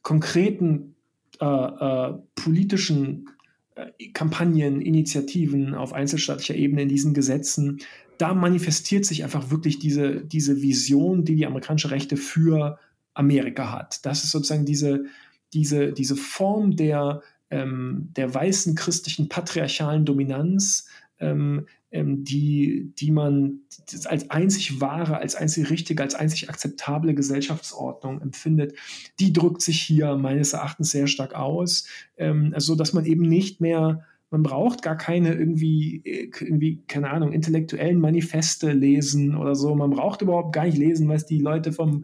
konkreten 0.02 0.95
äh, 1.39 1.45
äh, 1.45 2.13
politischen 2.36 3.30
äh, 3.76 4.10
Kampagnen, 4.13 4.82
Initiativen 4.82 5.76
auf 5.76 5.93
einzelstaatlicher 5.93 6.56
Ebene 6.56 6.84
in 6.84 6.89
diesen 6.89 7.13
Gesetzen 7.13 7.82
da 8.17 8.34
manifestiert 8.34 9.06
sich 9.06 9.23
einfach 9.23 9.50
wirklich 9.52 9.80
diese, 9.80 10.21
diese 10.26 10.62
Vision, 10.62 11.23
die 11.23 11.36
die 11.36 11.45
amerikanische 11.45 11.91
Rechte 11.91 12.17
für 12.17 12.80
Amerika 13.13 13.71
hat. 13.71 14.06
Das 14.06 14.23
ist 14.23 14.32
sozusagen 14.32 14.65
diese, 14.65 15.06
diese, 15.54 15.93
diese 15.93 16.15
Form 16.15 16.76
der, 16.76 17.21
ähm, 17.50 18.10
der 18.15 18.34
weißen 18.34 18.76
christlichen 18.76 19.30
patriarchalen 19.30 20.06
Dominanz, 20.06 20.88
ähm, 21.19 21.67
ähm, 21.91 22.23
die, 22.23 22.93
die 22.97 23.12
man 23.12 23.62
als 24.06 24.30
einzig 24.30 24.82
wahre, 24.82 25.17
als 25.17 25.36
einzig 25.36 25.69
richtige, 25.69 26.04
als 26.04 26.15
einzig 26.15 26.50
akzeptable 26.50 27.13
Gesellschaftsordnung 27.13 28.21
empfindet, 28.21 28.73
die 29.19 29.34
drückt 29.34 29.62
sich 29.62 29.82
hier 29.82 30.15
meines 30.15 30.54
Erachtens 30.54 30.91
sehr 30.91 31.08
stark 31.08 31.34
aus, 31.34 31.88
ähm, 32.17 32.52
also 32.54 32.76
dass 32.76 32.93
man 32.93 33.06
eben 33.06 33.23
nicht 33.23 33.62
mehr 33.62 34.04
man 34.30 34.43
braucht 34.43 34.82
gar 34.82 34.97
keine 34.97 35.34
irgendwie, 35.34 36.02
irgendwie, 36.04 36.84
keine 36.88 37.10
Ahnung, 37.12 37.32
intellektuellen 37.32 38.00
Manifeste 38.00 38.71
lesen 38.71 39.38
oder 39.38 39.56
so. 39.56 39.73
Man 39.73 39.91
braucht 39.91 40.21
überhaupt 40.21 40.54
gar 40.54 40.65
nicht 40.65 40.78
lesen, 40.78 41.08
was 41.08 41.26
die 41.26 41.39
Leute 41.39 41.71
vom, 41.71 42.04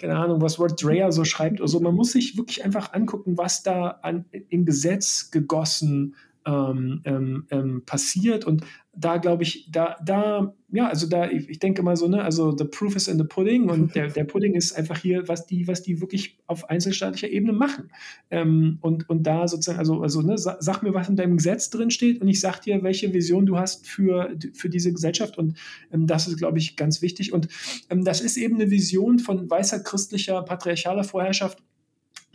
keine 0.00 0.16
Ahnung, 0.16 0.40
was 0.40 0.58
Ward 0.58 0.82
Dreyer 0.82 1.12
so 1.12 1.24
schreibt 1.24 1.60
oder 1.60 1.68
so. 1.68 1.78
Man 1.78 1.94
muss 1.94 2.12
sich 2.12 2.36
wirklich 2.36 2.64
einfach 2.64 2.92
angucken, 2.92 3.38
was 3.38 3.62
da 3.62 4.00
an, 4.02 4.24
im 4.48 4.64
Gesetz 4.64 5.30
gegossen 5.30 6.16
ähm, 6.46 7.00
ähm, 7.04 7.46
ähm, 7.50 7.82
passiert. 7.86 8.44
Und 8.44 8.64
da 8.96 9.16
glaube 9.16 9.42
ich, 9.42 9.68
da, 9.70 9.96
da, 10.04 10.54
ja, 10.70 10.88
also 10.88 11.08
da, 11.08 11.28
ich, 11.28 11.48
ich, 11.48 11.58
denke 11.58 11.82
mal 11.82 11.96
so, 11.96 12.06
ne, 12.06 12.22
also 12.22 12.56
the 12.56 12.64
proof 12.64 12.94
is 12.94 13.08
in 13.08 13.18
the 13.18 13.24
pudding 13.24 13.68
und 13.68 13.94
der, 13.94 14.08
der 14.08 14.24
Pudding 14.24 14.54
ist 14.54 14.72
einfach 14.72 14.98
hier, 14.98 15.26
was 15.26 15.46
die, 15.46 15.66
was 15.66 15.82
die 15.82 16.00
wirklich 16.00 16.38
auf 16.46 16.70
einzelstaatlicher 16.70 17.28
Ebene 17.28 17.52
machen. 17.52 17.90
Ähm, 18.30 18.78
und, 18.82 19.08
und 19.08 19.24
da 19.24 19.48
sozusagen, 19.48 19.78
also, 19.78 20.02
also 20.02 20.22
ne, 20.22 20.36
sag 20.36 20.82
mir, 20.82 20.94
was 20.94 21.08
in 21.08 21.16
deinem 21.16 21.36
Gesetz 21.36 21.70
drin 21.70 21.90
steht 21.90 22.20
und 22.20 22.28
ich 22.28 22.40
sag 22.40 22.60
dir, 22.60 22.82
welche 22.82 23.12
Vision 23.12 23.46
du 23.46 23.58
hast 23.58 23.86
für, 23.86 24.34
für 24.52 24.68
diese 24.68 24.92
Gesellschaft. 24.92 25.38
Und 25.38 25.56
ähm, 25.92 26.06
das 26.06 26.28
ist, 26.28 26.38
glaube 26.38 26.58
ich, 26.58 26.76
ganz 26.76 27.02
wichtig. 27.02 27.32
Und 27.32 27.48
ähm, 27.90 28.04
das 28.04 28.20
ist 28.20 28.36
eben 28.36 28.56
eine 28.56 28.70
Vision 28.70 29.18
von 29.18 29.50
weißer 29.50 29.80
christlicher, 29.80 30.42
patriarchaler 30.42 31.04
Vorherrschaft 31.04 31.62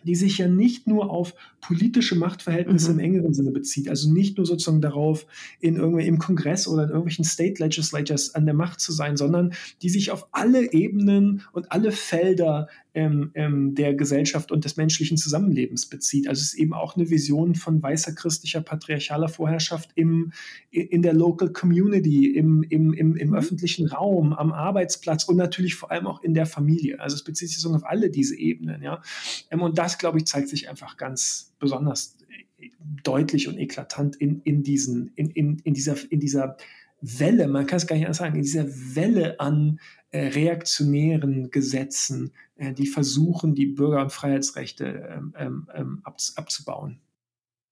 die 0.03 0.15
sich 0.15 0.37
ja 0.37 0.47
nicht 0.47 0.87
nur 0.87 1.09
auf 1.09 1.33
politische 1.61 2.15
Machtverhältnisse 2.15 2.93
mhm. 2.93 2.99
im 2.99 3.05
engeren 3.05 3.33
Sinne 3.33 3.51
bezieht, 3.51 3.89
also 3.89 4.11
nicht 4.11 4.37
nur 4.37 4.45
sozusagen 4.45 4.81
darauf, 4.81 5.25
in 5.59 5.75
irgendwie 5.75 6.07
im 6.07 6.19
Kongress 6.19 6.67
oder 6.67 6.83
in 6.83 6.89
irgendwelchen 6.89 7.25
State 7.25 7.61
Legislatures 7.61 8.35
an 8.35 8.45
der 8.45 8.55
Macht 8.55 8.79
zu 8.79 8.91
sein, 8.91 9.17
sondern 9.17 9.53
die 9.81 9.89
sich 9.89 10.11
auf 10.11 10.27
alle 10.31 10.71
Ebenen 10.71 11.43
und 11.51 11.71
alle 11.71 11.91
Felder 11.91 12.67
ähm, 12.99 13.31
ähm, 13.33 13.75
der 13.75 13.93
Gesellschaft 13.93 14.51
und 14.51 14.65
des 14.65 14.75
menschlichen 14.75 15.15
Zusammenlebens 15.15 15.85
bezieht. 15.85 16.27
Also 16.27 16.41
es 16.41 16.53
ist 16.53 16.59
eben 16.59 16.73
auch 16.73 16.97
eine 16.97 17.09
Vision 17.09 17.55
von 17.55 17.81
weißer 17.81 18.13
christlicher 18.13 18.59
patriarchaler 18.59 19.29
Vorherrschaft 19.29 19.91
im, 19.95 20.33
in 20.69 21.01
der 21.01 21.13
Local 21.13 21.53
Community, 21.53 22.27
im, 22.35 22.61
im, 22.63 22.91
im, 22.93 23.15
im 23.15 23.29
mhm. 23.29 23.35
öffentlichen 23.35 23.87
Raum, 23.87 24.33
am 24.33 24.51
Arbeitsplatz 24.51 25.23
und 25.23 25.37
natürlich 25.37 25.75
vor 25.75 25.91
allem 25.91 26.07
auch 26.07 26.21
in 26.23 26.33
der 26.33 26.45
Familie. 26.45 26.99
Also 26.99 27.15
es 27.15 27.23
bezieht 27.23 27.49
sich 27.49 27.59
so 27.59 27.73
auf 27.73 27.85
alle 27.85 28.09
diese 28.09 28.35
Ebenen. 28.35 28.83
Ja? 28.83 29.01
Ähm, 29.49 29.61
und 29.61 29.77
das, 29.77 29.97
glaube 29.97 30.17
ich, 30.17 30.25
zeigt 30.25 30.49
sich 30.49 30.69
einfach 30.69 30.97
ganz 30.97 31.55
besonders 31.57 32.17
äh, 32.59 32.69
deutlich 33.03 33.47
und 33.47 33.57
eklatant 33.57 34.17
in, 34.17 34.41
in, 34.43 34.63
diesen, 34.63 35.11
in, 35.15 35.29
in, 35.29 35.59
in, 35.63 35.73
dieser, 35.73 35.95
in 36.09 36.19
dieser 36.19 36.57
Welle, 37.01 37.47
man 37.47 37.65
kann 37.65 37.77
es 37.77 37.87
gar 37.87 37.95
nicht 37.95 38.05
anders 38.05 38.17
sagen, 38.17 38.35
in 38.35 38.41
dieser 38.41 38.67
Welle 38.67 39.39
an 39.39 39.79
äh, 40.11 40.27
reaktionären 40.27 41.51
Gesetzen, 41.51 42.33
äh, 42.55 42.73
die 42.73 42.87
versuchen, 42.87 43.55
die 43.55 43.67
Bürger- 43.67 44.01
und 44.01 44.11
Freiheitsrechte 44.11 45.09
ähm, 45.09 45.33
ähm, 45.37 45.69
ähm 45.73 46.01
ab, 46.03 46.17
abzubauen. 46.35 46.99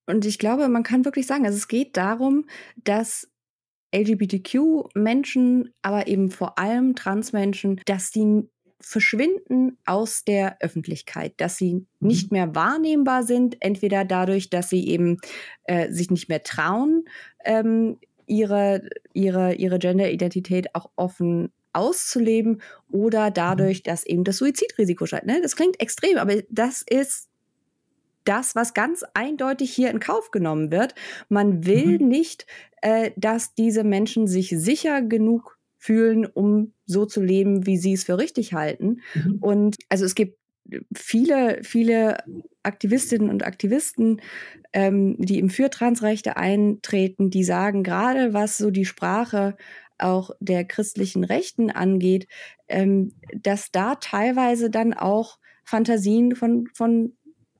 Und 0.05 0.25
ich 0.25 0.39
glaube, 0.39 0.69
man 0.69 0.83
kann 0.83 1.03
wirklich 1.03 1.27
sagen, 1.27 1.45
also 1.45 1.57
es 1.57 1.67
geht 1.67 1.97
darum, 1.97 2.45
dass 2.83 3.29
LGBTQ-Menschen, 3.93 5.73
aber 5.81 6.07
eben 6.07 6.31
vor 6.31 6.59
allem 6.59 6.95
Transmenschen, 6.95 7.81
dass 7.85 8.11
die 8.11 8.47
verschwinden 8.79 9.77
aus 9.85 10.23
der 10.23 10.61
Öffentlichkeit, 10.61 11.33
dass 11.37 11.57
sie 11.57 11.73
mhm. 11.73 11.87
nicht 11.99 12.31
mehr 12.31 12.53
wahrnehmbar 12.55 13.23
sind, 13.23 13.57
entweder 13.61 14.05
dadurch, 14.05 14.49
dass 14.49 14.69
sie 14.69 14.87
eben 14.87 15.17
äh, 15.63 15.91
sich 15.91 16.11
nicht 16.11 16.29
mehr 16.29 16.43
trauen, 16.43 17.05
ähm, 17.43 17.97
ihre, 18.27 18.87
ihre, 19.13 19.55
ihre 19.55 19.79
Gender-Identität 19.79 20.75
auch 20.75 20.91
offen 20.95 21.51
auszuleben 21.77 22.61
oder 22.89 23.31
dadurch, 23.31 23.83
dass 23.83 24.05
eben 24.05 24.23
das 24.23 24.37
Suizidrisiko 24.37 25.05
steigt. 25.05 25.25
Ne? 25.25 25.39
Das 25.41 25.55
klingt 25.55 25.79
extrem, 25.79 26.17
aber 26.17 26.41
das 26.49 26.81
ist 26.81 27.29
das, 28.25 28.55
was 28.55 28.73
ganz 28.73 29.03
eindeutig 29.13 29.73
hier 29.73 29.89
in 29.89 29.99
Kauf 29.99 30.31
genommen 30.31 30.71
wird. 30.71 30.95
Man 31.29 31.65
will 31.65 31.99
mhm. 31.99 32.07
nicht, 32.09 32.45
äh, 32.81 33.11
dass 33.15 33.53
diese 33.53 33.83
Menschen 33.83 34.27
sich 34.27 34.49
sicher 34.49 35.01
genug 35.01 35.57
fühlen, 35.77 36.25
um 36.25 36.73
so 36.85 37.05
zu 37.05 37.21
leben, 37.21 37.65
wie 37.65 37.77
sie 37.77 37.93
es 37.93 38.03
für 38.03 38.17
richtig 38.17 38.53
halten. 38.53 39.01
Mhm. 39.13 39.37
Und 39.39 39.77
also 39.89 40.03
es 40.03 40.15
gibt 40.15 40.37
viele, 40.93 41.59
viele 41.63 42.17
Aktivistinnen 42.63 43.29
und 43.29 43.45
Aktivisten, 43.45 44.21
ähm, 44.73 45.15
die 45.19 45.39
im 45.39 45.49
für 45.49 45.69
Transrechte 45.69 46.35
eintreten, 46.35 47.29
die 47.29 47.43
sagen, 47.43 47.83
gerade 47.83 48.33
was 48.33 48.57
so 48.57 48.71
die 48.71 48.85
Sprache 48.85 49.55
auch 49.99 50.31
der 50.39 50.65
christlichen 50.65 51.23
Rechten 51.23 51.71
angeht, 51.71 52.27
ähm, 52.67 53.13
dass 53.33 53.71
da 53.71 53.95
teilweise 53.95 54.69
dann 54.69 54.93
auch 54.93 55.39
Fantasien 55.63 56.35
von, 56.35 56.67
von 56.73 57.13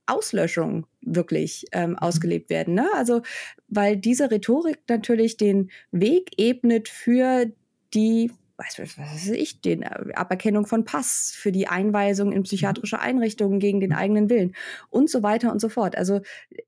Auslöschung 0.06 0.86
wirklich 1.02 1.66
ähm, 1.72 1.90
mhm. 1.90 1.98
ausgelebt 1.98 2.50
werden. 2.50 2.74
Ne? 2.74 2.88
Also, 2.94 3.22
weil 3.68 3.96
diese 3.96 4.30
Rhetorik 4.30 4.78
natürlich 4.88 5.36
den 5.36 5.70
Weg 5.92 6.30
ebnet 6.38 6.88
für 6.88 7.46
die 7.94 8.30
was, 8.58 8.76
weiß 8.98 9.28
ich, 9.28 9.60
den 9.60 9.84
Aberkennung 9.84 10.66
von 10.66 10.84
Pass, 10.84 11.32
für 11.32 11.52
die 11.52 11.68
Einweisung 11.68 12.32
in 12.32 12.42
psychiatrische 12.42 12.96
mhm. 12.96 13.02
Einrichtungen 13.02 13.60
gegen 13.60 13.78
den 13.78 13.92
eigenen 13.92 14.28
Willen 14.28 14.54
und 14.90 15.08
so 15.08 15.22
weiter 15.22 15.52
und 15.52 15.60
so 15.60 15.68
fort. 15.68 15.96
Also 15.96 16.20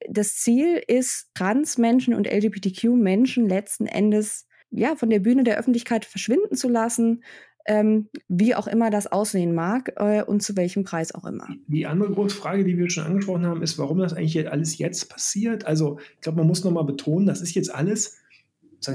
das 0.08 0.36
Ziel 0.36 0.80
ist, 0.86 1.30
Transmenschen 1.34 2.14
und 2.14 2.28
LGBTQ-Menschen 2.28 3.48
letzten 3.48 3.86
Endes 3.86 4.46
ja, 4.70 4.96
von 4.96 5.10
der 5.10 5.20
Bühne 5.20 5.44
der 5.44 5.58
Öffentlichkeit 5.58 6.04
verschwinden 6.04 6.56
zu 6.56 6.68
lassen, 6.68 7.22
ähm, 7.66 8.08
wie 8.28 8.54
auch 8.54 8.66
immer 8.66 8.90
das 8.90 9.06
aussehen 9.06 9.54
mag 9.54 9.92
äh, 9.96 10.22
und 10.22 10.42
zu 10.42 10.56
welchem 10.56 10.84
Preis 10.84 11.14
auch 11.14 11.24
immer. 11.24 11.48
Die 11.66 11.86
andere 11.86 12.10
große 12.10 12.34
Frage, 12.34 12.64
die 12.64 12.78
wir 12.78 12.88
schon 12.88 13.04
angesprochen 13.04 13.46
haben, 13.46 13.62
ist, 13.62 13.78
warum 13.78 13.98
das 13.98 14.12
eigentlich 14.12 14.50
alles 14.50 14.78
jetzt 14.78 15.08
passiert. 15.10 15.66
Also 15.66 15.98
ich 16.14 16.20
glaube, 16.22 16.38
man 16.38 16.46
muss 16.46 16.64
nochmal 16.64 16.84
betonen, 16.84 17.26
das 17.26 17.40
ist 17.40 17.54
jetzt 17.54 17.72
alles, 17.72 18.16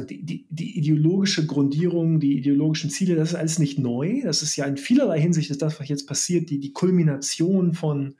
die, 0.09 0.23
die, 0.23 0.47
die, 0.49 0.79
ideologische 0.79 1.45
Grundierung, 1.45 2.19
die 2.19 2.37
ideologischen 2.37 2.89
Ziele, 2.89 3.15
das 3.15 3.29
ist 3.29 3.35
alles 3.35 3.59
nicht 3.59 3.77
neu. 3.77 4.21
Das 4.23 4.41
ist 4.41 4.55
ja 4.55 4.65
in 4.65 4.77
vielerlei 4.77 5.21
Hinsicht 5.21 5.51
ist 5.51 5.61
das, 5.61 5.79
was 5.79 5.87
jetzt 5.87 6.07
passiert, 6.07 6.49
die, 6.49 6.59
die 6.59 6.73
Kulmination 6.73 7.73
von 7.73 8.15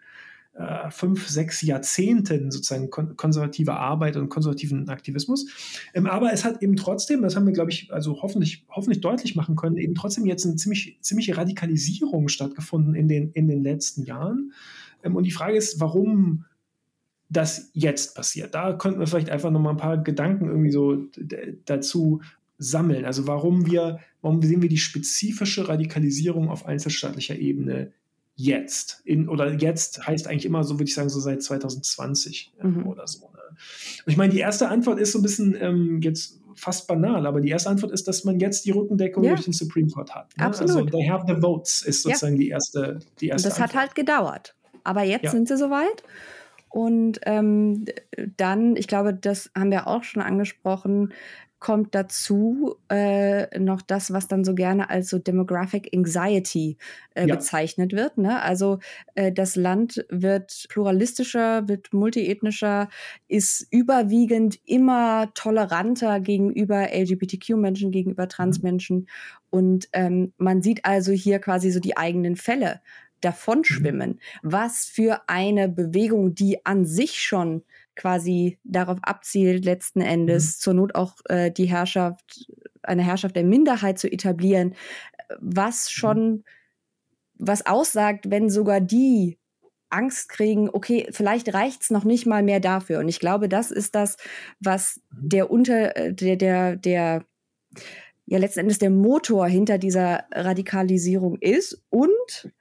äh, 0.55 0.89
fünf, 0.89 1.27
sechs 1.27 1.61
Jahrzehnten 1.61 2.49
sozusagen 2.49 2.89
kon 2.89 3.17
konservativer 3.17 3.77
Arbeit 3.77 4.15
und 4.15 4.29
konservativen 4.29 4.87
Aktivismus. 4.87 5.47
Ähm, 5.93 6.07
aber 6.07 6.31
es 6.31 6.45
hat 6.45 6.63
eben 6.63 6.77
trotzdem, 6.77 7.21
das 7.21 7.35
haben 7.35 7.45
wir, 7.45 7.53
glaube 7.53 7.71
ich, 7.71 7.91
also 7.91 8.21
hoffentlich, 8.21 8.65
hoffentlich 8.69 9.01
deutlich 9.01 9.35
machen 9.35 9.57
können, 9.57 9.75
eben 9.77 9.95
trotzdem 9.95 10.25
jetzt 10.25 10.45
eine 10.45 10.55
ziemlich, 10.55 10.97
ziemliche 11.01 11.35
Radikalisierung 11.35 12.29
stattgefunden 12.29 12.95
in 12.95 13.09
den, 13.09 13.31
in 13.31 13.49
den 13.49 13.63
letzten 13.63 14.03
Jahren. 14.03 14.53
Ähm, 15.03 15.17
und 15.17 15.23
die 15.23 15.31
Frage 15.31 15.57
ist, 15.57 15.81
warum 15.81 16.45
das 17.27 17.71
jetzt 17.73 18.15
passiert. 18.15 18.55
Da 18.55 18.73
könnten 18.73 18.99
wir 18.99 19.07
vielleicht 19.07 19.29
einfach 19.29 19.51
noch 19.51 19.59
mal 19.59 19.71
ein 19.71 19.77
paar 19.77 20.01
Gedanken 20.01 20.47
irgendwie 20.47 20.71
so 20.71 21.05
dazu 21.65 22.21
sammeln. 22.57 23.03
Also 23.03 23.27
warum 23.27 23.65
wir, 23.65 23.99
warum 24.21 24.41
sehen 24.41 24.61
wir 24.61 24.69
die 24.69 24.77
spezifische 24.77 25.67
Radikalisierung 25.67 26.49
auf 26.49 26.65
einzelstaatlicher 26.65 27.35
Ebene 27.35 27.91
jetzt. 28.35 29.01
In, 29.05 29.29
oder 29.29 29.53
jetzt 29.53 30.05
heißt 30.05 30.27
eigentlich 30.27 30.45
immer, 30.45 30.63
so 30.63 30.75
würde 30.75 30.85
ich 30.85 30.93
sagen, 30.93 31.09
so 31.09 31.19
seit 31.19 31.41
2020 31.41 32.53
mhm. 32.61 32.87
oder 32.87 33.07
so. 33.07 33.29
Ne? 33.31 33.39
Und 34.05 34.11
ich 34.11 34.17
meine, 34.17 34.33
die 34.33 34.39
erste 34.39 34.67
Antwort 34.69 34.99
ist 34.99 35.13
so 35.13 35.19
ein 35.19 35.21
bisschen 35.21 35.55
ähm, 35.59 36.01
jetzt 36.01 36.39
fast 36.55 36.87
banal, 36.87 37.25
aber 37.25 37.41
die 37.41 37.49
erste 37.49 37.69
Antwort 37.69 37.91
ist, 37.91 38.07
dass 38.07 38.23
man 38.23 38.39
jetzt 38.39 38.65
die 38.65 38.71
Rückendeckung 38.71 39.23
ja. 39.23 39.31
durch 39.31 39.43
den 39.43 39.53
Supreme 39.53 39.89
Court 39.89 40.13
hat. 40.15 40.35
Ne? 40.37 40.45
Absolut. 40.45 40.75
Also 40.75 40.85
they 40.85 41.07
have 41.07 41.25
the 41.27 41.39
votes 41.39 41.81
ist 41.83 42.03
sozusagen 42.03 42.35
ja. 42.35 42.39
die 42.39 42.49
erste, 42.49 42.99
die 43.19 43.27
erste 43.27 43.47
Und 43.47 43.51
das 43.51 43.61
Antwort. 43.61 43.73
hat 43.73 43.81
halt 43.81 43.95
gedauert. 43.95 44.55
Aber 44.83 45.03
jetzt 45.03 45.25
ja. 45.25 45.31
sind 45.31 45.47
sie 45.47 45.57
soweit. 45.57 46.03
Und 46.69 47.19
ähm, 47.23 47.85
dann, 48.35 48.75
ich 48.75 48.87
glaube, 48.87 49.13
das 49.13 49.49
haben 49.55 49.71
wir 49.71 49.87
auch 49.87 50.03
schon 50.03 50.21
angesprochen, 50.21 51.13
kommt 51.65 51.95
dazu 51.95 52.75
äh, 52.91 53.57
noch 53.57 53.81
das, 53.81 54.13
was 54.13 54.27
dann 54.27 54.43
so 54.43 54.53
gerne 54.53 54.91
als 54.91 55.09
so 55.09 55.17
Demographic 55.17 55.89
Anxiety 55.95 56.77
äh, 57.15 57.25
ja. 57.25 57.33
bezeichnet 57.33 57.93
wird. 57.93 58.19
Ne? 58.19 58.39
Also 58.39 58.77
äh, 59.15 59.31
das 59.31 59.55
Land 59.55 60.05
wird 60.09 60.67
pluralistischer, 60.69 61.67
wird 61.67 61.91
multiethnischer, 61.91 62.87
ist 63.27 63.65
überwiegend 63.71 64.59
immer 64.63 65.33
toleranter 65.33 66.19
gegenüber 66.19 66.89
LGBTQ-Menschen, 66.93 67.89
gegenüber 67.89 68.27
Transmenschen. 68.27 68.97
Mhm. 68.97 69.07
Und 69.49 69.89
ähm, 69.93 70.33
man 70.37 70.61
sieht 70.61 70.85
also 70.85 71.13
hier 71.13 71.39
quasi 71.39 71.71
so 71.71 71.79
die 71.79 71.97
eigenen 71.97 72.35
Fälle 72.35 72.81
davonschwimmen. 73.21 74.09
Mhm. 74.11 74.19
Was 74.43 74.85
für 74.85 75.21
eine 75.25 75.67
Bewegung, 75.67 76.35
die 76.35 76.63
an 76.63 76.85
sich 76.85 77.23
schon 77.23 77.63
quasi 77.95 78.59
darauf 78.63 78.99
abzielt, 79.01 79.65
letzten 79.65 80.01
Endes 80.01 80.57
mhm. 80.57 80.59
zur 80.61 80.73
Not 80.73 80.95
auch 80.95 81.15
äh, 81.25 81.51
die 81.51 81.65
Herrschaft 81.65 82.49
eine 82.83 83.03
Herrschaft 83.03 83.35
der 83.35 83.43
Minderheit 83.43 83.97
zu 83.97 84.11
etablieren, 84.11 84.75
was 85.39 85.85
mhm. 85.85 85.89
schon 85.89 86.43
was 87.37 87.65
aussagt, 87.65 88.29
wenn 88.29 88.49
sogar 88.49 88.79
die 88.79 89.37
Angst 89.89 90.29
kriegen, 90.29 90.69
okay, 90.69 91.07
vielleicht 91.11 91.53
reicht 91.53 91.83
es 91.83 91.89
noch 91.89 92.03
nicht 92.03 92.25
mal 92.25 92.43
mehr 92.43 92.59
dafür. 92.59 92.99
Und 92.99 93.07
ich 93.07 93.19
glaube, 93.19 93.49
das 93.49 93.71
ist 93.71 93.95
das, 93.95 94.17
was 94.59 95.01
mhm. 95.11 95.29
der 95.29 95.51
unter, 95.51 95.97
äh, 95.97 96.13
der, 96.13 96.35
der, 96.35 96.75
der, 96.75 97.25
ja 98.25 98.39
letzten 98.39 98.61
Endes 98.61 98.79
der 98.79 98.89
Motor 98.89 99.47
hinter 99.47 99.77
dieser 99.77 100.23
Radikalisierung 100.31 101.37
ist 101.39 101.83
und 101.89 102.51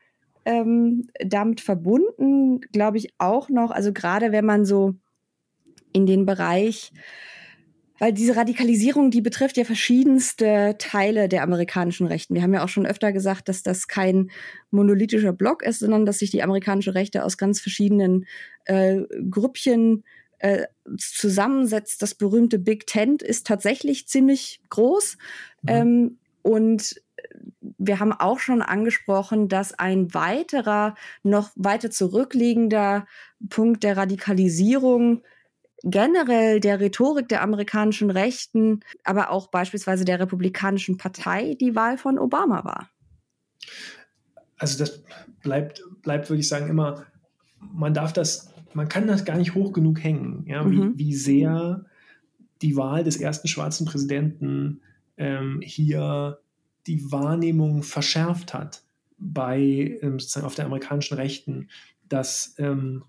ähm, 0.44 1.08
damit 1.24 1.60
verbunden, 1.60 2.60
glaube 2.60 2.98
ich, 2.98 3.14
auch 3.18 3.48
noch, 3.48 3.70
also 3.70 3.92
gerade 3.92 4.30
wenn 4.30 4.44
man 4.44 4.66
so 4.66 4.94
in 5.94 6.04
den 6.04 6.26
Bereich 6.26 6.92
weil 7.98 8.12
diese 8.12 8.36
Radikalisierung, 8.36 9.10
die 9.10 9.20
betrifft 9.20 9.56
ja 9.56 9.64
verschiedenste 9.64 10.74
Teile 10.78 11.28
der 11.28 11.42
amerikanischen 11.42 12.06
Rechten. 12.06 12.34
Wir 12.34 12.42
haben 12.42 12.52
ja 12.52 12.64
auch 12.64 12.68
schon 12.68 12.86
öfter 12.86 13.12
gesagt, 13.12 13.48
dass 13.48 13.62
das 13.62 13.86
kein 13.86 14.30
monolithischer 14.70 15.32
Block 15.32 15.62
ist, 15.62 15.78
sondern 15.78 16.04
dass 16.04 16.18
sich 16.18 16.30
die 16.30 16.42
amerikanische 16.42 16.94
Rechte 16.94 17.24
aus 17.24 17.38
ganz 17.38 17.60
verschiedenen 17.60 18.26
äh, 18.64 19.02
Grüppchen 19.30 20.04
äh, 20.38 20.64
zusammensetzt. 20.98 22.02
Das 22.02 22.14
berühmte 22.14 22.58
Big 22.58 22.86
Tent 22.86 23.22
ist 23.22 23.46
tatsächlich 23.46 24.08
ziemlich 24.08 24.60
groß. 24.70 25.16
Mhm. 25.62 25.68
Ähm, 25.68 26.18
und 26.42 27.00
wir 27.78 28.00
haben 28.00 28.12
auch 28.12 28.40
schon 28.40 28.60
angesprochen, 28.60 29.48
dass 29.48 29.72
ein 29.78 30.12
weiterer, 30.12 30.96
noch 31.22 31.52
weiter 31.54 31.90
zurückliegender 31.90 33.06
Punkt 33.48 33.84
der 33.84 33.96
Radikalisierung 33.96 35.22
generell 35.84 36.60
der 36.60 36.80
Rhetorik 36.80 37.28
der 37.28 37.42
amerikanischen 37.42 38.10
Rechten, 38.10 38.80
aber 39.04 39.30
auch 39.30 39.48
beispielsweise 39.48 40.04
der 40.04 40.18
Republikanischen 40.18 40.96
Partei 40.96 41.54
die 41.60 41.76
Wahl 41.76 41.98
von 41.98 42.18
Obama 42.18 42.64
war. 42.64 42.90
Also 44.56 44.78
das 44.78 45.02
bleibt, 45.42 45.82
bleibt, 46.02 46.30
würde 46.30 46.40
ich 46.40 46.48
sagen, 46.48 46.68
immer, 46.68 47.04
man 47.60 47.92
darf 47.94 48.12
das, 48.12 48.52
man 48.72 48.88
kann 48.88 49.06
das 49.06 49.24
gar 49.24 49.36
nicht 49.36 49.54
hoch 49.54 49.72
genug 49.72 50.02
hängen, 50.02 50.44
ja, 50.46 50.68
wie, 50.70 50.76
mhm. 50.76 50.98
wie 50.98 51.14
sehr 51.14 51.84
die 52.62 52.76
Wahl 52.76 53.04
des 53.04 53.18
ersten 53.18 53.48
schwarzen 53.48 53.86
Präsidenten 53.86 54.80
ähm, 55.16 55.60
hier 55.62 56.38
die 56.86 57.12
Wahrnehmung 57.12 57.82
verschärft 57.82 58.54
hat 58.54 58.82
bei 59.18 59.98
ähm, 60.02 60.18
sozusagen 60.18 60.46
auf 60.46 60.54
der 60.54 60.66
amerikanischen 60.66 61.16
Rechten, 61.16 61.68
dass 62.08 62.54
ähm, 62.58 63.04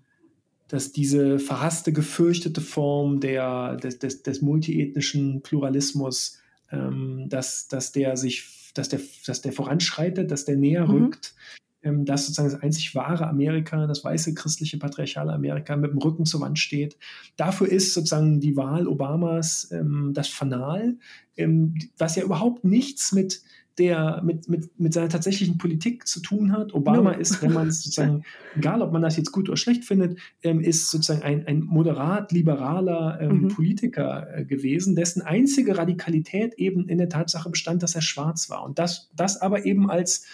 dass 0.68 0.92
diese 0.92 1.38
verhasste, 1.38 1.92
gefürchtete 1.92 2.60
Form 2.60 3.20
der, 3.20 3.76
des, 3.76 3.98
des, 3.98 4.22
des 4.22 4.42
multiethnischen 4.42 5.42
Pluralismus, 5.42 6.38
ähm, 6.70 7.26
dass, 7.28 7.68
dass 7.68 7.92
der 7.92 8.16
sich, 8.16 8.72
dass 8.74 8.88
der, 8.88 9.00
dass 9.26 9.42
der 9.42 9.52
voranschreitet, 9.52 10.30
dass 10.30 10.44
der 10.44 10.56
näher 10.56 10.86
mhm. 10.86 11.04
rückt, 11.04 11.34
ähm, 11.82 12.04
dass 12.04 12.26
sozusagen 12.26 12.50
das 12.50 12.62
einzig 12.62 12.94
wahre 12.94 13.28
Amerika, 13.28 13.86
das 13.86 14.02
weiße 14.02 14.34
christliche 14.34 14.78
patriarchale 14.78 15.32
Amerika 15.32 15.76
mit 15.76 15.92
dem 15.92 15.98
Rücken 15.98 16.26
zur 16.26 16.40
Wand 16.40 16.58
steht. 16.58 16.96
Dafür 17.36 17.68
ist 17.68 17.94
sozusagen 17.94 18.40
die 18.40 18.56
Wahl 18.56 18.88
Obamas 18.88 19.70
ähm, 19.70 20.10
das 20.12 20.28
Fanal, 20.28 20.96
ähm, 21.36 21.74
was 21.96 22.16
ja 22.16 22.24
überhaupt 22.24 22.64
nichts 22.64 23.12
mit 23.12 23.42
der 23.78 24.22
mit, 24.24 24.48
mit, 24.48 24.78
mit 24.80 24.94
seiner 24.94 25.08
tatsächlichen 25.08 25.58
Politik 25.58 26.06
zu 26.06 26.20
tun 26.20 26.52
hat. 26.52 26.72
Obama 26.72 27.12
no. 27.12 27.18
ist, 27.18 27.42
wenn 27.42 27.52
man 27.52 27.68
es 27.68 27.82
sozusagen, 27.82 28.24
egal 28.56 28.80
ob 28.82 28.92
man 28.92 29.02
das 29.02 29.16
jetzt 29.16 29.32
gut 29.32 29.48
oder 29.48 29.56
schlecht 29.56 29.84
findet, 29.84 30.18
ähm, 30.42 30.60
ist 30.60 30.90
sozusagen 30.90 31.22
ein, 31.22 31.46
ein 31.46 31.62
moderat 31.62 32.32
liberaler 32.32 33.20
ähm, 33.20 33.42
mhm. 33.42 33.48
Politiker 33.48 34.26
äh, 34.34 34.44
gewesen, 34.44 34.96
dessen 34.96 35.22
einzige 35.22 35.76
Radikalität 35.76 36.54
eben 36.54 36.88
in 36.88 36.98
der 36.98 37.08
Tatsache 37.08 37.50
bestand, 37.50 37.82
dass 37.82 37.94
er 37.94 38.02
schwarz 38.02 38.48
war. 38.48 38.64
Und 38.64 38.78
das, 38.78 39.10
das 39.14 39.40
aber 39.40 39.66
eben 39.66 39.90
als 39.90 40.26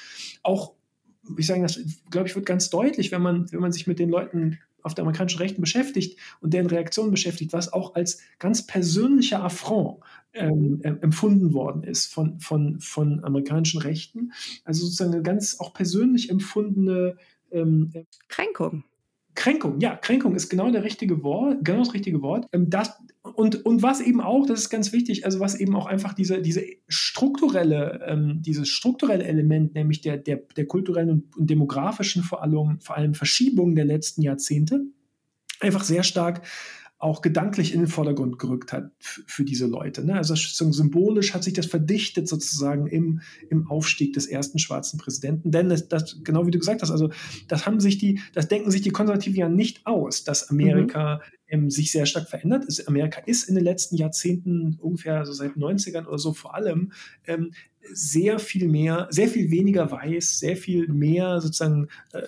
auch, 0.42 0.74
ich 1.36 1.46
sage 1.46 1.62
das, 1.62 1.80
glaube 2.10 2.28
ich, 2.28 2.34
wird 2.36 2.46
ganz 2.46 2.70
deutlich, 2.70 3.10
wenn 3.10 3.22
man, 3.22 3.50
wenn 3.50 3.60
man 3.60 3.72
sich 3.72 3.86
mit 3.86 3.98
den 3.98 4.08
Leuten 4.08 4.58
auf 4.82 4.94
der 4.94 5.02
amerikanischen 5.02 5.38
Rechten 5.38 5.60
beschäftigt 5.60 6.18
und 6.40 6.54
deren 6.54 6.66
Reaktionen 6.66 7.10
beschäftigt, 7.10 7.52
was 7.52 7.72
auch 7.72 7.94
als 7.94 8.20
ganz 8.38 8.66
persönlicher 8.66 9.42
Affront 9.42 10.00
ähm, 10.34 10.80
äh, 10.82 10.88
empfunden 11.00 11.52
worden 11.52 11.82
ist 11.82 12.12
von, 12.12 12.40
von, 12.40 12.80
von 12.80 13.22
amerikanischen 13.24 13.80
Rechten. 13.80 14.32
Also 14.64 14.84
sozusagen 14.84 15.12
eine 15.12 15.22
ganz 15.22 15.60
auch 15.60 15.74
persönlich 15.74 16.30
empfundene 16.30 17.16
ähm, 17.50 17.90
äh, 17.92 18.04
Kränkung. 18.28 18.84
Kränkung, 19.34 19.80
ja, 19.80 19.96
Kränkung 19.96 20.34
ist 20.34 20.50
genau 20.50 20.70
der 20.70 20.84
richtige 20.84 21.22
Wort, 21.22 21.64
genau 21.64 21.78
das 21.78 21.94
richtige 21.94 22.20
Wort. 22.20 22.46
Ähm, 22.52 22.68
das, 22.68 22.92
und, 23.22 23.64
und 23.64 23.82
was 23.82 24.00
eben 24.00 24.20
auch, 24.20 24.46
das 24.46 24.60
ist 24.60 24.70
ganz 24.70 24.92
wichtig, 24.92 25.24
also 25.24 25.40
was 25.40 25.54
eben 25.54 25.74
auch 25.74 25.86
einfach 25.86 26.12
diese, 26.12 26.42
diese 26.42 26.64
strukturelle, 26.88 28.04
ähm, 28.06 28.42
dieses 28.42 28.68
strukturelle 28.68 29.24
Element, 29.24 29.74
nämlich 29.74 30.02
der, 30.02 30.18
der, 30.18 30.36
der 30.36 30.66
kulturellen 30.66 31.10
und, 31.10 31.36
und 31.36 31.48
demografischen 31.48 32.22
vor 32.22 32.42
allem, 32.42 32.80
vor 32.80 32.96
allem 32.96 33.14
Verschiebungen 33.14 33.74
der 33.74 33.86
letzten 33.86 34.22
Jahrzehnte, 34.22 34.84
einfach 35.60 35.84
sehr 35.84 36.02
stark 36.02 36.42
auch 37.02 37.20
gedanklich 37.20 37.74
in 37.74 37.80
den 37.80 37.88
Vordergrund 37.88 38.38
gerückt 38.38 38.72
hat 38.72 38.92
für 39.00 39.44
diese 39.44 39.66
Leute. 39.66 40.04
Ne? 40.04 40.14
Also 40.14 40.36
symbolisch 40.36 41.34
hat 41.34 41.42
sich 41.42 41.52
das 41.52 41.66
verdichtet 41.66 42.28
sozusagen 42.28 42.86
im, 42.86 43.22
im 43.50 43.68
Aufstieg 43.68 44.12
des 44.12 44.26
ersten 44.26 44.60
schwarzen 44.60 45.00
Präsidenten. 45.00 45.50
Denn 45.50 45.68
das, 45.68 45.88
das, 45.88 46.22
genau 46.22 46.46
wie 46.46 46.52
du 46.52 46.60
gesagt 46.60 46.80
hast, 46.80 46.92
also 46.92 47.10
das 47.48 47.66
haben 47.66 47.80
sich 47.80 47.98
die, 47.98 48.20
das 48.34 48.46
denken 48.46 48.70
sich 48.70 48.82
die 48.82 48.90
Konservativen 48.90 49.36
ja 49.36 49.48
nicht 49.48 49.84
aus, 49.84 50.22
dass 50.22 50.48
Amerika 50.48 51.16
mhm 51.16 51.42
ähm, 51.52 51.70
sich 51.70 51.92
sehr 51.92 52.06
stark 52.06 52.28
verändert. 52.28 52.64
Es, 52.66 52.86
Amerika 52.88 53.20
ist 53.20 53.48
in 53.48 53.54
den 53.54 53.62
letzten 53.62 53.96
Jahrzehnten, 53.96 54.78
ungefähr 54.80 55.26
so 55.26 55.32
seit 55.32 55.52
90ern 55.52 56.06
oder 56.06 56.18
so 56.18 56.32
vor 56.32 56.54
allem, 56.54 56.92
ähm, 57.26 57.52
sehr 57.92 58.38
viel 58.38 58.68
mehr, 58.68 59.08
sehr 59.10 59.28
viel 59.28 59.50
weniger 59.50 59.90
weiß, 59.90 60.38
sehr 60.38 60.56
viel 60.56 60.88
mehr 60.88 61.40
sozusagen 61.40 61.88
äh, 62.12 62.20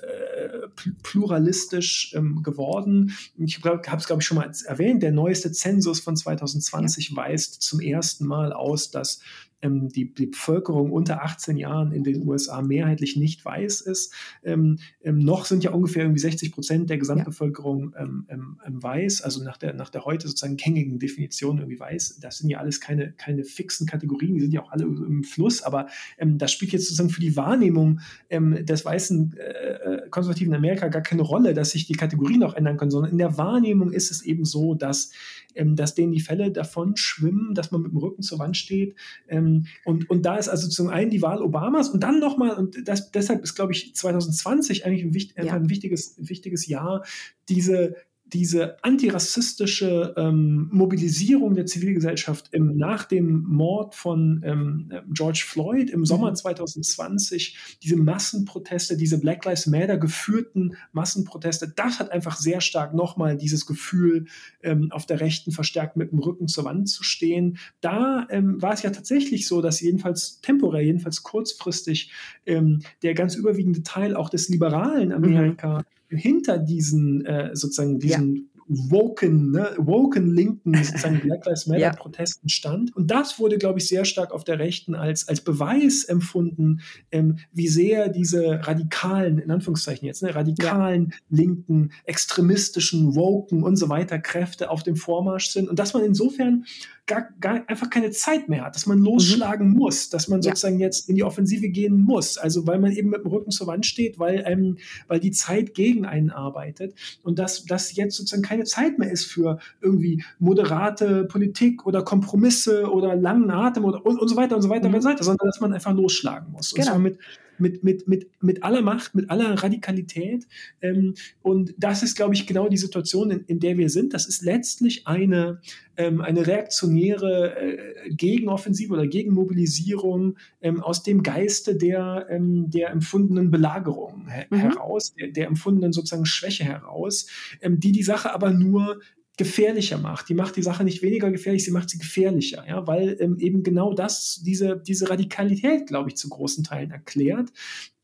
pluralistisch 1.02 2.12
ähm, 2.14 2.42
geworden. 2.42 3.16
Ich 3.38 3.62
habe 3.64 3.80
es, 3.96 4.06
glaube 4.06 4.22
ich, 4.22 4.26
schon 4.26 4.36
mal 4.36 4.50
erwähnt, 4.66 5.02
der 5.02 5.12
neueste 5.12 5.52
Zensus 5.52 6.00
von 6.00 6.16
2020 6.16 7.10
ja. 7.10 7.16
weist 7.16 7.62
zum 7.62 7.80
ersten 7.80 8.26
Mal 8.26 8.52
aus, 8.52 8.90
dass 8.90 9.20
ähm, 9.64 9.88
die, 9.88 10.12
die, 10.14 10.26
Bevölkerung 10.26 10.92
unter 10.92 11.22
18 11.22 11.56
Jahren 11.56 11.92
in 11.92 12.04
den 12.04 12.26
USA 12.26 12.62
mehrheitlich 12.62 13.16
nicht 13.16 13.44
weiß 13.44 13.80
ist. 13.80 14.12
Ähm, 14.42 14.78
ähm, 15.02 15.18
noch 15.18 15.46
sind 15.46 15.64
ja 15.64 15.70
ungefähr 15.72 16.02
irgendwie 16.02 16.20
60 16.20 16.52
Prozent 16.52 16.90
der 16.90 16.98
Gesamtbevölkerung. 16.98 17.94
Ähm, 17.98 18.26
ähm, 18.28 18.60
ähm, 18.66 18.82
weiß, 18.82 19.22
also 19.22 19.42
nach 19.42 19.56
der, 19.56 19.74
nach 19.74 19.90
der 19.90 20.04
heute 20.04 20.28
sozusagen 20.28 20.56
gängigen 20.56 20.98
Definition 20.98 21.58
irgendwie 21.58 21.80
weiß. 21.80 22.18
Das 22.20 22.38
sind 22.38 22.50
ja 22.50 22.58
alles 22.58 22.80
keine, 22.80 23.12
keine 23.12 23.44
fixen 23.44 23.86
Kategorien, 23.86 24.34
die 24.34 24.40
sind 24.40 24.52
ja 24.52 24.62
auch 24.62 24.70
alle 24.70 24.84
im 24.84 25.24
Fluss, 25.24 25.62
aber 25.62 25.86
das 26.18 26.52
spielt 26.52 26.72
jetzt 26.72 26.84
sozusagen 26.84 27.10
für 27.10 27.20
die 27.20 27.36
Wahrnehmung 27.36 28.00
des 28.30 28.84
weißen 28.84 29.36
äh, 29.36 29.42
äh, 29.42 30.08
konservativen 30.10 30.54
Amerika 30.54 30.88
gar 30.88 31.02
keine 31.02 31.22
Rolle, 31.22 31.54
dass 31.54 31.70
sich 31.70 31.86
die 31.86 31.94
Kategorien 31.94 32.42
auch 32.42 32.54
ändern 32.54 32.76
können, 32.76 32.90
sondern 32.90 33.12
in 33.12 33.18
der 33.18 33.38
Wahrnehmung 33.38 33.92
ist 33.92 34.10
es 34.10 34.22
eben 34.22 34.44
so, 34.44 34.74
dass, 34.74 35.10
dass 35.54 35.94
denen 35.94 36.12
die 36.12 36.20
Fälle 36.20 36.50
davon 36.50 36.96
schwimmen, 36.96 37.54
dass 37.54 37.70
man 37.70 37.82
mit 37.82 37.92
dem 37.92 37.98
Rücken 37.98 38.22
zur 38.22 38.38
Wand 38.38 38.56
steht, 38.56 38.96
ähm, 39.28 39.53
und, 39.84 40.10
und 40.10 40.26
da 40.26 40.36
ist 40.36 40.48
also 40.48 40.68
zum 40.68 40.88
einen 40.88 41.10
die 41.10 41.22
Wahl 41.22 41.42
Obamas 41.42 41.88
und 41.88 42.02
dann 42.02 42.18
nochmal, 42.20 42.54
und 42.54 42.88
das, 42.88 43.10
deshalb 43.10 43.42
ist, 43.42 43.54
glaube 43.54 43.72
ich, 43.72 43.94
2020 43.94 44.86
eigentlich 44.86 45.04
ein, 45.04 45.14
wichtig, 45.14 45.44
ja. 45.44 45.54
ein 45.54 45.68
wichtiges, 45.68 46.16
wichtiges 46.18 46.66
Jahr, 46.66 47.04
diese, 47.48 47.96
diese 48.34 48.82
antirassistische 48.82 50.12
ähm, 50.16 50.68
Mobilisierung 50.72 51.54
der 51.54 51.66
Zivilgesellschaft 51.66 52.48
im, 52.50 52.76
nach 52.76 53.04
dem 53.04 53.44
Mord 53.44 53.94
von 53.94 54.42
ähm, 54.44 54.92
George 55.08 55.44
Floyd 55.46 55.88
im 55.88 56.04
Sommer 56.04 56.30
mhm. 56.30 56.36
2020, 56.36 57.78
diese 57.82 57.96
Massenproteste, 57.96 58.96
diese 58.96 59.20
Black 59.20 59.44
Lives 59.44 59.68
Matter 59.68 59.98
geführten 59.98 60.76
Massenproteste, 60.92 61.72
das 61.74 62.00
hat 62.00 62.10
einfach 62.10 62.36
sehr 62.36 62.60
stark 62.60 62.92
nochmal 62.92 63.36
dieses 63.36 63.66
Gefühl, 63.66 64.26
ähm, 64.64 64.90
auf 64.90 65.06
der 65.06 65.20
Rechten 65.20 65.52
verstärkt 65.52 65.96
mit 65.96 66.10
dem 66.10 66.18
Rücken 66.18 66.48
zur 66.48 66.64
Wand 66.64 66.88
zu 66.88 67.04
stehen. 67.04 67.58
Da 67.80 68.26
ähm, 68.30 68.60
war 68.60 68.72
es 68.72 68.82
ja 68.82 68.90
tatsächlich 68.90 69.46
so, 69.46 69.62
dass 69.62 69.80
jedenfalls 69.80 70.40
temporär, 70.40 70.82
jedenfalls 70.82 71.22
kurzfristig, 71.22 72.10
ähm, 72.46 72.82
der 73.04 73.14
ganz 73.14 73.36
überwiegende 73.36 73.84
Teil 73.84 74.16
auch 74.16 74.28
des 74.28 74.48
liberalen 74.48 75.10
mhm. 75.10 75.14
Amerika 75.14 75.84
hinter 76.16 76.58
diesen 76.58 77.24
äh, 77.24 77.50
sozusagen 77.54 77.98
diesen 77.98 78.36
ja. 78.36 78.42
woken, 78.66 79.50
ne, 79.52 79.70
woken 79.76 80.30
linken 80.30 80.74
sozusagen 80.82 81.20
Black 81.20 81.44
Lives 81.46 81.66
Matter 81.66 81.80
ja. 81.80 81.92
Protesten 81.92 82.48
stand. 82.48 82.94
Und 82.96 83.10
das 83.10 83.38
wurde, 83.38 83.58
glaube 83.58 83.78
ich, 83.78 83.88
sehr 83.88 84.04
stark 84.04 84.32
auf 84.32 84.44
der 84.44 84.58
Rechten 84.58 84.94
als, 84.94 85.28
als 85.28 85.40
Beweis 85.40 86.04
empfunden, 86.04 86.80
ähm, 87.10 87.38
wie 87.52 87.68
sehr 87.68 88.08
diese 88.08 88.66
radikalen, 88.66 89.38
in 89.38 89.50
Anführungszeichen 89.50 90.06
jetzt, 90.06 90.22
ne, 90.22 90.34
radikalen, 90.34 91.10
ja. 91.10 91.16
linken, 91.30 91.90
extremistischen, 92.04 93.14
woken 93.14 93.62
und 93.62 93.76
so 93.76 93.88
weiter 93.88 94.18
Kräfte 94.18 94.70
auf 94.70 94.82
dem 94.82 94.96
Vormarsch 94.96 95.48
sind. 95.48 95.68
Und 95.68 95.78
dass 95.78 95.94
man 95.94 96.04
insofern 96.04 96.64
gar, 97.06 97.28
gar 97.40 97.68
einfach 97.68 97.90
keine 97.90 98.10
Zeit 98.10 98.48
mehr 98.48 98.64
hat, 98.64 98.74
dass 98.74 98.86
man 98.86 98.98
losschlagen 98.98 99.68
mhm. 99.68 99.76
muss, 99.76 100.08
dass 100.08 100.28
man 100.28 100.42
sozusagen 100.42 100.78
ja. 100.78 100.86
jetzt 100.86 101.08
in 101.08 101.16
die 101.16 101.22
Offensive 101.22 101.68
gehen 101.68 102.02
muss. 102.02 102.38
Also 102.38 102.66
weil 102.66 102.78
man 102.78 102.92
eben 102.92 103.10
mit 103.10 103.24
dem 103.24 103.30
Rücken 103.30 103.50
zur 103.50 103.66
Wand 103.66 103.84
steht, 103.84 104.18
weil, 104.18 104.42
ähm, 104.46 104.78
weil 105.06 105.20
die 105.20 105.30
Zeit 105.30 105.74
gegen 105.74 106.06
einen 106.06 106.30
arbeitet 106.30 106.94
und 107.22 107.38
dass 107.38 107.64
das 107.66 107.94
jetzt 107.94 108.16
sozusagen 108.16 108.42
keine 108.42 108.64
Zeit 108.64 108.98
mehr 108.98 109.10
ist 109.10 109.26
für 109.26 109.58
irgendwie 109.82 110.24
moderate 110.38 111.24
Politik 111.24 111.86
oder 111.86 112.02
Kompromisse 112.02 112.90
oder 112.90 113.14
langen 113.14 113.50
Atem 113.50 113.84
oder 113.84 114.04
und, 114.04 114.18
und 114.18 114.28
so 114.28 114.36
weiter 114.36 114.56
und 114.56 114.62
so 114.62 114.68
weiter 114.70 114.88
mhm. 114.88 114.94
und 114.94 115.02
so 115.02 115.08
weiter, 115.08 115.24
sondern 115.24 115.46
dass 115.46 115.60
man 115.60 115.72
einfach 115.74 115.92
losschlagen 115.92 116.52
muss. 116.52 116.72
Und 116.72 116.78
genau. 116.78 116.92
zwar 116.92 116.98
mit 117.00 117.18
mit, 117.58 117.84
mit, 117.84 118.08
mit, 118.08 118.30
mit 118.40 118.62
aller 118.62 118.82
Macht, 118.82 119.14
mit 119.14 119.30
aller 119.30 119.62
Radikalität. 119.62 120.46
Ähm, 120.80 121.14
und 121.42 121.74
das 121.78 122.02
ist, 122.02 122.16
glaube 122.16 122.34
ich, 122.34 122.46
genau 122.46 122.68
die 122.68 122.76
Situation, 122.76 123.30
in, 123.30 123.44
in 123.46 123.60
der 123.60 123.78
wir 123.78 123.90
sind. 123.90 124.14
Das 124.14 124.26
ist 124.26 124.42
letztlich 124.42 125.06
eine, 125.06 125.60
ähm, 125.96 126.20
eine 126.20 126.46
reaktionäre 126.46 127.56
äh, 127.56 128.14
Gegenoffensive 128.14 128.92
oder 128.92 129.06
Gegenmobilisierung 129.06 130.36
ähm, 130.60 130.82
aus 130.82 131.02
dem 131.02 131.22
Geiste 131.22 131.76
der, 131.76 132.26
ähm, 132.30 132.70
der 132.70 132.90
empfundenen 132.90 133.50
Belagerung 133.50 134.28
her 134.28 134.46
mhm. 134.50 134.56
heraus, 134.56 135.14
der, 135.14 135.28
der, 135.28 135.46
empfundenen 135.46 135.92
sozusagen 135.92 136.26
Schwäche 136.26 136.64
heraus, 136.64 137.26
ähm, 137.60 137.80
die 137.80 137.92
die 137.92 138.02
Sache 138.02 138.32
aber 138.34 138.50
nur 138.50 139.00
gefährlicher 139.36 139.98
macht. 139.98 140.28
Die 140.28 140.34
macht 140.34 140.56
die 140.56 140.62
Sache 140.62 140.84
nicht 140.84 141.02
weniger 141.02 141.30
gefährlich, 141.30 141.64
sie 141.64 141.72
macht 141.72 141.90
sie 141.90 141.98
gefährlicher, 141.98 142.64
ja, 142.68 142.86
weil 142.86 143.16
ähm, 143.18 143.38
eben 143.38 143.62
genau 143.62 143.92
das, 143.92 144.40
diese, 144.44 144.76
diese 144.76 145.10
Radikalität, 145.10 145.86
glaube 145.86 146.10
ich, 146.10 146.16
zu 146.16 146.28
großen 146.28 146.62
Teilen 146.62 146.92
erklärt, 146.92 147.50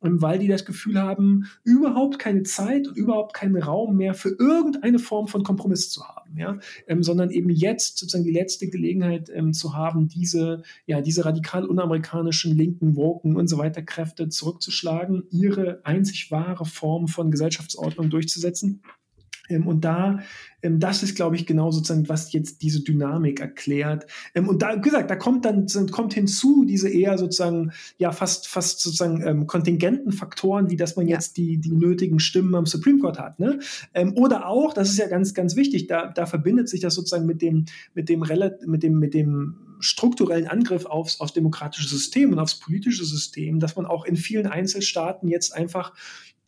ähm, 0.03 0.21
weil 0.21 0.41
die 0.41 0.49
das 0.49 0.65
Gefühl 0.65 1.01
haben, 1.01 1.47
überhaupt 1.63 2.19
keine 2.19 2.43
Zeit 2.43 2.89
und 2.89 2.97
überhaupt 2.97 3.35
keinen 3.35 3.63
Raum 3.63 3.97
mehr 3.97 4.15
für 4.15 4.31
irgendeine 4.31 4.99
Form 4.99 5.29
von 5.29 5.45
Kompromiss 5.45 5.89
zu 5.91 6.03
haben, 6.09 6.37
ja, 6.37 6.59
ähm, 6.89 7.05
sondern 7.05 7.31
eben 7.31 7.51
jetzt 7.51 7.99
sozusagen 7.99 8.25
die 8.25 8.33
letzte 8.33 8.69
Gelegenheit 8.69 9.31
ähm, 9.33 9.53
zu 9.53 9.77
haben, 9.77 10.09
diese, 10.09 10.63
ja, 10.87 11.01
diese 11.01 11.25
radikal 11.25 11.65
unamerikanischen 11.65 12.57
linken 12.57 12.97
Woken 12.97 13.37
und 13.37 13.47
so 13.47 13.59
weiter 13.59 13.83
Kräfte 13.83 14.29
zurückzuschlagen, 14.29 15.25
ihre 15.31 15.81
einzig 15.85 16.33
wahre 16.33 16.65
Form 16.65 17.07
von 17.07 17.31
Gesellschaftsordnung 17.31 18.11
durchzusetzen. 18.11 18.83
Ähm, 19.51 19.67
und 19.67 19.85
da 19.85 20.21
ähm, 20.63 20.79
das 20.81 21.03
ist, 21.03 21.15
glaube 21.15 21.37
ich, 21.37 21.47
genau 21.47 21.71
sozusagen, 21.71 22.09
was 22.09 22.33
jetzt 22.33 22.63
diese 22.63 22.83
Dynamik 22.83 23.41
erklärt. 23.41 24.07
Ähm, 24.35 24.49
und 24.49 24.63
da, 24.63 24.77
wie 24.77 24.81
gesagt, 24.81 25.11
da 25.11 25.17
kommt 25.17 25.45
dann 25.45 25.67
kommt 25.91 26.15
hinzu 26.15 26.65
diese 26.65 26.89
eher 26.89 27.19
sozusagen, 27.19 27.73
ja, 27.99 28.13
fast, 28.13 28.49
fast 28.49 28.81
sozusagen 28.81 29.47
kontingenten 29.47 30.13
Faktoren, 30.13 30.71
wie 30.71 30.77
dass 30.77 30.97
man 30.97 31.09
jetzt 31.09 31.37
die, 31.37 31.59
die 31.59 31.73
nötigen 31.73 32.21
Stimmen 32.21 32.55
am 32.55 32.67
Supreme 32.67 32.99
Court 32.99 33.19
hat. 33.19 33.39
Ne? 33.39 33.59
Oder 34.17 34.47
auch, 34.47 34.73
das 34.73 34.91
ist 34.91 34.99
ja 34.99 35.09
ganz, 35.09 35.35
ganz 35.35 35.57
wichtig, 35.57 35.87
da, 35.87 36.09
da 36.09 36.27
verbindet 36.27 36.69
sich 36.69 36.81
das 36.81 36.95
sozusagen 36.95 37.27
mit 37.27 37.43
dem, 37.43 37.67
mit 37.95 38.09
dem, 38.09 38.21
mit 38.67 38.83
dem, 38.83 38.99
mit 38.99 39.15
dem 39.15 39.57
strukturellen 39.81 40.47
Angriff 40.47 40.87
aufs, 40.87 41.21
aufs 41.21 41.33
demokratische 41.33 41.89
System 41.89 42.33
und 42.33 42.39
aufs 42.39 42.59
politische 42.59 43.05
System, 43.05 43.61
dass 43.61 43.77
man 43.77 43.87
auch 43.87 44.05
in 44.05 44.17
vielen 44.17 44.47
Einzelstaaten 44.47 45.29
jetzt 45.29 45.55
einfach 45.55 45.95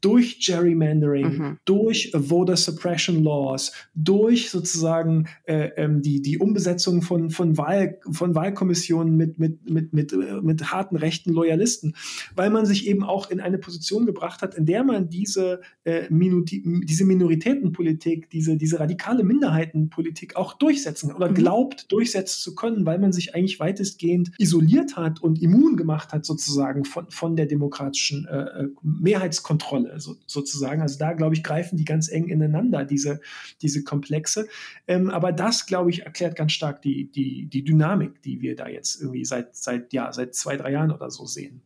durch 0.02 0.44
Gerrymandering, 0.44 1.38
mhm. 1.38 1.58
durch 1.64 2.12
Voter 2.14 2.56
Suppression 2.56 3.22
Laws, 3.22 3.72
durch 3.94 4.50
sozusagen 4.50 5.28
äh, 5.44 5.70
ähm, 5.76 6.02
die, 6.02 6.20
die 6.20 6.38
Umbesetzung 6.38 7.02
von, 7.02 7.30
von, 7.30 7.56
Wahl, 7.56 7.98
von 8.10 8.34
Wahlkommissionen 8.34 9.16
mit, 9.16 9.38
mit, 9.38 9.70
mit, 9.70 9.92
mit, 9.92 10.12
äh, 10.12 10.40
mit 10.42 10.72
harten 10.72 10.96
rechten 10.96 11.32
Loyalisten, 11.32 11.94
weil 12.34 12.50
man 12.50 12.66
sich 12.66 12.88
eben 12.88 13.04
auch 13.04 13.30
in 13.30 13.40
eine 13.40 13.58
Position 13.58 14.04
gebracht 14.04 14.42
hat, 14.42 14.56
in 14.56 14.66
der 14.66 14.82
man 14.82 15.08
diese, 15.08 15.60
äh, 15.84 16.08
diese 16.10 17.04
Minoritätenpolitik, 17.04 18.28
diese, 18.30 18.56
diese 18.56 18.80
radikale 18.80 19.22
Minderheitenpolitik 19.22 20.34
auch 20.34 20.54
durchsetzen 20.54 21.12
oder 21.12 21.30
mhm. 21.30 21.34
glaubt 21.34 21.92
durchsetzen 21.92 22.40
zu 22.40 22.54
können, 22.56 22.84
weil 22.86 22.98
man 22.98 23.12
sich 23.12 23.36
eigentlich 23.36 23.60
weitestgehend 23.60 24.32
isoliert 24.38 24.96
hat 24.96 25.22
und 25.22 25.40
immun 25.40 25.76
gemacht 25.76 26.12
hat 26.12 26.24
sozusagen 26.24 26.84
von, 26.84 27.08
von 27.08 27.36
der 27.36 27.46
demokratischen 27.46 28.26
äh, 28.26 28.64
äh 28.64 28.68
Mehrheitskontrolle 29.92 30.00
so, 30.00 30.16
sozusagen. 30.26 30.82
Also 30.82 30.98
da, 30.98 31.12
glaube 31.12 31.34
ich, 31.34 31.42
greifen 31.42 31.76
die 31.76 31.84
ganz 31.84 32.08
eng 32.08 32.28
ineinander, 32.28 32.84
diese, 32.84 33.20
diese 33.60 33.84
Komplexe. 33.84 34.48
Ähm, 34.86 35.10
aber 35.10 35.32
das, 35.32 35.66
glaube 35.66 35.90
ich, 35.90 36.02
erklärt 36.02 36.36
ganz 36.36 36.52
stark 36.52 36.82
die, 36.82 37.10
die, 37.10 37.46
die 37.46 37.64
Dynamik, 37.64 38.22
die 38.22 38.40
wir 38.40 38.56
da 38.56 38.68
jetzt 38.68 39.00
irgendwie 39.00 39.24
seit, 39.24 39.56
seit, 39.56 39.92
ja, 39.92 40.12
seit 40.12 40.34
zwei, 40.34 40.56
drei 40.56 40.72
Jahren 40.72 40.90
oder 40.90 41.10
so 41.10 41.26
sehen. 41.26 41.62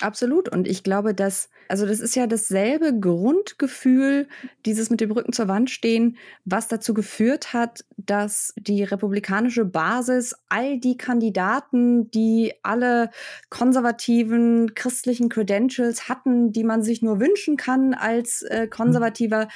Absolut. 0.00 0.50
Und 0.50 0.68
ich 0.68 0.82
glaube, 0.82 1.14
dass, 1.14 1.48
also 1.68 1.86
das 1.86 2.00
ist 2.00 2.14
ja 2.16 2.26
dasselbe 2.26 2.98
Grundgefühl, 2.98 4.28
dieses 4.66 4.90
mit 4.90 5.00
dem 5.00 5.10
Rücken 5.10 5.32
zur 5.32 5.48
Wand 5.48 5.70
stehen, 5.70 6.18
was 6.44 6.68
dazu 6.68 6.92
geführt 6.92 7.54
hat, 7.54 7.84
dass 7.96 8.52
die 8.56 8.84
republikanische 8.84 9.64
Basis 9.64 10.34
all 10.50 10.78
die 10.78 10.98
Kandidaten, 10.98 12.10
die 12.10 12.52
alle 12.62 13.10
konservativen 13.48 14.74
christlichen 14.74 15.30
Credentials 15.30 16.10
hatten, 16.10 16.52
die 16.52 16.64
man 16.64 16.82
sich 16.82 17.00
nur 17.00 17.18
wünschen 17.18 17.56
kann 17.56 17.94
als 17.94 18.42
äh, 18.42 18.68
Konservativer, 18.68 19.48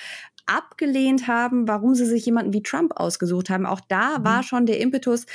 abgelehnt 0.46 1.28
haben, 1.28 1.68
warum 1.68 1.94
sie 1.94 2.06
sich 2.06 2.26
jemanden 2.26 2.52
wie 2.52 2.62
Trump 2.62 2.96
ausgesucht 2.96 3.50
haben. 3.50 3.66
Auch 3.66 3.80
da 3.80 4.24
war 4.24 4.38
mhm. 4.38 4.42
schon 4.42 4.66
der 4.66 4.80
Impetus, 4.80 5.26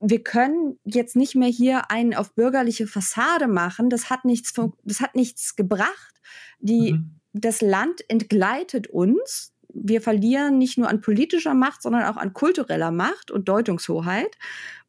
wir 0.00 0.22
können 0.22 0.78
jetzt 0.84 1.16
nicht 1.16 1.34
mehr 1.34 1.48
hier 1.48 1.90
einen 1.90 2.14
auf 2.14 2.34
bürgerliche 2.34 2.86
Fassade 2.86 3.48
machen. 3.48 3.90
Das 3.90 4.10
hat 4.10 4.24
nichts, 4.24 4.52
das 4.84 5.00
hat 5.00 5.14
nichts 5.14 5.56
gebracht. 5.56 6.20
Die, 6.60 6.94
mhm. 6.94 7.20
Das 7.34 7.60
Land 7.60 8.08
entgleitet 8.08 8.86
uns. 8.86 9.52
Wir 9.68 10.00
verlieren 10.00 10.56
nicht 10.56 10.78
nur 10.78 10.88
an 10.88 11.00
politischer 11.00 11.52
Macht, 11.52 11.82
sondern 11.82 12.04
auch 12.04 12.16
an 12.16 12.32
kultureller 12.32 12.92
Macht 12.92 13.32
und 13.32 13.48
Deutungshoheit. 13.48 14.38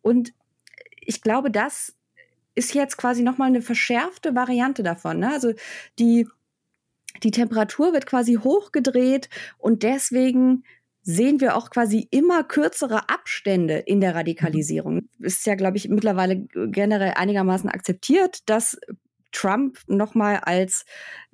Und 0.01 0.33
ich 1.01 1.21
glaube, 1.21 1.49
das 1.49 1.95
ist 2.53 2.73
jetzt 2.73 2.97
quasi 2.97 3.23
nochmal 3.23 3.47
eine 3.47 3.63
verschärfte 3.63 4.35
Variante 4.35 4.83
davon. 4.83 5.19
Ne? 5.19 5.31
Also 5.31 5.53
die, 5.97 6.27
die 7.23 7.31
Temperatur 7.31 7.93
wird 7.93 8.05
quasi 8.05 8.35
hochgedreht 8.35 9.29
und 9.57 9.81
deswegen 9.81 10.63
sehen 11.05 11.39
wir 11.39 11.55
auch 11.55 11.69
quasi 11.69 12.07
immer 12.09 12.43
kürzere 12.43 13.09
Abstände 13.09 13.75
in 13.77 14.01
der 14.01 14.15
Radikalisierung. 14.15 14.95
Mhm. 14.95 15.25
Ist 15.25 15.45
ja, 15.45 15.55
glaube 15.55 15.77
ich, 15.77 15.87
mittlerweile 15.87 16.47
generell 16.51 17.13
einigermaßen 17.15 17.69
akzeptiert, 17.69 18.39
dass 18.49 18.77
Trump 19.31 19.79
nochmal 19.87 20.37
als 20.37 20.85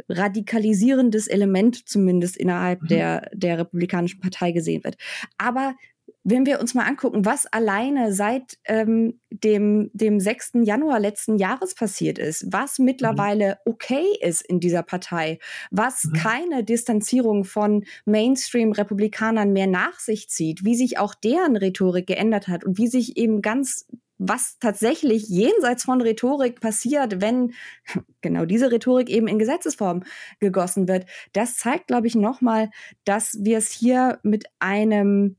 radikalisierendes 0.10 1.28
Element 1.28 1.88
zumindest 1.88 2.36
innerhalb 2.36 2.82
mhm. 2.82 2.88
der, 2.88 3.30
der 3.34 3.60
Republikanischen 3.60 4.20
Partei 4.20 4.52
gesehen 4.52 4.84
wird. 4.84 4.98
Aber 5.38 5.76
wenn 6.24 6.46
wir 6.46 6.60
uns 6.60 6.74
mal 6.74 6.86
angucken, 6.86 7.26
was 7.26 7.46
alleine 7.48 8.14
seit 8.14 8.58
ähm, 8.66 9.20
dem, 9.30 9.90
dem 9.94 10.20
6. 10.20 10.52
Januar 10.64 11.00
letzten 11.00 11.38
Jahres 11.38 11.76
passiert 11.76 12.20
ist, 12.20 12.46
was 12.52 12.80
mhm. 12.80 12.86
mittlerweile 12.86 13.58
okay 13.66 14.06
ist 14.22 14.42
in 14.42 14.60
dieser 14.60 14.84
Partei, 14.84 15.40
was 15.72 16.06
mhm. 16.06 16.14
keine 16.14 16.64
Distanzierung 16.64 17.44
von 17.44 17.86
Mainstream-Republikanern 18.06 19.52
mehr 19.52 19.68
nach 19.68 20.00
sich 20.00 20.30
zieht, 20.30 20.64
wie 20.64 20.76
sich 20.76 20.98
auch 20.98 21.16
deren 21.16 21.56
Rhetorik 21.56 22.08
geändert 22.08 22.48
hat 22.48 22.64
und 22.64 22.78
wie 22.78 22.88
sich 22.88 23.18
eben 23.18 23.42
ganz 23.42 23.86
was 24.24 24.60
tatsächlich 24.60 25.28
jenseits 25.30 25.84
von 25.86 26.00
Rhetorik 26.00 26.62
passiert, 26.62 27.22
wenn 27.22 27.54
genau 28.22 28.46
diese 28.46 28.72
Rhetorik 28.72 29.10
eben 29.10 29.28
in 29.28 29.40
Gesetzesform 29.40 30.04
gegossen 30.40 30.88
wird, 30.88 31.08
das 31.34 31.58
zeigt, 31.58 31.88
glaube 31.88 32.06
ich, 32.06 32.14
nochmal, 32.14 32.70
dass 33.04 33.38
wir 33.42 33.58
es 33.58 33.72
hier 33.72 34.20
mit 34.22 34.46
einem 34.60 35.38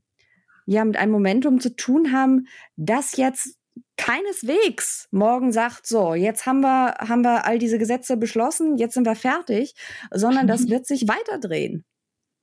ja 0.65 0.83
mit 0.85 0.97
einem 0.97 1.11
Momentum 1.11 1.59
zu 1.59 1.75
tun 1.75 2.11
haben, 2.11 2.47
das 2.75 3.17
jetzt 3.17 3.57
keineswegs 3.97 5.07
morgen 5.11 5.51
sagt, 5.51 5.87
so, 5.87 6.13
jetzt 6.13 6.45
haben 6.45 6.61
wir, 6.61 6.95
haben 6.99 7.21
wir 7.21 7.45
all 7.45 7.59
diese 7.59 7.77
Gesetze 7.77 8.17
beschlossen, 8.17 8.77
jetzt 8.77 8.93
sind 8.93 9.05
wir 9.05 9.15
fertig, 9.15 9.75
sondern 10.11 10.47
das 10.47 10.69
wird 10.69 10.85
sich 10.85 11.07
weiterdrehen. 11.07 11.85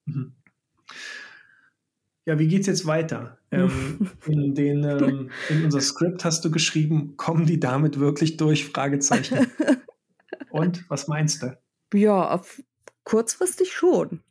Mhm. 0.06 0.34
Ja, 2.26 2.38
wie 2.38 2.48
geht 2.48 2.60
es 2.60 2.66
jetzt 2.66 2.86
weiter? 2.86 3.40
ähm, 3.50 4.10
in, 4.26 4.54
den, 4.54 4.84
ähm, 4.84 5.30
in 5.48 5.64
unser 5.64 5.80
Skript 5.80 6.24
hast 6.24 6.44
du 6.44 6.50
geschrieben, 6.50 7.16
kommen 7.16 7.46
die 7.46 7.60
damit 7.60 7.98
wirklich 7.98 8.36
durch? 8.36 8.66
Fragezeichen. 8.66 9.46
Und 10.50 10.88
was 10.88 11.08
meinst 11.08 11.42
du? 11.42 11.56
Ja, 11.94 12.30
auf 12.30 12.62
kurzfristig 13.04 13.72
schon. 13.72 14.22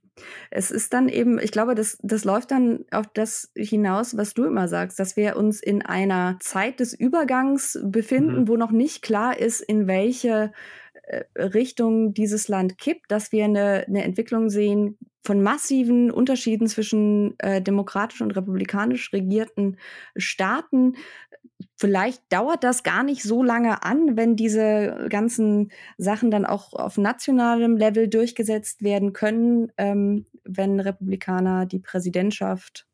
Es 0.52 0.72
ist 0.72 0.94
dann 0.94 1.10
eben, 1.10 1.40
ich 1.40 1.52
glaube, 1.52 1.76
das, 1.76 1.98
das 2.02 2.24
läuft 2.24 2.52
dann 2.52 2.86
auf 2.92 3.08
das 3.14 3.52
hinaus, 3.56 4.18
was 4.18 4.34
du 4.34 4.46
immer 4.46 4.68
sagst, 4.68 5.00
dass 5.00 5.16
wir 5.16 5.38
uns 5.38 5.62
in 5.62 5.82
einer 5.82 6.38
Zeit 6.40 6.80
des 6.80 6.94
Übergangs 6.94 7.80
befinden, 7.84 8.42
mhm. 8.42 8.48
wo 8.48 8.58
noch 8.58 8.72
nicht 8.72 9.02
klar 9.02 9.38
ist, 9.38 9.62
in 9.62 9.88
welche 9.88 10.52
äh, 11.04 11.24
Richtung 11.36 12.14
dieses 12.14 12.48
Land 12.48 12.78
kippt, 12.78 13.12
dass 13.12 13.32
wir 13.32 13.46
eine, 13.46 13.86
eine 13.88 14.04
Entwicklung 14.04 14.50
sehen 14.50 14.98
von 15.24 15.42
massiven 15.42 16.12
Unterschieden 16.12 16.68
zwischen 16.68 17.38
äh, 17.40 17.62
demokratisch 17.62 18.22
und 18.22 18.32
republikanisch 18.32 19.12
regierten 19.14 19.78
Staaten, 20.16 20.96
vielleicht 21.76 22.22
dauert 22.32 22.64
das 22.64 22.84
gar 22.84 23.04
nicht 23.04 23.24
so 23.24 23.44
lange 23.44 23.84
an, 23.84 24.16
wenn 24.18 24.36
diese 24.36 25.08
ganzen 25.10 25.72
Sachen 25.98 26.32
dann 26.32 26.46
auch 26.46 26.74
auf 26.74 26.98
nationalem 26.98 27.78
Level 27.78 28.08
durchgesetzt 28.08 28.84
werden 28.84 29.14
können, 29.14 29.72
ähm, 29.78 30.26
wenn 30.44 30.80
Republikaner 30.80 31.66
die 31.66 31.80
Präsidentschaft 31.80 32.86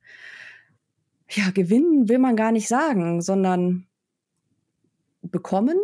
ja, 1.29 1.49
gewinnen 1.51 2.07
will 2.07 2.19
man 2.19 2.35
gar 2.35 2.51
nicht 2.51 2.67
sagen, 2.67 3.21
sondern 3.21 3.87
bekommen, 5.21 5.77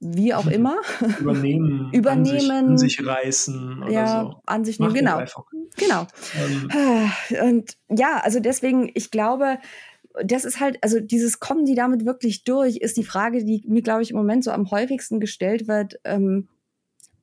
wie 0.00 0.34
auch 0.34 0.46
immer. 0.46 0.76
Übernehmen. 1.20 1.90
Übernehmen. 1.92 1.98
An 2.10 2.24
sich, 2.24 2.50
an 2.50 2.78
sich 2.78 3.06
reißen 3.06 3.82
oder 3.82 3.92
ja, 3.92 4.22
so. 4.22 4.42
an 4.46 4.64
sich 4.64 4.78
nehmen, 4.78 4.94
genau. 4.94 5.22
Genau. 5.76 6.06
Ähm. 6.36 6.70
Und 7.42 7.76
ja, 7.88 8.20
also 8.22 8.40
deswegen, 8.40 8.90
ich 8.94 9.10
glaube, 9.10 9.58
das 10.24 10.44
ist 10.44 10.60
halt, 10.60 10.78
also 10.82 11.00
dieses 11.00 11.40
kommen 11.40 11.64
die 11.64 11.74
damit 11.74 12.04
wirklich 12.04 12.44
durch, 12.44 12.76
ist 12.76 12.96
die 12.96 13.04
Frage, 13.04 13.44
die 13.44 13.62
mir, 13.66 13.82
glaube 13.82 14.02
ich, 14.02 14.10
im 14.10 14.16
Moment 14.16 14.44
so 14.44 14.50
am 14.50 14.70
häufigsten 14.70 15.20
gestellt 15.20 15.68
wird. 15.68 15.98
Ähm, 16.04 16.48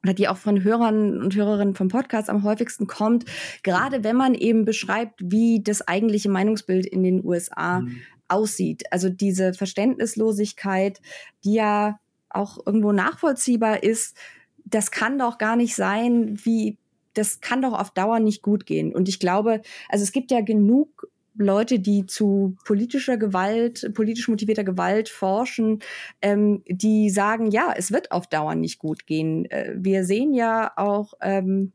oder 0.04 0.14
die 0.14 0.28
auch 0.28 0.38
von 0.38 0.64
Hörern 0.64 1.20
und 1.20 1.36
Hörerinnen 1.36 1.74
vom 1.74 1.88
Podcast 1.88 2.30
am 2.30 2.44
häufigsten 2.44 2.86
kommt, 2.86 3.26
gerade 3.64 4.04
wenn 4.04 4.16
man 4.16 4.36
eben 4.36 4.64
beschreibt, 4.64 5.20
wie 5.24 5.64
das 5.64 5.88
eigentliche 5.88 6.30
Meinungsbild 6.30 6.86
in 6.86 7.02
den 7.02 7.26
USA 7.26 7.80
mhm. 7.80 7.98
aussieht. 8.28 8.84
Also 8.92 9.10
diese 9.10 9.56
Verständnislosigkeit, 9.56 11.02
die 11.44 11.56
ja 11.56 12.00
auch 12.30 12.60
irgendwo 12.68 12.92
nachvollziehbar 12.92 13.82
ist, 13.82 14.16
das 14.64 14.92
kann 14.92 15.18
doch 15.18 15.40
gar 15.40 15.56
nicht 15.56 15.76
sein, 15.76 16.38
wie 16.44 16.78
das 17.16 17.42
kann 17.42 17.62
doch 17.62 17.74
auf 17.74 17.92
Dauer 17.92 18.20
nicht 18.20 18.44
gut 18.44 18.66
gehen. 18.68 18.94
Und 18.94 19.10
ich 19.10 19.20
glaube, 19.20 19.62
also 19.90 20.04
es 20.04 20.12
gibt 20.12 20.30
ja 20.30 20.42
genug 20.42 21.08
Leute, 21.38 21.80
die 21.80 22.06
zu 22.06 22.56
politischer 22.66 23.18
Gewalt, 23.18 23.92
politisch 23.94 24.28
motivierter 24.28 24.64
Gewalt 24.64 25.10
forschen, 25.10 25.80
ähm, 26.22 26.64
die 26.68 27.10
sagen, 27.10 27.52
ja, 27.52 27.74
es 27.76 27.92
wird 27.92 28.12
auf 28.12 28.28
Dauer 28.28 28.56
nicht 28.56 28.80
gut 28.80 29.06
gehen. 29.06 29.46
Äh, 29.52 29.74
wir 29.76 30.06
sehen 30.06 30.34
ja 30.34 30.72
auch, 30.76 31.14
ähm, 31.22 31.74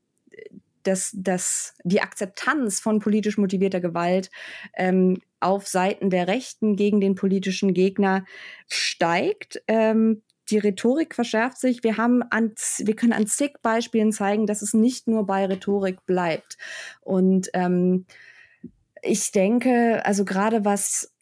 dass, 0.82 1.12
dass 1.14 1.74
die 1.84 2.00
Akzeptanz 2.00 2.80
von 2.80 3.00
politisch 3.00 3.38
motivierter 3.38 3.80
Gewalt 3.80 4.30
ähm, 4.74 5.18
auf 5.40 5.66
Seiten 5.66 6.10
der 6.10 6.28
Rechten 6.28 6.76
gegen 6.76 7.00
den 7.00 7.14
politischen 7.14 7.74
Gegner 7.74 8.24
steigt. 8.66 9.62
Ähm, 9.68 10.22
die 10.50 10.58
Rhetorik 10.58 11.14
verschärft 11.14 11.58
sich. 11.58 11.84
Wir 11.84 11.96
haben 11.96 12.22
an, 12.22 12.52
wir 12.78 12.96
können 12.96 13.12
an 13.12 13.26
zig 13.26 13.52
Beispielen 13.62 14.12
zeigen, 14.12 14.46
dass 14.46 14.62
es 14.62 14.74
nicht 14.74 15.06
nur 15.06 15.26
bei 15.26 15.46
Rhetorik 15.46 16.04
bleibt. 16.06 16.56
Und 17.02 17.50
ähm, 17.54 18.06
ich 19.02 19.32
denke, 19.32 20.04
also 20.04 20.24
gerade 20.24 20.64
was, 20.64 21.12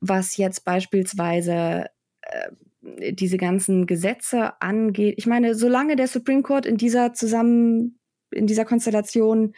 was 0.00 0.36
jetzt 0.36 0.64
beispielsweise 0.64 1.86
äh, 2.22 3.12
diese 3.12 3.36
ganzen 3.36 3.86
Gesetze 3.86 4.60
angeht, 4.60 5.14
ich 5.18 5.26
meine, 5.26 5.54
solange 5.54 5.96
der 5.96 6.08
Supreme 6.08 6.42
Court 6.42 6.66
in 6.66 6.76
dieser 6.76 7.12
zusammen, 7.12 7.98
in 8.30 8.46
dieser 8.46 8.64
Konstellation 8.64 9.54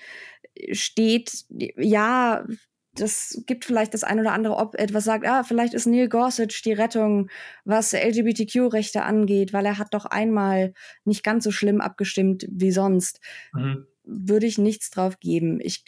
steht, 0.73 1.45
ja, 1.77 2.45
das 2.95 3.43
gibt 3.47 3.65
vielleicht 3.65 3.95
das 3.95 4.05
ein 4.05 4.21
oder 4.21 4.33
andere, 4.33 4.57
ob 4.57 4.75
etwas 4.75 5.05
sagt, 5.05 5.27
ah, 5.27 5.45
vielleicht 5.45 5.73
ist 5.73 5.87
Neil 5.87 6.09
Gorsuch 6.09 6.61
die 6.65 6.75
Rettung, 6.75 7.31
was 7.65 7.95
LGBTQ-Rechte 7.95 9.03
angeht, 9.03 9.53
weil 9.53 9.65
er 9.65 9.79
hat 9.79 9.95
doch 9.95 10.05
einmal 10.05 10.75
nicht 11.05 11.25
ganz 11.25 11.45
so 11.45 11.51
schlimm 11.51 11.81
abgestimmt 11.81 12.47
wie 12.51 12.71
sonst. 12.71 13.21
Mhm. 13.55 13.87
Würde 14.05 14.47
ich 14.47 14.59
nichts 14.59 14.91
drauf 14.91 15.21
geben. 15.21 15.59
Ich 15.63 15.85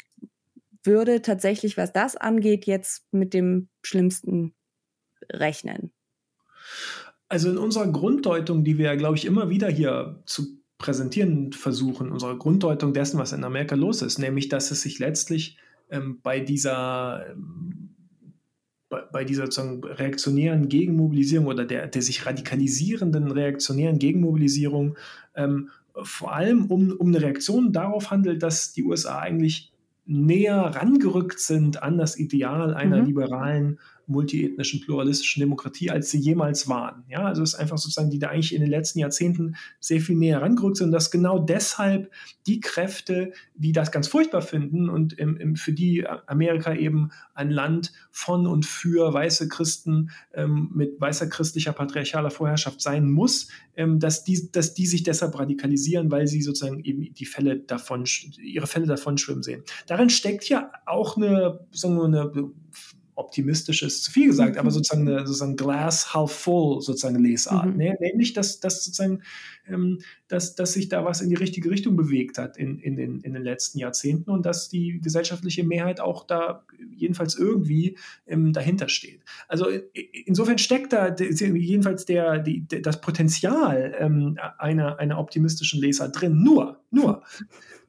würde 0.85 1.23
tatsächlich, 1.23 1.77
was 1.77 1.93
das 1.93 2.17
angeht, 2.17 2.67
jetzt 2.67 3.07
mit 3.13 3.35
dem 3.35 3.69
Schlimmsten 3.83 4.55
rechnen. 5.31 5.93
Also 7.29 7.51
in 7.51 7.59
unserer 7.59 7.91
Grunddeutung, 7.91 8.65
die 8.65 8.79
wir, 8.79 8.97
glaube 8.97 9.17
ich, 9.17 9.25
immer 9.25 9.51
wieder 9.51 9.69
hier 9.69 10.23
zu 10.27 10.59
präsentieren 10.79 11.53
versuchen, 11.53 12.13
unsere 12.13 12.37
Grunddeutung 12.37 12.93
dessen, 12.93 13.19
was 13.19 13.33
in 13.33 13.45
Amerika 13.45 13.75
los 13.75 14.03
ist, 14.03 14.19
nämlich, 14.19 14.49
dass 14.49 14.71
es 14.71 14.83
sich 14.83 14.99
letztlich 14.99 15.57
ähm, 15.91 16.21
bei 16.23 16.41
dieser 16.41 17.31
ähm, 17.31 17.91
bei, 19.13 19.25
dieser 19.25 19.47
sozusagen 19.47 19.83
reaktionären 19.83 20.69
Gegenmobilisierung 20.69 21.47
oder 21.47 21.65
der, 21.65 21.89
der 21.89 22.03
sich 22.03 22.27
radikalisierenden 22.27 23.31
reaktionären 23.31 23.99
Gegenmobilisierung 23.99 24.97
ähm, 25.35 25.71
vor 26.03 26.33
allem 26.33 26.67
um, 26.67 26.93
um 26.93 27.09
eine 27.09 27.21
Reaktion 27.21 27.73
darauf 27.73 28.11
handelt, 28.11 28.43
dass 28.43 28.73
die 28.73 28.85
USA 28.85 29.19
eigentlich 29.19 29.73
näher 30.07 30.57
rangerückt 30.75 31.41
sind 31.41 31.83
an 31.83 31.99
das 31.99 32.19
Ideal 32.19 32.75
einer 32.75 32.99
mhm. 32.99 33.07
liberalen 33.07 33.81
multiethnischen, 34.07 34.81
pluralistischen 34.81 35.41
Demokratie, 35.41 35.91
als 35.91 36.11
sie 36.11 36.19
jemals 36.19 36.69
waren. 36.69 37.05
Ja, 37.09 37.27
also 37.27 37.43
es 37.43 37.55
ist 37.55 37.61
einfach 37.61 37.79
sozusagen, 37.79 38.11
die 38.11 38.19
da 38.19 38.29
eigentlich 38.29 38.55
in 38.55 38.61
den 38.61 38.71
letzten 38.71 38.99
Jahrzehnten 38.99 39.57
sehr 39.81 40.01
viel 40.01 40.17
näher 40.17 40.43
rangerückt 40.43 40.77
sind, 40.77 40.93
dass 40.93 41.11
genau 41.11 41.39
deshalb 41.39 42.11
die 42.47 42.61
Kräfte, 42.61 43.33
die 43.55 43.73
das 43.73 43.91
ganz 43.91 44.09
furchtbar 44.09 44.43
finden 44.43 44.89
und 44.89 45.15
im, 45.15 45.37
im, 45.37 45.57
für 45.57 45.73
die 45.73 46.07
Amerika 46.27 46.75
eben 46.75 47.11
ein 47.35 47.51
Land 47.51 47.93
von 48.11 48.47
und 48.47 48.67
für 48.67 49.13
weiße 49.13 49.49
Christen 49.49 50.11
ähm, 50.35 50.71
mit 50.75 51.01
weißer 51.01 51.29
christlicher 51.29 51.73
patriarchaler 51.73 52.31
Vorherrschaft 52.31 52.81
sein 52.81 53.11
muss, 53.11 53.49
ähm, 53.77 53.99
dass, 53.99 54.25
die, 54.25 54.51
dass 54.53 54.75
die 54.75 54.87
sich 54.87 55.03
deshalb 55.03 55.39
radikalisieren, 55.39 56.11
weil 56.11 56.27
sie 56.27 56.43
sozusagen 56.43 56.81
eben 56.85 57.15
die 57.15 57.27
Fälle 57.27 57.59
davon, 57.59 58.05
ihre 58.43 58.67
Fälle 58.67 58.87
davon 58.87 59.19
schwimmen 59.19 59.43
sehen. 59.43 59.63
Darin 59.87 60.11
steckt 60.11 60.49
ja 60.49 60.71
auch 60.87 61.17
eine, 61.17 61.61
sagen 61.73 61.97
wir, 61.97 62.05
eine 62.05 62.53
optimistisch 63.17 63.83
ist 63.83 64.05
zu 64.05 64.11
viel 64.11 64.29
gesagt, 64.29 64.55
mhm. 64.55 64.61
aber 64.61 64.71
sozusagen 64.71 65.09
eine 65.09 65.21
sozusagen 65.21 65.57
Glass 65.57 66.15
half 66.15 66.33
full 66.33 66.81
sozusagen 66.81 67.23
Lesart. 67.23 67.67
Mhm. 67.67 67.77
Ne? 67.77 67.97
Nämlich, 68.01 68.33
dass, 68.33 68.61
dass 68.61 68.85
sozusagen, 68.85 69.23
ähm, 69.69 70.01
dass, 70.29 70.55
dass 70.55 70.73
sich 70.73 70.89
da 70.89 71.05
was 71.05 71.21
in 71.21 71.29
die 71.29 71.35
richtige 71.35 71.71
Richtung 71.71 71.97
bewegt 71.97 72.39
hat 72.39 72.57
in, 72.57 72.79
in, 72.79 72.97
den, 72.97 73.21
in 73.21 73.35
den 73.35 73.43
letzten 73.43 73.79
Jahrzehnten 73.79 74.31
und 74.31 74.45
dass 74.45 74.69
die 74.69 75.01
gesellschaftliche 75.01 75.65
Mehrheit 75.65 76.01
auch 76.01 76.27
da 76.27 76.65
jedenfalls 76.91 77.37
irgendwie 77.37 77.97
ähm, 78.27 78.53
dahinter 78.53 78.89
steht. 78.89 79.23
Also 79.49 79.67
insofern 80.27 80.59
steckt 80.59 80.93
da 80.93 81.15
jedenfalls 81.15 82.05
der, 82.05 82.39
die, 82.39 82.67
das 82.67 83.01
Potenzial 83.01 83.95
ähm, 83.99 84.39
einer, 84.59 84.99
einer 84.99 85.19
optimistischen 85.19 85.81
Leser 85.81 86.09
drin. 86.09 86.43
Nur, 86.43 86.81
nur 86.91 87.23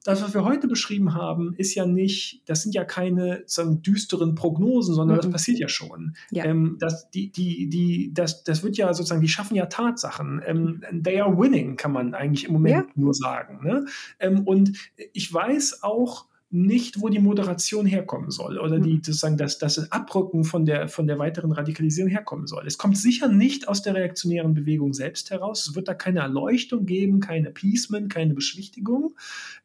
das, 0.06 0.22
was 0.22 0.36
wir 0.36 0.46
heute 0.46 0.68
beschrieben 0.68 1.16
haben, 1.16 1.56
ist 1.58 1.74
ja 1.74 1.88
nicht, 1.88 2.44
das 2.46 2.62
sind 2.62 2.76
ja 2.76 2.86
keine 2.86 3.42
sagen, 3.48 3.82
düsteren 3.82 4.36
Prognosen, 4.36 4.94
sondern 4.94 5.18
mhm. 5.18 5.22
das 5.22 5.32
passiert 5.32 5.58
ja 5.58 5.68
schon. 5.68 6.16
Ja. 6.30 6.46
Ähm, 6.46 6.78
das, 6.80 7.10
die, 7.10 7.32
die, 7.32 7.68
die, 7.70 8.14
das, 8.14 8.44
das 8.44 8.64
wird 8.64 8.78
ja 8.78 8.94
sozusagen, 8.94 9.22
die 9.22 9.28
schaffen 9.28 9.56
ja 9.56 9.66
Tatsachen. 9.66 10.44
Ähm, 10.46 10.84
they 11.04 11.20
are 11.20 11.36
winning, 11.36 11.76
kann 11.76 11.92
man 11.92 12.14
eigentlich 12.14 12.46
im 12.46 12.54
Moment 12.54 12.88
ja. 12.90 12.94
nur 12.96 13.16
sagen. 13.16 13.66
Ne? 13.66 13.88
Ähm, 14.20 14.44
und 14.44 14.78
ich 15.14 15.34
weiß 15.34 15.82
auch, 15.82 16.28
nicht, 16.52 17.02
wo 17.02 17.10
die 17.10 17.20
Moderation 17.20 17.86
herkommen 17.86 18.30
soll 18.30 18.60
oder 18.60 18.80
die 18.80 18.94
hm. 18.94 19.04
sozusagen 19.04 19.36
das, 19.36 19.58
das 19.58 19.92
Abrücken 19.92 20.44
von 20.44 20.66
der, 20.66 20.88
von 20.88 21.08
der 21.08 21.18
weiteren 21.18 21.52
Radikalisierung 21.52 22.10
herkommen 22.10 22.46
soll. 22.46 22.68
Es 22.68 22.78
kommt 22.78 22.98
sicher 22.98 23.28
nicht 23.28 23.68
aus 23.68 23.82
der 23.82 23.96
reaktionären 23.96 24.54
Bewegung 24.54 24.94
selbst 24.94 25.32
heraus. 25.32 25.68
Es 25.68 25.76
wird 25.76 25.88
da 25.88 25.96
keine 25.96 26.20
Erleuchtung 26.20 26.86
geben, 26.86 27.20
keine 27.20 27.50
Appeasement, 27.50 28.14
keine 28.14 28.36
Beschwichtigung. 28.36 29.16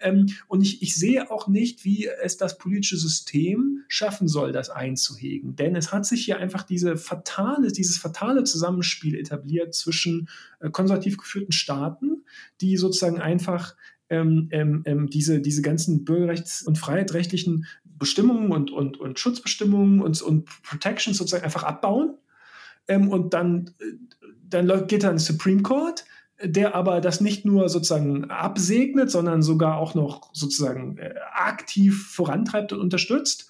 Ähm, 0.00 0.26
und 0.48 0.62
ich, 0.62 0.82
ich 0.82 0.96
sehe 0.96 1.30
auch 1.30 1.48
nicht, 1.48 1.84
wie 1.84 2.08
es 2.22 2.38
das 2.38 2.56
politische 2.56 2.96
System 2.96 3.84
schaffen 3.86 4.26
soll, 4.26 4.52
das 4.52 4.70
einzuhegen. 4.70 5.56
Denn 5.56 5.76
es 5.76 5.92
hat 5.92 6.06
sich 6.06 6.24
hier 6.24 6.38
einfach 6.38 6.62
diese 6.62 6.96
fatale, 6.96 7.70
dieses 7.72 7.98
fatale 7.98 8.44
Zusammenspiel 8.44 9.16
etabliert 9.16 9.74
zwischen 9.74 10.28
äh, 10.60 10.70
konservativ 10.70 11.18
geführten 11.18 11.52
Staaten, 11.52 12.24
die 12.62 12.78
sozusagen 12.78 13.20
einfach 13.20 13.76
ähm, 14.10 14.48
ähm, 14.50 14.82
ähm, 14.86 15.08
diese, 15.08 15.40
diese 15.40 15.62
ganzen 15.62 16.04
bürgerrechts- 16.04 16.62
und 16.62 16.78
freiheitsrechtlichen 16.78 17.66
Bestimmungen 17.84 18.50
und, 18.50 18.70
und, 18.70 18.98
und 18.98 19.18
Schutzbestimmungen 19.18 20.00
und, 20.00 20.20
und 20.20 20.48
Protections 20.62 21.16
sozusagen 21.16 21.44
einfach 21.44 21.62
abbauen. 21.62 22.14
Ähm, 22.88 23.08
und 23.08 23.34
dann, 23.34 23.70
äh, 23.78 23.84
dann 24.48 24.86
geht 24.88 25.04
ins 25.04 25.26
Supreme 25.26 25.62
Court, 25.62 26.04
der 26.42 26.74
aber 26.74 27.00
das 27.00 27.20
nicht 27.20 27.44
nur 27.44 27.68
sozusagen 27.68 28.30
absegnet, 28.30 29.10
sondern 29.10 29.42
sogar 29.42 29.76
auch 29.76 29.94
noch 29.94 30.30
sozusagen 30.32 30.98
äh, 30.98 31.14
aktiv 31.32 32.08
vorantreibt 32.10 32.72
und 32.72 32.80
unterstützt. 32.80 33.48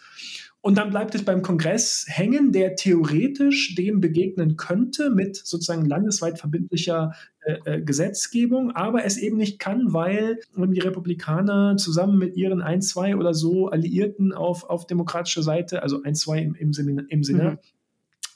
Und 0.62 0.76
dann 0.76 0.90
bleibt 0.90 1.14
es 1.14 1.24
beim 1.24 1.40
Kongress 1.40 2.04
hängen, 2.06 2.52
der 2.52 2.76
theoretisch 2.76 3.74
dem 3.76 4.00
begegnen 4.00 4.56
könnte 4.56 5.08
mit 5.08 5.36
sozusagen 5.36 5.86
landesweit 5.86 6.38
verbindlicher 6.38 7.14
äh, 7.40 7.56
äh, 7.64 7.80
Gesetzgebung, 7.80 8.70
aber 8.72 9.04
es 9.04 9.16
eben 9.16 9.38
nicht 9.38 9.58
kann, 9.58 9.94
weil 9.94 10.38
die 10.54 10.80
Republikaner 10.80 11.78
zusammen 11.78 12.18
mit 12.18 12.36
ihren 12.36 12.60
ein, 12.60 12.82
zwei 12.82 13.16
oder 13.16 13.32
so 13.32 13.68
Alliierten 13.68 14.32
auf, 14.34 14.64
auf 14.64 14.86
demokratischer 14.86 15.42
Seite, 15.42 15.82
also 15.82 16.02
ein, 16.02 16.14
zwei 16.14 16.40
im, 16.42 16.54
im, 16.54 16.74
Seminar, 16.74 17.06
im 17.08 17.24
Senat, 17.24 17.54
mhm 17.54 17.79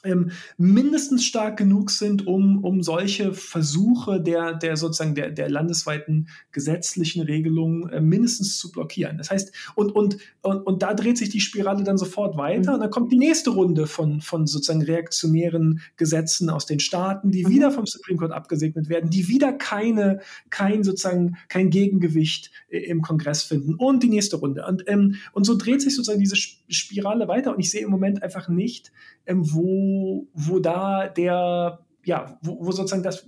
ähm, 0.05 0.31
mindestens 0.57 1.25
stark 1.25 1.57
genug 1.57 1.91
sind, 1.91 2.27
um, 2.27 2.63
um 2.63 2.83
solche 2.83 3.33
Versuche 3.33 4.21
der, 4.21 4.53
der 4.53 4.77
sozusagen 4.77 5.15
der, 5.15 5.31
der 5.31 5.49
landesweiten 5.49 6.29
gesetzlichen 6.51 7.21
Regelungen 7.23 7.89
äh, 7.89 8.01
mindestens 8.01 8.57
zu 8.57 8.71
blockieren. 8.71 9.17
Das 9.17 9.31
heißt, 9.31 9.53
und, 9.75 9.91
und, 9.91 10.17
und, 10.41 10.61
und 10.61 10.81
da 10.81 10.93
dreht 10.93 11.17
sich 11.17 11.29
die 11.29 11.39
Spirale 11.39 11.83
dann 11.83 11.97
sofort 11.97 12.37
weiter 12.37 12.71
mhm. 12.71 12.75
und 12.75 12.79
dann 12.81 12.89
kommt 12.89 13.11
die 13.11 13.17
nächste 13.17 13.49
Runde 13.51 13.87
von, 13.87 14.21
von 14.21 14.47
sozusagen 14.47 14.81
reaktionären 14.81 15.81
Gesetzen 15.97 16.49
aus 16.49 16.65
den 16.65 16.79
Staaten, 16.79 17.31
die 17.31 17.45
mhm. 17.45 17.49
wieder 17.49 17.71
vom 17.71 17.85
Supreme 17.85 18.19
Court 18.19 18.31
abgesegnet 18.31 18.89
werden, 18.89 19.09
die 19.09 19.27
wieder 19.27 19.53
keine, 19.53 20.19
kein 20.49 20.83
sozusagen 20.83 21.37
kein 21.49 21.69
Gegengewicht 21.69 22.51
äh, 22.69 22.79
im 22.79 23.01
Kongress 23.01 23.43
finden 23.43 23.75
und 23.75 24.03
die 24.03 24.09
nächste 24.09 24.37
Runde. 24.37 24.65
Und, 24.65 24.83
ähm, 24.87 25.15
und 25.33 25.45
so 25.45 25.57
dreht 25.57 25.81
sich 25.81 25.95
sozusagen 25.95 26.19
diese 26.19 26.35
Spirale 26.35 27.27
weiter 27.27 27.53
und 27.53 27.59
ich 27.59 27.71
sehe 27.71 27.81
im 27.81 27.89
Moment 27.89 28.23
einfach 28.23 28.49
nicht, 28.49 28.91
wo, 29.27 30.27
wo 30.33 30.59
da 30.59 31.07
der, 31.07 31.79
ja, 32.03 32.37
wo, 32.41 32.65
wo 32.65 32.71
sozusagen 32.71 33.03
das, 33.03 33.27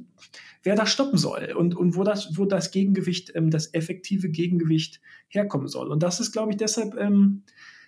wer 0.64 0.76
das 0.76 0.90
stoppen 0.90 1.18
soll 1.18 1.54
und, 1.58 1.76
und 1.76 1.96
wo 1.96 2.04
das, 2.04 2.38
wo 2.38 2.46
das 2.46 2.72
Gegengewicht, 2.72 3.32
ähm, 3.36 3.50
das 3.50 3.74
effektive 3.74 4.30
Gegengewicht 4.30 5.02
herkommen 5.28 5.68
soll. 5.68 5.92
Und 5.92 6.04
das 6.04 6.20
ist, 6.20 6.32
glaube 6.32 6.52
ich, 6.52 6.58
deshalb, 6.58 6.96
ähm, 6.98 7.44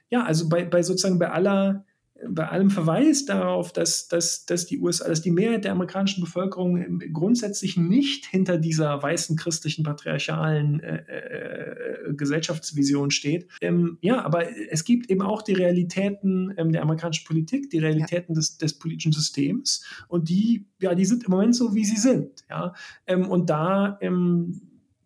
ja, 0.09 0.23
also 0.23 0.49
bei, 0.49 0.65
bei 0.65 0.81
sozusagen 0.81 1.19
bei 1.19 1.29
aller 1.31 1.85
bei 2.27 2.47
allem 2.47 2.69
Verweis 2.69 3.25
darauf, 3.25 3.71
dass, 3.71 4.07
dass, 4.07 4.45
dass 4.45 4.65
die 4.65 4.79
USA, 4.79 5.07
dass 5.07 5.21
die 5.21 5.31
Mehrheit 5.31 5.63
der 5.63 5.71
amerikanischen 5.71 6.21
Bevölkerung 6.21 6.99
grundsätzlich 7.13 7.77
nicht 7.77 8.25
hinter 8.25 8.57
dieser 8.57 9.01
weißen 9.01 9.37
christlichen 9.37 9.83
patriarchalen 9.83 10.79
äh, 10.81 10.97
äh, 11.07 11.88
Gesellschaftsvision 12.15 13.11
steht. 13.11 13.47
Ähm, 13.61 13.97
ja, 14.01 14.23
aber 14.23 14.45
es 14.69 14.83
gibt 14.83 15.09
eben 15.09 15.21
auch 15.21 15.41
die 15.41 15.53
Realitäten 15.53 16.53
ähm, 16.57 16.71
der 16.71 16.81
amerikanischen 16.81 17.25
Politik, 17.25 17.69
die 17.69 17.79
Realitäten 17.79 18.33
ja. 18.33 18.39
des, 18.39 18.57
des 18.57 18.77
politischen 18.77 19.11
Systems 19.11 19.85
und 20.07 20.29
die, 20.29 20.67
ja, 20.81 20.95
die 20.95 21.05
sind 21.05 21.23
im 21.23 21.31
Moment 21.31 21.55
so, 21.55 21.73
wie 21.73 21.85
sie 21.85 21.97
sind. 21.97 22.45
Ja, 22.49 22.73
ähm, 23.07 23.27
und 23.27 23.49
da 23.49 23.97
ähm, 24.01 24.61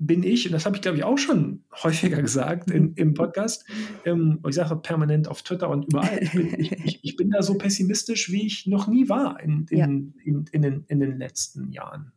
bin 0.06 0.24
ich, 0.24 0.45
und 0.45 0.51
das 0.54 0.66
habe 0.66 0.76
ich 0.76 0.82
glaube 0.82 0.97
ich 0.97 1.04
auch 1.04 1.18
schon 1.18 1.64
häufiger 1.84 2.22
gesagt 2.22 2.72
in, 2.72 2.93
im 2.95 3.14
Podcast, 3.14 3.66
ähm, 4.06 4.39
ich 4.47 4.56
sage 4.56 4.76
permanent 4.76 5.28
auf 5.28 5.43
Twitter 5.43 5.70
und 5.70 5.86
überall, 5.86 6.20
ich 6.22 6.32
bin, 6.32 6.60
ich, 6.60 6.99
ich, 7.04 7.16
bin, 7.16 7.30
da 7.30 7.41
so 7.41 7.58
pessimistisch, 7.58 8.32
wie 8.32 8.45
ich 8.45 8.68
noch 8.68 8.88
nie 8.88 9.10
war 9.10 9.39
in, 9.39 9.66
in, 9.70 9.78
ja. 9.78 9.86
in, 9.86 10.45
in, 10.51 10.62
den, 10.62 10.84
in 10.88 10.99
den 10.99 11.18
letzten 11.18 11.72
Jahren. 11.72 12.12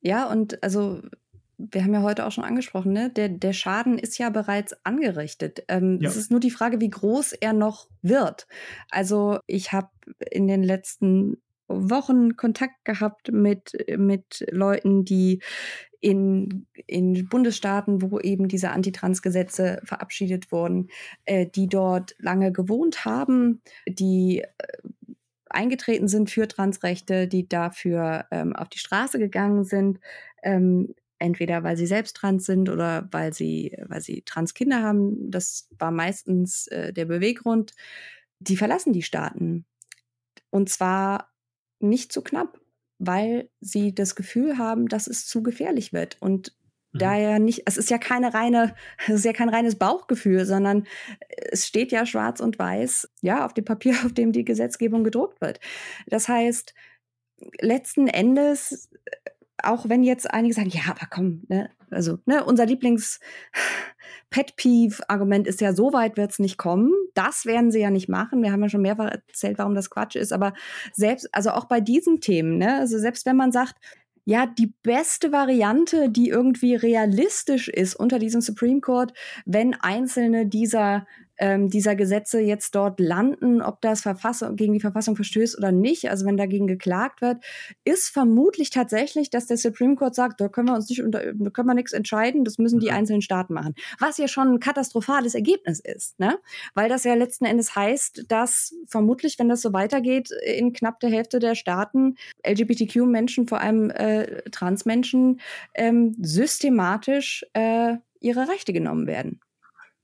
Ja, 0.00 0.30
und 0.30 0.62
also 0.62 1.00
wir 1.70 1.84
haben 1.84 1.94
ja 1.94 2.02
heute 2.02 2.26
auch 2.26 2.32
schon 2.32 2.44
angesprochen, 2.44 2.92
ne? 2.92 3.10
der, 3.10 3.28
der 3.28 3.52
Schaden 3.52 3.98
ist 3.98 4.18
ja 4.18 4.30
bereits 4.30 4.74
angerichtet. 4.84 5.64
Ähm, 5.68 5.98
ja. 6.00 6.08
Es 6.08 6.16
ist 6.16 6.30
nur 6.30 6.40
die 6.40 6.50
Frage, 6.50 6.80
wie 6.80 6.90
groß 6.90 7.32
er 7.32 7.52
noch 7.52 7.88
wird. 8.02 8.46
Also 8.90 9.38
ich 9.46 9.72
habe 9.72 9.88
in 10.30 10.46
den 10.46 10.62
letzten 10.62 11.38
Wochen 11.68 12.36
Kontakt 12.36 12.84
gehabt 12.84 13.32
mit, 13.32 13.72
mit 13.96 14.44
Leuten, 14.50 15.04
die 15.04 15.40
in, 16.00 16.66
in 16.86 17.28
Bundesstaaten, 17.28 18.02
wo 18.02 18.20
eben 18.20 18.48
diese 18.48 18.70
Antitrans-Gesetze 18.70 19.80
verabschiedet 19.84 20.52
wurden, 20.52 20.88
äh, 21.24 21.46
die 21.46 21.66
dort 21.66 22.14
lange 22.18 22.52
gewohnt 22.52 23.06
haben, 23.06 23.62
die 23.88 24.40
äh, 24.42 24.46
eingetreten 25.48 26.08
sind 26.08 26.30
für 26.30 26.46
Transrechte, 26.46 27.26
die 27.26 27.48
dafür 27.48 28.26
ähm, 28.30 28.54
auf 28.54 28.68
die 28.68 28.78
Straße 28.78 29.18
gegangen 29.18 29.64
sind, 29.64 29.98
ähm, 30.42 30.94
entweder 31.24 31.64
weil 31.64 31.76
sie 31.76 31.86
selbst 31.86 32.16
trans 32.16 32.44
sind 32.44 32.68
oder 32.68 33.08
weil 33.10 33.32
sie, 33.32 33.76
weil 33.86 34.00
sie 34.00 34.22
Transkinder 34.22 34.82
haben. 34.82 35.30
Das 35.30 35.68
war 35.78 35.90
meistens 35.90 36.66
äh, 36.68 36.92
der 36.92 37.06
Beweggrund. 37.06 37.72
Die 38.40 38.56
verlassen 38.56 38.92
die 38.92 39.02
Staaten. 39.02 39.64
Und 40.50 40.68
zwar 40.68 41.32
nicht 41.80 42.12
zu 42.12 42.22
knapp, 42.22 42.60
weil 42.98 43.48
sie 43.60 43.94
das 43.94 44.14
Gefühl 44.14 44.58
haben, 44.58 44.86
dass 44.88 45.06
es 45.06 45.26
zu 45.26 45.42
gefährlich 45.42 45.92
wird. 45.92 46.18
Und 46.20 46.54
mhm. 46.92 46.98
daher 46.98 47.38
nicht, 47.38 47.62
es 47.64 47.78
ist 47.78 47.90
ja 47.90 47.98
keine 47.98 48.34
reine, 48.34 48.74
es 49.06 49.14
ist 49.14 49.24
ja 49.24 49.32
kein 49.32 49.48
reines 49.48 49.76
Bauchgefühl, 49.76 50.44
sondern 50.44 50.86
es 51.50 51.66
steht 51.66 51.90
ja 51.90 52.04
schwarz 52.04 52.40
und 52.40 52.58
weiß, 52.58 53.08
ja, 53.22 53.46
auf 53.46 53.54
dem 53.54 53.64
Papier, 53.64 53.94
auf 54.04 54.12
dem 54.12 54.32
die 54.32 54.44
Gesetzgebung 54.44 55.04
gedruckt 55.04 55.40
wird. 55.40 55.58
Das 56.06 56.28
heißt, 56.28 56.74
letzten 57.60 58.08
Endes, 58.08 58.90
auch 59.66 59.88
wenn 59.88 60.02
jetzt 60.02 60.30
einige 60.30 60.54
sagen, 60.54 60.70
ja, 60.70 60.82
aber 60.88 61.06
komm, 61.10 61.42
ne, 61.48 61.70
also 61.90 62.18
ne, 62.26 62.44
unser 62.44 62.66
Lieblings 62.66 63.20
Pet 64.30 64.56
Peeve 64.56 65.08
Argument 65.08 65.46
ist 65.46 65.60
ja, 65.60 65.74
so 65.74 65.92
weit 65.92 66.16
wird 66.16 66.32
es 66.32 66.38
nicht 66.40 66.58
kommen. 66.58 66.92
Das 67.14 67.46
werden 67.46 67.70
sie 67.70 67.80
ja 67.80 67.90
nicht 67.90 68.08
machen. 68.08 68.42
Wir 68.42 68.50
haben 68.50 68.62
ja 68.62 68.68
schon 68.68 68.82
mehrfach 68.82 69.10
erzählt, 69.10 69.58
warum 69.58 69.74
das 69.74 69.90
Quatsch 69.90 70.16
ist. 70.16 70.32
Aber 70.32 70.54
selbst, 70.92 71.28
also 71.32 71.50
auch 71.50 71.66
bei 71.66 71.80
diesen 71.80 72.20
Themen, 72.20 72.58
ne, 72.58 72.78
also 72.78 72.98
selbst 72.98 73.26
wenn 73.26 73.36
man 73.36 73.52
sagt, 73.52 73.76
ja, 74.26 74.46
die 74.46 74.72
beste 74.82 75.32
Variante, 75.32 76.08
die 76.08 76.30
irgendwie 76.30 76.74
realistisch 76.74 77.68
ist 77.68 77.94
unter 77.94 78.18
diesem 78.18 78.40
Supreme 78.40 78.80
Court, 78.80 79.12
wenn 79.44 79.74
einzelne 79.74 80.46
dieser 80.46 81.06
ähm, 81.38 81.68
dieser 81.68 81.96
Gesetze 81.96 82.40
jetzt 82.40 82.74
dort 82.74 83.00
landen, 83.00 83.62
ob 83.62 83.80
das 83.80 84.02
Verfassung, 84.02 84.56
gegen 84.56 84.72
die 84.72 84.80
Verfassung 84.80 85.16
verstößt 85.16 85.58
oder 85.58 85.72
nicht, 85.72 86.10
also 86.10 86.26
wenn 86.26 86.36
dagegen 86.36 86.66
geklagt 86.66 87.20
wird, 87.20 87.44
ist 87.84 88.08
vermutlich 88.08 88.70
tatsächlich, 88.70 89.30
dass 89.30 89.46
der 89.46 89.56
Supreme 89.56 89.96
Court 89.96 90.14
sagt, 90.14 90.40
da 90.40 90.48
können 90.48 90.68
wir 90.68 90.74
uns 90.74 90.88
nicht 90.88 91.02
unter, 91.02 91.32
da 91.32 91.50
können 91.50 91.68
wir 91.68 91.74
nichts 91.74 91.92
entscheiden, 91.92 92.44
das 92.44 92.58
müssen 92.58 92.80
die 92.80 92.90
mhm. 92.90 92.96
einzelnen 92.96 93.22
Staaten 93.22 93.54
machen. 93.54 93.74
Was 93.98 94.18
ja 94.18 94.28
schon 94.28 94.54
ein 94.54 94.60
katastrophales 94.60 95.34
Ergebnis 95.34 95.80
ist, 95.80 96.18
ne? 96.18 96.38
Weil 96.74 96.88
das 96.88 97.04
ja 97.04 97.14
letzten 97.14 97.44
Endes 97.44 97.74
heißt, 97.74 98.26
dass 98.28 98.74
vermutlich, 98.86 99.38
wenn 99.38 99.48
das 99.48 99.62
so 99.62 99.72
weitergeht, 99.72 100.30
in 100.44 100.72
knapp 100.72 101.00
der 101.00 101.10
Hälfte 101.10 101.38
der 101.38 101.54
Staaten 101.54 102.16
LGBTQ-Menschen, 102.46 103.48
vor 103.48 103.60
allem 103.60 103.90
äh, 103.90 104.42
Transmenschen, 104.50 105.40
ähm, 105.74 106.14
systematisch 106.20 107.44
äh, 107.54 107.96
ihre 108.20 108.48
Rechte 108.48 108.72
genommen 108.72 109.06
werden. 109.06 109.40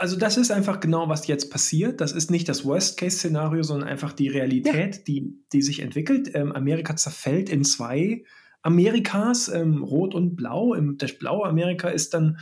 Also 0.01 0.16
das 0.16 0.38
ist 0.38 0.51
einfach 0.51 0.80
genau, 0.80 1.11
was 1.11 1.26
jetzt 1.26 1.51
passiert. 1.51 2.01
Das 2.01 2.12
ist 2.12 2.30
nicht 2.30 2.48
das 2.48 2.64
Worst-Case-Szenario, 2.64 3.62
sondern 3.62 3.86
einfach 3.86 4.14
die 4.14 4.28
Realität, 4.28 4.96
ja. 4.96 5.03
die, 5.07 5.34
die 5.53 5.61
sich 5.61 5.80
entwickelt. 5.80 6.30
Ähm, 6.32 6.53
Amerika 6.53 6.96
zerfällt 6.96 7.51
in 7.51 7.64
zwei 7.64 8.24
Amerikas, 8.62 9.48
ähm, 9.48 9.82
Rot 9.82 10.14
und 10.14 10.36
Blau. 10.36 10.72
Im, 10.72 10.96
das 10.96 11.18
blaue 11.18 11.46
Amerika 11.46 11.90
ist 11.90 12.14
dann 12.14 12.38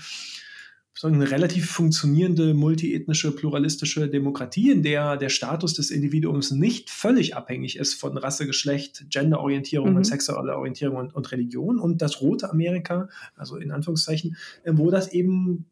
so 0.95 1.09
eine 1.09 1.29
relativ 1.33 1.69
funktionierende, 1.69 2.55
multiethnische, 2.55 3.35
pluralistische 3.35 4.09
Demokratie, 4.09 4.71
in 4.71 4.85
der 4.85 5.17
der 5.17 5.29
Status 5.29 5.75
des 5.75 5.91
Individuums 5.91 6.53
nicht 6.53 6.91
völlig 6.91 7.35
abhängig 7.35 7.77
ist 7.77 7.95
von 7.95 8.17
Rasse, 8.17 8.47
Geschlecht, 8.47 9.07
Genderorientierung 9.11 9.91
mhm. 9.91 9.97
und 9.97 10.05
sexueller 10.05 10.59
Orientierung 10.59 10.97
und, 10.97 11.13
und, 11.13 11.33
Religion. 11.33 11.81
Und 11.81 12.03
das 12.03 12.21
rote 12.21 12.53
Amerika, 12.53 13.09
also 13.35 13.57
in 13.57 13.73
Anführungszeichen, 13.73 14.37
äh, 14.63 14.71
wo 14.75 14.93
das 14.93 15.13
eben 15.13 15.67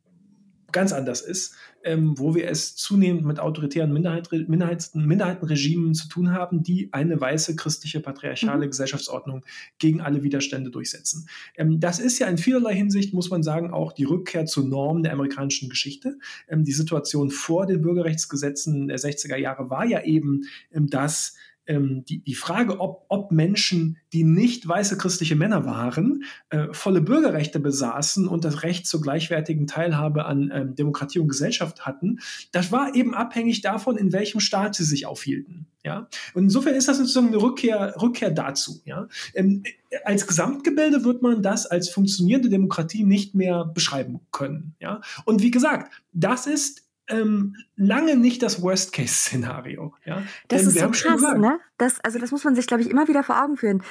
ganz 0.77 0.93
anders 0.93 1.23
ist, 1.23 1.55
ähm, 1.85 2.19
wo 2.19 2.35
wir 2.35 2.51
es 2.51 2.77
zunehmend 2.77 3.25
mit 3.25 3.41
autoritären 3.41 3.91
Minderheit, 3.95 4.31
Minderheiten, 4.31 5.07
Minderheitenregimen 5.07 5.95
zu 5.95 6.07
tun 6.07 6.33
haben, 6.33 6.63
die 6.63 6.93
eine 6.93 7.19
weiße 7.19 7.57
christliche 7.57 8.01
patriarchale 8.01 8.67
mhm. 8.67 8.71
Gesellschaftsordnung 8.71 9.43
gegen 9.79 10.03
alle 10.03 10.23
Widerstände 10.23 10.71
durchsetzen. 10.71 11.31
Ähm, 11.57 11.81
das 11.81 11.99
ist 11.99 12.19
ja 12.19 12.27
in 12.27 12.37
vielerlei 12.37 12.75
Hinsicht, 12.75 13.15
muss 13.15 13.31
man 13.31 13.43
sagen, 13.43 13.71
auch 13.71 13.93
die 13.93 14.05
Rückkehr 14.05 14.45
zur 14.45 14.65
Norm 14.65 15.03
der 15.03 15.15
amerikanischen 15.15 15.71
Geschichte. 15.71 16.19
Ähm, 16.47 16.63
die 16.65 16.73
Situation 16.73 17.31
vor 17.31 17.65
den 17.65 17.81
Bürgerrechtsgesetzen 17.81 18.89
der 18.89 18.99
60er 18.99 19.39
Jahre 19.39 19.71
war 19.71 19.87
ja 19.87 20.05
eben, 20.05 20.43
ähm, 20.75 20.89
dass 20.89 21.37
ähm, 21.67 22.05
die, 22.09 22.19
die 22.19 22.35
Frage, 22.35 22.81
ob, 22.81 23.05
ob 23.09 23.33
Menschen, 23.33 23.99
die 24.13 24.25
nicht 24.25 24.67
weiße 24.67 24.99
christliche 24.99 25.37
Männer 25.37 25.65
waren, 25.65 26.25
äh, 26.51 26.69
volle 26.73 27.01
Bürgerrechte 27.01 27.61
besaßen 27.61 28.29
und 28.29 28.45
das 28.45 28.63
Recht 28.63 28.87
zur 28.87 29.01
gleichwertigen 29.01 29.67
Teilhabe 29.67 30.27
an 30.27 30.51
ähm, 30.53 30.75
Demokratie 30.75 31.19
und 31.19 31.29
Gesellschaft 31.29 31.87
hatten, 31.87 32.21
das 32.53 32.73
war 32.73 32.95
eben 32.95 33.15
abhängig 33.15 33.61
davon, 33.61 33.97
in 33.97 34.13
welchem 34.13 34.41
Staat 34.41 34.75
sie 34.75 34.85
sich 34.85 35.07
aufhielten. 35.07 35.67
Ja? 35.87 36.09
Und 36.35 36.45
insofern 36.45 36.75
ist 36.75 36.89
das 36.89 36.99
sozusagen 36.99 37.29
eine 37.29 37.41
Rückkehr, 37.41 37.95
Rückkehr 38.01 38.31
dazu. 38.31 38.81
Ja? 38.85 39.07
Ähm, 39.35 39.63
als 40.05 40.27
Gesamtgebilde 40.27 41.05
wird 41.05 41.23
man 41.23 41.43
das 41.43 41.67
als 41.67 41.89
funktionierende 41.89 42.49
Demokratie 42.49 43.05
nicht 43.05 43.35
mehr 43.35 43.65
beschreiben 43.65 44.21
können. 44.33 44.75
Ja? 44.81 45.01
Und 45.25 45.43
wie 45.43 45.53
gesagt, 45.53 45.93
das 46.13 46.47
ist 46.47 46.86
ähm, 47.09 47.57
lange 47.77 48.17
nicht 48.17 48.43
das 48.43 48.63
Worst-Case-Szenario. 48.63 49.95
Ja? 50.05 50.23
Das 50.49 50.63
Denn 50.63 50.71
ist 50.71 50.79
so 50.79 51.09
krass, 51.09 51.23
ne? 51.39 51.61
Das, 51.79 52.01
also 52.01 52.19
das 52.19 52.31
muss 52.31 52.45
man 52.45 52.55
sich, 52.55 52.67
glaube 52.67 52.83
ich, 52.83 52.91
immer 52.91 53.09
wieder 53.09 53.23
vor 53.23 53.43
Augen 53.43 53.57
führen. 53.57 53.83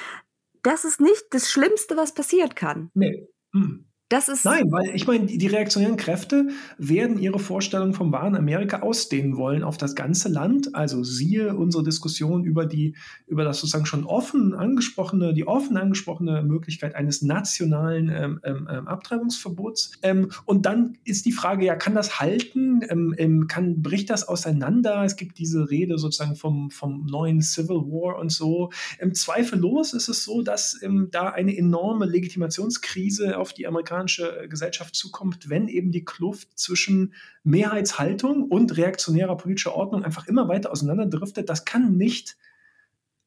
Das 0.62 0.84
ist 0.84 1.00
nicht 1.00 1.24
das 1.30 1.50
Schlimmste, 1.50 1.96
was 1.96 2.14
passieren 2.14 2.54
kann. 2.54 2.90
Nee. 2.94 3.28
Hm. 3.52 3.86
Das 4.08 4.28
ist 4.28 4.44
Nein, 4.44 4.70
weil 4.70 4.94
ich 4.94 5.08
meine, 5.08 5.26
die, 5.26 5.46
reaktionären 5.48 5.96
Kräfte 5.96 6.46
werden 6.78 7.18
ihre 7.18 7.40
Vorstellung 7.40 7.92
vom 7.92 8.12
wahren 8.12 8.36
Amerika 8.36 8.82
ausdehnen 8.82 9.36
wollen 9.36 9.64
auf 9.64 9.78
das 9.78 9.96
ganze 9.96 10.28
Land. 10.28 10.76
Also 10.76 11.02
siehe 11.02 11.56
unsere 11.56 11.82
Diskussion 11.82 12.44
über 12.44 12.66
die, 12.66 12.94
über 13.26 13.42
das 13.42 13.58
sozusagen 13.58 13.84
schon 13.84 14.04
offen 14.04 14.54
angesprochene, 14.54 15.34
die 15.34 15.48
offen 15.48 15.76
angesprochene 15.76 16.44
Möglichkeit 16.44 16.94
eines 16.94 17.22
nationalen 17.22 18.08
ähm, 18.08 18.40
ähm, 18.44 18.68
ähm 18.70 18.86
Abtreibungsverbots. 18.86 19.98
Ähm, 20.02 20.30
und 20.44 20.66
dann 20.66 20.98
ist 21.04 21.26
die 21.26 21.32
Frage, 21.32 21.64
ja, 21.64 21.74
kann 21.74 21.96
das 21.96 22.20
halten? 22.20 22.82
Ähm, 22.88 23.12
ähm, 23.18 23.48
kann, 23.48 23.82
bricht 23.82 24.10
das 24.10 24.28
auseinander? 24.28 25.02
Es 25.02 25.16
gibt 25.16 25.36
diese 25.38 25.68
Rede 25.68 25.98
sozusagen 25.98 26.36
vom, 26.36 26.70
vom 26.70 27.06
neuen 27.06 27.42
Civil 27.42 27.82
War 27.88 28.20
und 28.20 28.30
so. 28.30 28.70
zweifellos 29.14 29.94
ist 29.94 30.08
es 30.08 30.22
so, 30.22 30.42
dass 30.42 30.78
da 31.10 31.30
eine 31.30 31.56
enorme 31.56 32.06
Legitimationskrise 32.06 33.36
auf 33.38 33.52
die 33.52 33.66
Amerikaner 33.66 33.95
amerikanische 33.96 34.44
äh, 34.44 34.48
Gesellschaft 34.48 34.94
zukommt, 34.94 35.48
wenn 35.48 35.68
eben 35.68 35.90
die 35.90 36.04
Kluft 36.04 36.58
zwischen 36.58 37.14
Mehrheitshaltung 37.44 38.44
und 38.44 38.76
reaktionärer 38.76 39.36
politischer 39.36 39.74
Ordnung 39.74 40.04
einfach 40.04 40.26
immer 40.26 40.48
weiter 40.48 40.70
auseinanderdriftet. 40.70 41.48
Das 41.48 41.64
kann 41.64 41.96
nicht 41.96 42.36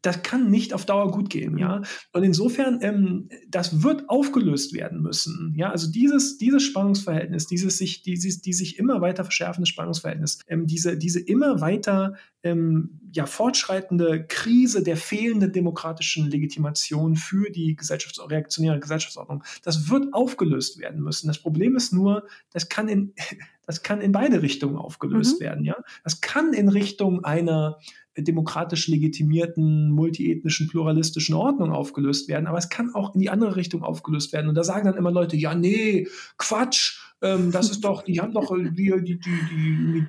das 0.02 0.24
kann 0.24 0.50
nicht 0.50 0.74
auf 0.74 0.86
Dauer 0.86 1.12
gut 1.12 1.30
gehen, 1.30 1.58
ja. 1.58 1.82
Und 2.14 2.24
insofern, 2.24 2.80
ähm, 2.82 3.30
das 3.48 3.84
wird 3.84 4.10
aufgelöst 4.10 4.74
werden 4.74 5.02
müssen, 5.02 5.54
ja. 5.58 5.72
Also 5.72 5.92
dieses, 5.92 6.38
dieses 6.38 6.64
Spannungsverhältnis, 6.64 7.48
dieses 7.48 7.78
sich, 7.78 8.02
dieses, 8.02 8.42
die 8.42 8.54
sich 8.54 8.80
immer 8.80 9.02
weiter 9.02 9.24
verschärfende 9.24 9.68
Spannungsverhältnis, 9.68 10.40
ähm, 10.48 10.68
diese, 10.68 10.98
diese 10.98 11.20
immer 11.20 11.60
weiter 11.60 12.16
ähm, 12.44 13.02
ja, 13.12 13.26
fortschreitende 13.26 14.26
Krise 14.28 14.84
der 14.84 14.96
fehlenden 14.96 15.52
demokratischen 15.52 16.30
Legitimation 16.30 17.16
für 17.16 17.50
die 17.50 17.76
Gesellschafts 17.76 18.20
reaktionäre 18.30 18.80
Gesellschaftsordnung, 18.80 19.44
das 19.64 19.90
wird 19.90 20.14
aufgelöst 20.14 20.80
werden 20.80 21.02
müssen. 21.02 21.28
Das 21.28 21.40
Problem 21.40 21.76
ist 21.76 21.92
nur, 21.92 22.26
das 22.54 22.70
kann 22.70 22.88
in, 22.88 23.14
das 23.66 23.84
kann 23.84 24.00
in 24.00 24.14
beide 24.14 24.42
Richtungen 24.42 24.78
aufgelöst 24.78 25.40
mhm. 25.40 25.44
werden, 25.44 25.66
ja. 25.66 25.76
Das 26.06 26.22
kann 26.22 26.54
in 26.54 26.70
Richtung 26.70 27.26
einer 27.26 27.80
demokratisch 28.22 28.88
legitimierten, 28.88 29.92
multiethnischen, 29.92 30.68
pluralistischen 30.68 31.36
Ordnung 31.36 31.72
aufgelöst 31.72 32.28
werden, 32.28 32.48
aber 32.48 32.58
es 32.58 32.70
kann 32.70 32.94
auch 32.94 33.14
in 33.16 33.22
die 33.22 33.30
andere 33.30 33.56
Richtung 33.56 33.84
aufgelöst 33.84 34.34
werden. 34.34 34.48
Und 34.48 34.56
da 34.56 34.64
sagen 34.64 34.86
dann 34.86 34.98
immer 34.98 35.12
Leute, 35.12 35.38
ja, 35.38 35.56
nee, 35.56 36.08
Quatsch, 36.38 37.00
ähm, 37.22 37.52
das 37.52 37.70
ist 37.70 37.82
doch, 37.82 38.04
die 38.04 38.20
haben 38.22 38.34
doch 38.34 38.56
die, 38.56 38.72
die, 38.74 39.04
die, 39.04 39.20
die, 39.20 40.06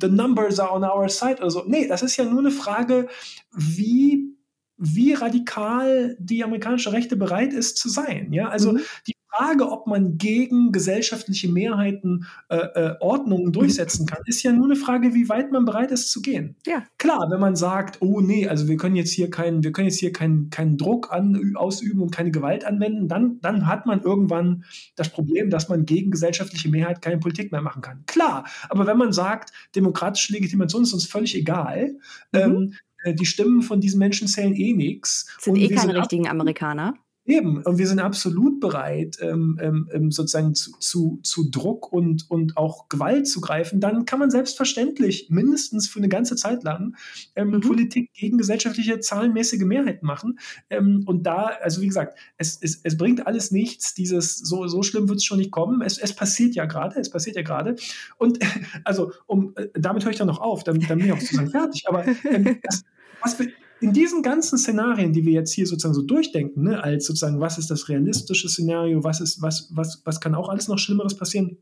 the 0.00 0.08
numbers 0.08 0.60
are 0.60 0.72
on 0.72 0.84
our 0.84 1.08
side 1.08 1.36
oder 1.38 1.50
so. 1.50 1.64
Nee, 1.66 1.86
das 1.88 2.02
ist 2.02 2.16
ja 2.16 2.24
nur 2.24 2.40
eine 2.40 2.50
Frage, 2.50 3.08
wie 3.52 4.34
wie 4.76 5.12
radikal 5.12 6.16
die 6.18 6.42
amerikanische 6.42 6.92
Rechte 6.92 7.16
bereit 7.16 7.52
ist 7.52 7.78
zu 7.78 7.88
sein. 7.88 8.32
Ja, 8.32 8.48
also 8.48 8.72
mhm. 8.72 8.80
die 9.06 9.13
Frage, 9.36 9.70
ob 9.70 9.86
man 9.86 10.18
gegen 10.18 10.72
gesellschaftliche 10.72 11.48
Mehrheiten 11.48 12.26
äh, 12.48 12.56
äh, 12.56 12.94
Ordnungen 13.00 13.52
durchsetzen 13.52 14.06
kann, 14.06 14.22
ist 14.26 14.42
ja 14.42 14.52
nur 14.52 14.66
eine 14.66 14.76
Frage, 14.76 15.14
wie 15.14 15.28
weit 15.28 15.50
man 15.50 15.64
bereit 15.64 15.90
ist 15.90 16.10
zu 16.10 16.22
gehen. 16.22 16.56
Ja. 16.66 16.84
Klar, 16.98 17.28
wenn 17.30 17.40
man 17.40 17.56
sagt, 17.56 18.00
oh 18.00 18.20
nee, 18.20 18.46
also 18.48 18.68
wir 18.68 18.76
können 18.76 18.96
jetzt 18.96 19.12
hier 19.12 19.30
keinen, 19.30 19.62
wir 19.64 19.72
können 19.72 19.88
jetzt 19.88 19.98
hier 19.98 20.12
keinen, 20.12 20.50
keinen 20.50 20.76
Druck 20.76 21.12
an, 21.12 21.54
ausüben 21.56 22.00
und 22.00 22.10
keine 22.10 22.30
Gewalt 22.30 22.64
anwenden, 22.64 23.08
dann, 23.08 23.40
dann 23.40 23.66
hat 23.66 23.86
man 23.86 24.02
irgendwann 24.02 24.64
das 24.96 25.08
Problem, 25.08 25.50
dass 25.50 25.68
man 25.68 25.84
gegen 25.84 26.10
gesellschaftliche 26.10 26.68
Mehrheit 26.68 27.02
keine 27.02 27.18
Politik 27.18 27.50
mehr 27.50 27.62
machen 27.62 27.82
kann. 27.82 28.04
Klar, 28.06 28.44
aber 28.68 28.86
wenn 28.86 28.98
man 28.98 29.12
sagt, 29.12 29.52
demokratische 29.74 30.32
Legitimation 30.32 30.82
ist 30.82 30.92
uns 30.92 31.06
völlig 31.06 31.34
egal, 31.34 31.96
mhm. 32.32 32.38
ähm, 32.38 32.74
äh, 33.04 33.14
die 33.14 33.26
Stimmen 33.26 33.62
von 33.62 33.80
diesen 33.80 33.98
Menschen 33.98 34.28
zählen 34.28 34.54
eh 34.54 34.72
nichts. 34.72 35.26
Sind 35.38 35.56
eh 35.56 35.68
keine 35.68 35.96
richtigen 35.96 36.28
Amerikaner. 36.28 36.94
Eben, 37.26 37.62
und 37.62 37.78
wir 37.78 37.86
sind 37.86 38.00
absolut 38.00 38.60
bereit, 38.60 39.16
ähm, 39.22 39.58
ähm, 39.62 39.88
ähm, 39.94 40.10
sozusagen 40.10 40.54
zu, 40.54 40.72
zu, 40.78 41.20
zu 41.22 41.50
Druck 41.50 41.90
und, 41.90 42.30
und 42.30 42.58
auch 42.58 42.90
Gewalt 42.90 43.26
zu 43.26 43.40
greifen, 43.40 43.80
dann 43.80 44.04
kann 44.04 44.18
man 44.18 44.30
selbstverständlich 44.30 45.28
mindestens 45.30 45.88
für 45.88 46.00
eine 46.00 46.10
ganze 46.10 46.36
Zeit 46.36 46.64
lang 46.64 46.96
ähm, 47.34 47.52
mhm. 47.52 47.60
Politik 47.62 48.12
gegen 48.12 48.36
gesellschaftliche 48.36 49.00
zahlenmäßige 49.00 49.62
Mehrheiten 49.62 50.04
machen. 50.04 50.38
Ähm, 50.68 51.02
und 51.06 51.22
da, 51.22 51.46
also 51.62 51.80
wie 51.80 51.86
gesagt, 51.86 52.18
es, 52.36 52.58
es, 52.60 52.80
es 52.82 52.98
bringt 52.98 53.26
alles 53.26 53.50
nichts, 53.50 53.94
dieses, 53.94 54.36
so, 54.36 54.66
so 54.66 54.82
schlimm 54.82 55.08
wird 55.08 55.16
es 55.16 55.24
schon 55.24 55.38
nicht 55.38 55.50
kommen. 55.50 55.80
Es, 55.80 55.96
es 55.96 56.14
passiert 56.14 56.54
ja 56.54 56.66
gerade, 56.66 57.00
es 57.00 57.08
passiert 57.08 57.36
ja 57.36 57.42
gerade. 57.42 57.76
Und 58.18 58.38
also, 58.84 59.12
um, 59.24 59.54
äh, 59.56 59.68
damit 59.72 60.04
höre 60.04 60.12
ich 60.12 60.18
dann 60.18 60.26
noch 60.26 60.42
auf, 60.42 60.62
dann, 60.62 60.78
dann 60.78 60.98
bin 60.98 61.06
ich 61.06 61.12
auch 61.12 61.20
sozusagen 61.20 61.50
fertig. 61.50 61.88
Aber 61.88 62.04
ähm, 62.06 62.58
das, 62.62 62.84
was 63.22 63.38
wir, 63.38 63.50
in 63.84 63.92
diesen 63.92 64.22
ganzen 64.22 64.56
Szenarien, 64.56 65.12
die 65.12 65.26
wir 65.26 65.34
jetzt 65.34 65.52
hier 65.52 65.66
sozusagen 65.66 65.94
so 65.94 66.00
durchdenken, 66.00 66.62
ne, 66.62 66.82
als 66.82 67.04
sozusagen, 67.04 67.38
was 67.38 67.58
ist 67.58 67.70
das 67.70 67.90
realistische 67.90 68.48
Szenario, 68.48 69.04
was 69.04 69.20
ist, 69.20 69.42
was, 69.42 69.68
was, 69.74 70.00
was 70.06 70.20
kann 70.20 70.34
auch 70.34 70.48
alles 70.48 70.68
noch 70.68 70.78
Schlimmeres 70.78 71.14
passieren, 71.14 71.58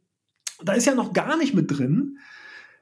da 0.62 0.74
ist 0.74 0.86
ja 0.86 0.94
noch 0.94 1.12
gar 1.12 1.36
nicht 1.36 1.52
mit 1.52 1.68
drin, 1.68 2.18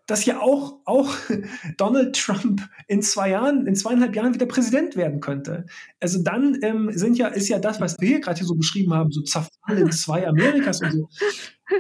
dass 0.07 0.27
ja 0.27 0.41
auch, 0.41 0.81
auch 0.85 1.15
Donald 1.79 2.17
Trump 2.17 2.69
in 2.87 3.01
zwei 3.01 3.31
Jahren, 3.31 3.67
in 3.67 3.75
zweieinhalb 3.75 4.15
Jahren 4.15 4.35
wieder 4.35 4.45
Präsident 4.45 4.95
werden 4.95 5.21
könnte. 5.21 5.65
Also 6.01 6.23
dann 6.23 6.59
ähm, 6.61 6.91
sind 6.93 7.17
ja, 7.17 7.29
ist 7.29 7.49
ja 7.49 7.59
das, 7.59 7.81
was 7.81 7.99
wir 7.99 8.09
hier 8.09 8.21
gerade 8.21 8.37
hier 8.37 8.47
so 8.47 8.57
beschrieben 8.57 8.93
haben, 8.93 9.11
so 9.11 9.23
Zerfall 9.23 9.79
in 9.79 9.91
zwei 10.05 10.29
Amerikas 10.29 10.83
und 10.83 10.93
so. 10.93 11.09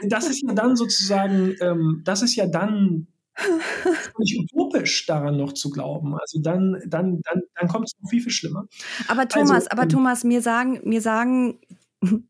Das 0.09 0.31
ist 0.31 0.43
ja 0.43 0.55
dann 0.55 0.77
sozusagen, 0.77 1.57
ähm, 1.61 2.01
das 2.07 2.23
ist 2.23 2.37
ja 2.37 2.47
dann 2.47 3.07
völlig 3.35 4.41
utopisch, 4.41 5.07
daran 5.07 5.37
noch 5.37 5.53
zu 5.53 5.71
glauben. 5.71 6.15
Also 6.19 6.41
dann, 6.41 6.83
dann, 6.87 7.21
dann, 7.23 7.43
dann 7.55 7.69
kommt 7.69 7.87
es 7.87 7.93
noch 8.01 8.11
viel, 8.11 8.23
viel 8.23 8.33
schlimmer. 8.33 8.67
Aber 9.09 9.23
also, 9.23 9.41
Thomas, 9.41 9.67
also, 9.67 9.71
aber 9.71 9.83
ähm, 9.85 9.89
Thomas, 9.89 10.25
mir 10.25 10.43
sagen, 10.43 10.81
mir 10.85 11.01
sagen, 11.01 11.61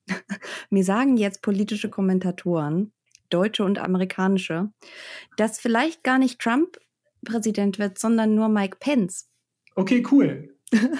mir 0.70 0.84
sagen 0.84 1.16
jetzt 1.16 1.42
politische 1.42 1.90
Kommentatoren, 1.90 2.92
deutsche 3.30 3.64
und 3.64 3.78
amerikanische, 3.78 4.70
dass 5.36 5.60
vielleicht 5.60 6.04
gar 6.04 6.18
nicht 6.18 6.40
Trump 6.40 6.78
Präsident 7.24 7.78
wird, 7.78 7.98
sondern 7.98 8.34
nur 8.34 8.48
Mike 8.48 8.78
Pence. 8.80 9.28
Okay, 9.74 10.04
cool. 10.10 10.54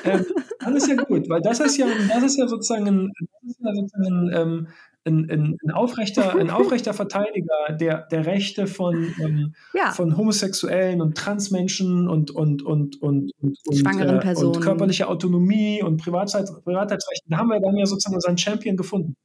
ähm, 0.04 0.26
ist 0.74 0.88
ja 0.88 0.96
gut, 0.96 1.28
weil 1.28 1.40
das 1.40 1.60
ist 1.60 1.76
ja, 1.76 1.86
das 2.08 2.24
ist 2.24 2.38
ja 2.38 2.48
sozusagen 2.48 2.86
ein, 2.86 3.12
ja 3.60 3.74
sozusagen, 3.74 4.30
ähm, 4.34 4.68
ein, 5.04 5.30
ein, 5.30 5.56
ein, 5.64 5.70
aufrechter, 5.70 6.36
ein 6.36 6.50
aufrechter 6.50 6.94
Verteidiger 6.94 7.72
der, 7.72 8.06
der 8.08 8.26
Rechte 8.26 8.66
von, 8.66 9.14
ähm, 9.20 9.54
ja. 9.74 9.92
von 9.92 10.16
Homosexuellen 10.16 11.00
und 11.00 11.16
Transmenschen 11.16 12.08
und, 12.08 12.30
und, 12.30 12.62
und, 12.62 13.00
und, 13.00 13.32
und, 13.40 13.58
Schwangeren 13.72 14.16
äh, 14.16 14.20
Personen. 14.20 14.56
und 14.56 14.60
körperliche 14.62 15.08
Autonomie 15.08 15.82
und 15.82 15.96
Privatheitsrechte. 15.96 17.24
Da 17.28 17.38
haben 17.38 17.48
wir 17.48 17.60
dann 17.60 17.76
ja 17.76 17.86
sozusagen 17.86 18.14
unseren 18.14 18.36
Champion 18.36 18.76
gefunden. 18.76 19.16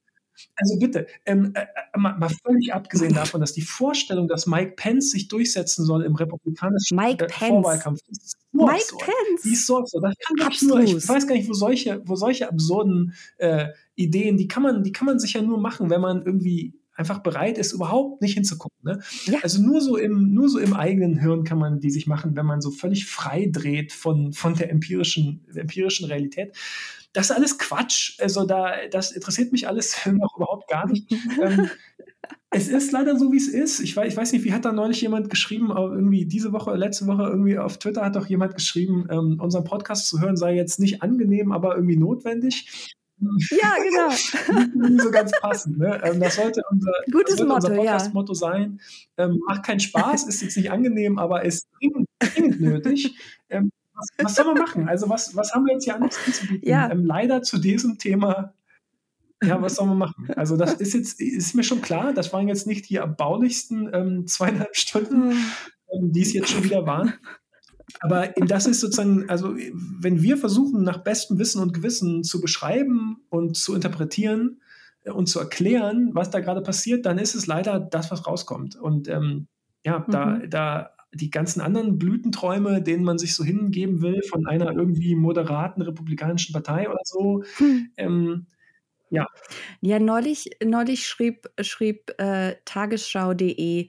Also 0.55 0.79
bitte, 0.79 1.07
ähm, 1.25 1.51
äh, 1.53 1.61
äh, 1.61 1.97
mal, 1.97 2.17
mal, 2.17 2.29
völlig 2.29 2.73
abgesehen 2.73 3.13
davon, 3.13 3.41
dass 3.41 3.53
die 3.53 3.61
Vorstellung, 3.61 4.27
dass 4.27 4.47
Mike 4.47 4.73
Pence 4.75 5.11
sich 5.11 5.27
durchsetzen 5.27 5.85
soll 5.85 6.03
im 6.03 6.15
republikanischen 6.15 6.95
Mike 6.95 7.25
äh, 7.25 7.29
Vorwahlkampf, 7.29 8.01
ist 8.09 8.37
so 8.51 8.65
Mike 8.65 8.73
absurd. 8.73 9.01
Pence. 9.01 9.41
Die 9.43 9.53
ist 9.53 9.67
so 9.67 9.77
absurd. 9.77 10.03
Das 10.03 10.15
kann 10.37 10.51
ich, 10.51 10.61
nur, 10.61 10.79
ich 10.79 11.07
weiß 11.07 11.27
gar 11.27 11.35
nicht, 11.35 11.49
wo 11.49 11.53
solche, 11.53 12.01
wo 12.05 12.15
solche 12.15 12.49
absurden 12.49 13.13
äh, 13.37 13.67
Ideen, 13.95 14.37
die 14.37 14.47
kann 14.47 14.63
man, 14.63 14.83
die 14.83 14.91
kann 14.91 15.05
man 15.05 15.19
sich 15.19 15.33
ja 15.33 15.41
nur 15.41 15.59
machen, 15.59 15.89
wenn 15.89 16.01
man 16.01 16.25
irgendwie 16.25 16.73
einfach 16.95 17.19
bereit 17.19 17.57
ist, 17.57 17.73
überhaupt 17.73 18.21
nicht 18.21 18.33
hinzugucken. 18.33 18.79
Ne? 18.83 18.99
Ja. 19.25 19.39
Also 19.43 19.61
nur 19.61 19.81
so, 19.81 19.97
im, 19.97 20.33
nur 20.33 20.49
so 20.49 20.59
im 20.59 20.73
eigenen 20.73 21.19
Hirn 21.19 21.43
kann 21.43 21.59
man 21.59 21.79
die 21.79 21.91
sich 21.91 22.07
machen, 22.07 22.35
wenn 22.35 22.45
man 22.45 22.61
so 22.61 22.71
völlig 22.71 23.05
frei 23.05 23.49
dreht 23.51 23.93
von, 23.93 24.33
von 24.33 24.55
der 24.55 24.71
empirischen, 24.71 25.45
empirischen 25.53 26.07
Realität. 26.07 26.55
Das 27.13 27.29
ist 27.29 27.35
alles 27.35 27.57
Quatsch. 27.57 28.19
Also 28.19 28.45
da, 28.45 28.73
das 28.91 29.11
interessiert 29.11 29.51
mich 29.51 29.67
alles 29.67 29.97
noch 30.05 30.35
überhaupt 30.37 30.69
gar 30.69 30.87
nicht. 30.87 31.11
ähm, 31.41 31.69
es 32.49 32.69
ist 32.69 32.91
leider 32.93 33.17
so, 33.17 33.33
wie 33.33 33.37
es 33.37 33.49
ist. 33.49 33.81
Ich 33.81 33.95
weiß, 33.95 34.07
ich 34.07 34.17
weiß 34.17 34.31
nicht, 34.31 34.45
wie 34.45 34.53
hat 34.53 34.63
da 34.63 34.71
neulich 34.71 35.01
jemand 35.01 35.29
geschrieben, 35.29 35.71
irgendwie 35.75 36.25
diese 36.25 36.53
Woche, 36.53 36.73
letzte 36.75 37.05
Woche 37.05 37.23
irgendwie 37.23 37.57
auf 37.57 37.77
Twitter 37.77 38.05
hat 38.05 38.15
doch 38.15 38.27
jemand 38.27 38.55
geschrieben, 38.55 39.07
ähm, 39.09 39.39
unseren 39.41 39.65
Podcast 39.65 40.07
zu 40.07 40.21
hören 40.21 40.37
sei 40.37 40.55
jetzt 40.55 40.79
nicht 40.79 41.03
angenehm, 41.03 41.51
aber 41.51 41.75
irgendwie 41.75 41.97
notwendig. 41.97 42.95
Ja, 43.19 43.75
genau. 43.83 45.03
So 45.03 45.11
ganz 45.11 45.31
passend. 45.39 45.77
Ne? 45.77 46.01
Ähm, 46.03 46.19
das 46.19 46.35
sollte 46.35 46.61
unser, 46.69 46.91
Gutes 47.11 47.37
sollte 47.37 47.45
Motto, 47.45 47.67
unser 47.67 47.75
Podcast-Motto 47.75 48.33
ja. 48.33 48.39
sein. 48.39 48.81
Ähm, 49.17 49.39
macht 49.47 49.65
keinen 49.65 49.79
Spaß, 49.79 50.27
ist 50.27 50.41
jetzt 50.41 50.57
nicht 50.57 50.71
angenehm, 50.71 51.17
aber 51.17 51.43
ist 51.43 51.67
dringend, 51.79 52.07
dringend 52.19 52.61
nötig. 52.61 53.15
Ähm, 53.49 53.71
was, 53.93 54.07
was 54.17 54.35
soll 54.35 54.45
man 54.45 54.57
machen? 54.57 54.89
Also, 54.89 55.09
was, 55.09 55.35
was 55.35 55.53
haben 55.53 55.65
wir 55.65 55.73
jetzt 55.73 55.85
hier 55.85 55.95
anderes 55.95 56.17
anzubieten? 56.25 56.67
Ja. 56.67 56.91
Ähm, 56.91 57.05
leider 57.05 57.41
zu 57.41 57.57
diesem 57.57 57.97
Thema 57.97 58.53
ja, 59.43 59.61
was 59.61 59.75
soll 59.75 59.87
man 59.87 59.97
machen? 59.97 60.29
Also, 60.35 60.57
das 60.57 60.75
ist 60.75 60.93
jetzt, 60.93 61.21
ist 61.21 61.55
mir 61.55 61.63
schon 61.63 61.81
klar, 61.81 62.13
das 62.13 62.31
waren 62.33 62.47
jetzt 62.47 62.67
nicht 62.67 62.89
die 62.89 62.95
erbaulichsten 62.95 63.89
ähm, 63.93 64.27
zweieinhalb 64.27 64.75
Stunden, 64.75 65.31
hm. 65.31 65.37
ähm, 65.93 66.11
die 66.11 66.21
es 66.21 66.33
jetzt 66.33 66.49
schon 66.49 66.63
wieder 66.63 66.85
waren. 66.85 67.13
Aber 67.99 68.27
das 68.35 68.65
ist 68.65 68.79
sozusagen, 68.79 69.29
also 69.29 69.55
wenn 69.55 70.21
wir 70.21 70.37
versuchen, 70.37 70.83
nach 70.83 71.03
bestem 71.03 71.37
Wissen 71.39 71.61
und 71.61 71.73
Gewissen 71.73 72.23
zu 72.23 72.41
beschreiben 72.41 73.17
und 73.29 73.55
zu 73.57 73.75
interpretieren 73.75 74.61
äh, 75.03 75.11
und 75.11 75.27
zu 75.27 75.39
erklären, 75.39 76.09
was 76.13 76.29
da 76.29 76.39
gerade 76.39 76.61
passiert, 76.61 77.05
dann 77.05 77.17
ist 77.17 77.35
es 77.35 77.47
leider 77.47 77.79
das, 77.79 78.11
was 78.11 78.25
rauskommt. 78.25 78.75
Und 78.75 79.07
ähm, 79.07 79.47
ja, 79.85 79.99
mhm. 79.99 80.11
da, 80.11 80.39
da 80.47 80.89
die 81.13 81.29
ganzen 81.29 81.61
anderen 81.61 81.97
Blütenträume, 81.97 82.81
denen 82.81 83.03
man 83.03 83.17
sich 83.17 83.35
so 83.35 83.43
hingeben 83.43 84.01
will, 84.01 84.21
von 84.23 84.45
einer 84.47 84.71
irgendwie 84.71 85.15
moderaten 85.15 85.81
republikanischen 85.81 86.53
Partei 86.53 86.89
oder 86.89 87.01
so, 87.03 87.43
mhm. 87.59 87.91
ähm, 87.97 88.47
Ja. 89.09 89.27
Ja, 89.81 89.99
neulich, 89.99 90.49
neulich 90.63 91.07
schrieb, 91.07 91.47
schrieb 91.61 92.11
äh, 92.19 92.55
Tagesschau.de 92.65 93.87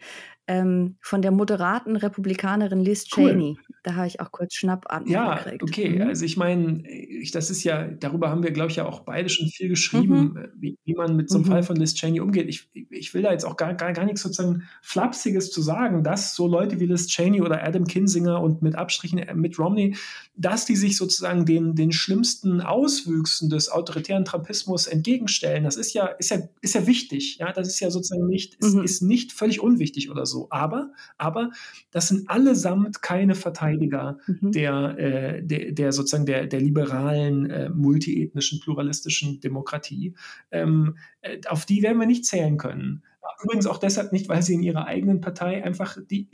ähm, 0.48 0.96
von 1.00 1.22
der 1.22 1.30
moderaten 1.32 1.96
Republikanerin 1.96 2.80
Liz 2.80 3.06
Cool. 3.16 3.30
Cheney. 3.30 3.58
Da 3.82 3.94
habe 3.94 4.06
ich 4.08 4.20
auch 4.20 4.32
kurz 4.32 4.54
Schnappatmung 4.54 5.12
Ja, 5.12 5.36
gekriegt. 5.36 5.62
okay. 5.62 5.88
Mhm. 5.90 6.02
Also 6.08 6.24
ich 6.24 6.36
meine, 6.36 6.82
ich, 6.88 7.30
das 7.30 7.50
ist 7.50 7.62
ja, 7.64 7.86
darüber 7.86 8.30
haben 8.30 8.42
wir, 8.42 8.50
glaube 8.52 8.70
ich, 8.70 8.76
ja 8.76 8.86
auch 8.86 9.00
beide 9.00 9.28
schon 9.28 9.48
viel 9.48 9.66
Mhm. 9.66 9.70
geschrieben, 9.70 10.36
äh, 10.36 10.48
wie, 10.56 10.78
wie 10.84 10.94
man 10.94 11.16
mit 11.16 11.30
so 11.30 11.38
einem 11.38 11.44
Fall 11.46 11.60
Mhm. 11.62 11.66
von 11.66 11.76
Liz 11.76 11.94
Cheney 11.94 12.20
umgeht. 12.20 12.48
Ich, 12.48 12.68
ich 12.90 13.14
will 13.14 13.22
da 13.22 13.32
jetzt 13.32 13.44
auch 13.44 13.56
gar, 13.56 13.74
gar, 13.74 13.92
gar 13.92 14.04
nichts 14.04 14.22
sozusagen 14.22 14.62
Flapsiges 14.82 15.50
zu 15.50 15.62
sagen, 15.62 16.02
dass 16.04 16.34
so 16.34 16.46
Leute 16.48 16.78
wie 16.80 16.86
Liz 16.86 17.06
Cheney 17.08 17.40
oder 17.42 17.64
Adam 17.64 17.84
Kinsinger 17.86 18.40
und 18.40 18.62
mit 18.62 18.74
Abstrichen 18.76 19.18
äh, 19.18 19.34
mit 19.34 19.58
Romney, 19.58 19.96
dass 20.36 20.64
die 20.64 20.76
sich 20.76 20.96
sozusagen 20.96 21.44
den, 21.44 21.74
den 21.74 21.92
schlimmsten 21.92 22.60
Auswüchsen 22.60 23.50
des 23.50 23.68
autoritären 23.70 24.24
Trumpismus 24.24 24.86
entgegenstellen. 24.86 25.64
Das 25.64 25.76
ist 25.76 25.92
ja, 25.92 26.06
ist 26.06 26.30
ja, 26.30 26.38
ist 26.60 26.74
ja 26.74 26.86
wichtig. 26.86 27.38
Ja, 27.38 27.52
das 27.52 27.68
ist 27.68 27.80
ja 27.80 27.90
sozusagen 27.90 28.26
nicht, 28.26 28.54
ist, 28.56 28.74
Mhm. 28.74 28.84
ist 28.84 29.02
nicht 29.02 29.32
völlig 29.32 29.60
unwichtig 29.60 30.10
oder 30.10 30.26
so. 30.26 30.35
Aber, 30.50 30.92
aber 31.18 31.50
das 31.90 32.08
sind 32.08 32.28
allesamt 32.28 33.02
keine 33.02 33.34
Verteidiger 33.34 34.18
Mhm. 34.26 34.52
der, 34.52 34.98
äh, 34.98 35.42
der, 35.42 35.72
der 35.72 35.92
sozusagen 35.92 36.26
der, 36.26 36.46
der 36.46 36.60
liberalen, 36.60 37.50
äh, 37.50 37.68
multiethnischen, 37.70 38.60
pluralistischen 38.60 39.40
Demokratie. 39.40 40.14
Ähm, 40.50 40.96
äh, 41.22 41.40
auf 41.48 41.64
die 41.66 41.82
werden 41.82 41.98
wir 41.98 42.06
nicht 42.06 42.24
zählen 42.24 42.56
können. 42.58 43.02
Übrigens 43.42 43.66
auch 43.66 43.78
deshalb 43.78 44.12
nicht, 44.12 44.28
weil 44.28 44.40
sie 44.42 44.54
in 44.54 44.62
ihrer 44.62 44.86
eigenen 44.86 45.20
Partei 45.20 45.62
einfach 45.64 45.98
die, 46.10 46.28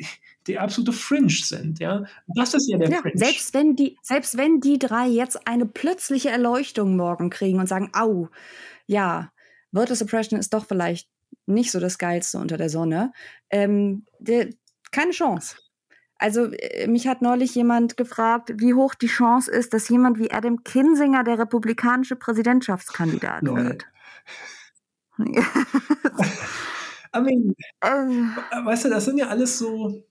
die 0.46 0.58
absolute 0.58 0.92
Fringe 0.92 1.30
sind. 1.30 1.78
Ja? 1.80 2.04
Das 2.36 2.54
ist 2.54 2.68
ja 2.70 2.78
der 2.78 2.90
Ja, 2.90 3.00
Fringe. 3.00 3.16
selbst 3.16 3.54
wenn 3.54 3.76
die, 3.76 3.96
selbst 4.02 4.36
wenn 4.36 4.60
die 4.60 4.78
drei 4.78 5.06
jetzt 5.08 5.46
eine 5.46 5.66
plötzliche 5.66 6.28
Erleuchtung 6.28 6.96
morgen 6.96 7.30
kriegen 7.30 7.58
und 7.60 7.66
sagen, 7.68 7.90
au, 7.94 8.28
ja, 8.86 9.30
Voter 9.72 9.96
Suppression 9.96 10.38
ist 10.38 10.52
doch 10.52 10.66
vielleicht 10.66 11.08
nicht 11.46 11.70
so 11.70 11.80
das 11.80 11.98
Geilste 11.98 12.38
unter 12.38 12.56
der 12.56 12.68
Sonne, 12.68 13.12
ähm, 13.50 14.06
der, 14.18 14.50
keine 14.90 15.12
Chance. 15.12 15.56
Also 16.18 16.52
äh, 16.52 16.86
mich 16.86 17.08
hat 17.08 17.22
neulich 17.22 17.54
jemand 17.54 17.96
gefragt, 17.96 18.52
wie 18.56 18.74
hoch 18.74 18.94
die 18.94 19.08
Chance 19.08 19.50
ist, 19.50 19.74
dass 19.74 19.88
jemand 19.88 20.18
wie 20.18 20.30
Adam 20.30 20.62
Kinsinger 20.62 21.24
der 21.24 21.38
republikanische 21.38 22.16
Präsidentschaftskandidat 22.16 23.42
Lol. 23.42 23.64
wird. 23.64 23.86
I 27.14 27.20
mean, 27.20 27.54
äh, 27.80 28.64
weißt 28.64 28.86
du, 28.86 28.88
das 28.88 29.04
sind 29.04 29.18
ja 29.18 29.28
alles 29.28 29.58
so, 29.58 30.02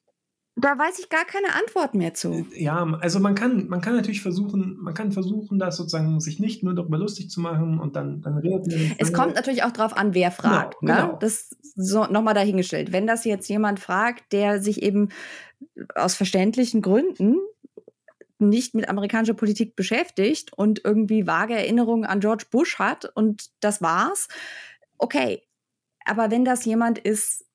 da 0.58 0.78
weiß 0.78 1.00
ich 1.00 1.10
gar 1.10 1.26
keine 1.26 1.56
Antwort 1.56 1.96
mehr 1.96 2.14
zu. 2.14 2.46
ja, 2.56 2.86
also 3.00 3.20
man 3.20 3.36
kann, 3.36 3.68
man 3.68 3.82
kann 3.82 3.96
natürlich 3.96 4.22
versuchen, 4.22 4.78
man 4.80 4.94
kann 4.94 5.12
versuchen, 5.12 5.60
das 5.60 5.78
sozusagen 5.78 6.20
sich 6.20 6.40
nicht 6.40 6.62
nur 6.62 6.76
darüber 6.76 6.98
lustig 6.98 7.30
zu 7.30 7.40
machen 7.40 7.80
und 7.80 7.96
dann, 7.96 8.22
dann 8.22 8.38
redet 8.38 8.68
man. 8.68 8.96
Es 8.98 9.14
kommt 9.14 9.36
natürlich 9.36 9.64
auch 9.64 9.72
drauf 9.72 9.96
an, 9.96 10.14
wer 10.14 10.30
fragt. 10.32 10.80
Genau, 10.82 10.94
ne? 10.94 11.02
genau. 11.02 11.18
Das 11.20 11.56
so 11.76 12.06
nochmal 12.06 12.34
dahingestellt. 12.34 12.92
Wenn 12.92 13.08
das 13.08 13.24
jetzt 13.24 13.48
jemand 13.48 13.80
fragt, 13.80 14.34
der 14.34 14.62
sich 14.62 14.84
eben 14.84 15.10
aus 15.96 16.16
verständlichen 16.16 16.82
Gründen 16.82 17.38
nicht 18.40 18.74
mit 18.76 18.90
amerikanischer 18.90 19.36
Politik 19.36 19.76
beschäftigt 19.76 20.52
und 20.54 20.82
irgendwie 20.84 21.28
vage 21.28 21.54
Erinnerungen 21.54 22.06
an 22.06 22.20
George 22.20 22.46
Bush 22.52 22.80
hat 22.80 23.06
und 23.06 23.52
das 23.62 23.82
war's, 23.82 24.28
okay. 24.98 25.44
Aber 26.04 26.32
wenn 26.32 26.44
das 26.44 26.66
jemand 26.66 26.98
ist, 26.98 27.46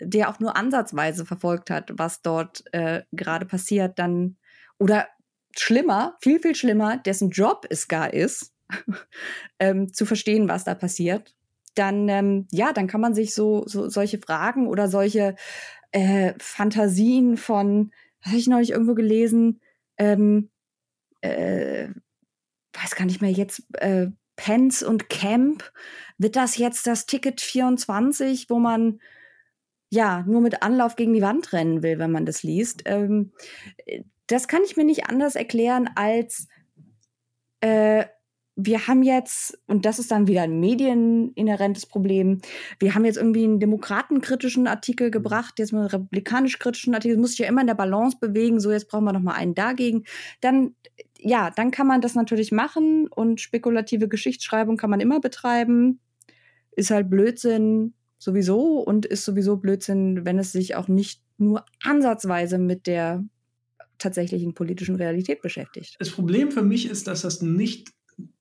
der 0.00 0.28
auch 0.28 0.40
nur 0.40 0.56
ansatzweise 0.56 1.24
verfolgt 1.24 1.70
hat, 1.70 1.92
was 1.94 2.22
dort 2.22 2.64
äh, 2.72 3.02
gerade 3.12 3.46
passiert, 3.46 3.98
dann 3.98 4.36
oder 4.78 5.08
schlimmer, 5.56 6.16
viel, 6.20 6.40
viel 6.40 6.54
schlimmer, 6.54 6.98
dessen 6.98 7.30
Job 7.30 7.66
es 7.70 7.88
gar 7.88 8.12
ist, 8.12 8.52
ähm, 9.58 9.92
zu 9.92 10.06
verstehen, 10.06 10.48
was 10.48 10.64
da 10.64 10.74
passiert, 10.74 11.34
dann 11.74 12.08
ähm, 12.08 12.46
ja, 12.50 12.72
dann 12.72 12.86
kann 12.86 13.00
man 13.00 13.14
sich 13.14 13.34
so, 13.34 13.64
so 13.66 13.88
solche 13.88 14.18
Fragen 14.18 14.66
oder 14.66 14.88
solche 14.88 15.36
äh, 15.92 16.34
Fantasien 16.38 17.36
von, 17.36 17.92
habe 18.22 18.36
ich 18.36 18.48
neulich 18.48 18.70
irgendwo 18.70 18.94
gelesen, 18.94 19.60
ähm, 19.98 20.50
äh, 21.20 21.88
weiß 22.72 22.96
gar 22.96 23.06
nicht 23.06 23.22
mehr 23.22 23.30
jetzt, 23.30 23.62
äh, 23.74 24.08
Pence 24.36 24.82
und 24.82 25.08
Camp, 25.08 25.72
wird 26.18 26.36
das 26.36 26.58
jetzt 26.58 26.86
das 26.86 27.06
Ticket 27.06 27.40
24, 27.40 28.50
wo 28.50 28.58
man 28.58 29.00
ja 29.90 30.24
nur 30.26 30.40
mit 30.40 30.62
Anlauf 30.62 30.96
gegen 30.96 31.14
die 31.14 31.22
Wand 31.22 31.52
rennen 31.52 31.82
will, 31.82 31.98
wenn 31.98 32.10
man 32.10 32.26
das 32.26 32.42
liest? 32.42 32.82
Ähm, 32.86 33.32
das 34.26 34.48
kann 34.48 34.62
ich 34.64 34.76
mir 34.76 34.84
nicht 34.84 35.08
anders 35.08 35.36
erklären 35.36 35.88
als 35.94 36.48
äh, 37.60 38.04
wir 38.58 38.86
haben 38.86 39.02
jetzt, 39.02 39.58
und 39.66 39.84
das 39.84 39.98
ist 39.98 40.10
dann 40.10 40.28
wieder 40.28 40.42
ein 40.42 40.58
medieninhärentes 40.58 41.84
Problem, 41.84 42.40
wir 42.78 42.94
haben 42.94 43.04
jetzt 43.04 43.18
irgendwie 43.18 43.44
einen 43.44 43.60
demokratenkritischen 43.60 44.66
Artikel 44.66 45.10
gebracht, 45.10 45.58
jetzt 45.58 45.72
mal 45.72 45.80
einen 45.80 45.88
republikanisch-kritischen 45.88 46.94
Artikel, 46.94 47.18
muss 47.18 47.32
sich 47.32 47.40
ja 47.40 47.48
immer 47.48 47.60
in 47.60 47.66
der 47.66 47.74
Balance 47.74 48.16
bewegen, 48.18 48.58
so 48.58 48.72
jetzt 48.72 48.88
brauchen 48.88 49.04
wir 49.04 49.12
noch 49.12 49.20
mal 49.20 49.34
einen 49.34 49.54
dagegen. 49.54 50.04
Dann, 50.40 50.74
ja, 51.18 51.50
dann 51.50 51.70
kann 51.70 51.86
man 51.86 52.00
das 52.00 52.14
natürlich 52.14 52.50
machen 52.50 53.08
und 53.08 53.42
spekulative 53.42 54.08
Geschichtsschreibung 54.08 54.78
kann 54.78 54.90
man 54.90 55.00
immer 55.00 55.20
betreiben. 55.20 56.00
Ist 56.72 56.90
halt 56.90 57.10
Blödsinn 57.10 57.92
sowieso 58.26 58.80
und 58.80 59.06
ist 59.06 59.24
sowieso 59.24 59.56
Blödsinn, 59.56 60.24
wenn 60.24 60.38
es 60.38 60.52
sich 60.52 60.74
auch 60.74 60.88
nicht 60.88 61.22
nur 61.38 61.64
ansatzweise 61.82 62.58
mit 62.58 62.86
der 62.86 63.24
tatsächlichen 63.98 64.52
politischen 64.52 64.96
Realität 64.96 65.40
beschäftigt. 65.40 65.96
Das 65.98 66.10
Problem 66.10 66.50
für 66.50 66.62
mich 66.62 66.90
ist, 66.90 67.06
dass 67.06 67.22
das 67.22 67.40
nicht 67.40 67.92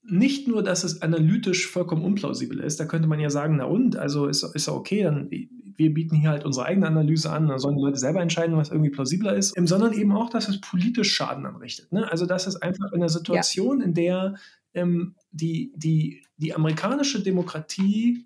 nicht 0.08 0.48
nur, 0.48 0.64
dass 0.64 0.84
es 0.84 1.02
analytisch 1.02 1.68
vollkommen 1.68 2.04
unplausibel 2.04 2.60
ist, 2.60 2.80
da 2.80 2.86
könnte 2.86 3.08
man 3.08 3.20
ja 3.20 3.30
sagen, 3.30 3.58
na 3.58 3.66
und, 3.66 3.98
also 3.98 4.28
ist, 4.28 4.44
ja 4.54 4.74
okay, 4.74 5.04
dann 5.04 5.30
wir 5.30 5.94
bieten 5.94 6.16
hier 6.16 6.30
halt 6.30 6.46
unsere 6.46 6.68
eigene 6.68 6.88
Analyse 6.88 7.30
an, 7.32 7.48
dann 7.50 7.60
sollen 7.60 7.76
die 7.76 7.84
Leute 7.84 8.00
selber 8.00 8.22
entscheiden, 8.22 8.56
was 8.56 8.70
irgendwie 8.70 8.92
plausibler 8.92 9.36
ist, 9.36 9.54
sondern 9.66 9.92
eben 9.94 10.14
auch, 10.14 10.30
dass 10.30 10.48
es 10.48 10.62
politisch 10.62 11.14
Schaden 11.14 11.46
anrichtet. 11.46 11.92
Ne? 11.92 12.10
Also 12.10 12.26
dass 12.26 12.48
es 12.48 12.56
einfach 12.56 12.92
in 12.94 13.02
einer 13.02 13.10
Situation, 13.10 13.80
ja. 13.80 13.86
in 13.86 13.94
der 13.94 14.36
ähm, 14.74 15.16
die, 15.32 15.74
die, 15.76 16.24
die 16.38 16.54
amerikanische 16.54 17.22
Demokratie 17.22 18.26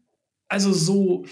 also 0.49 0.73
so, 0.73 1.25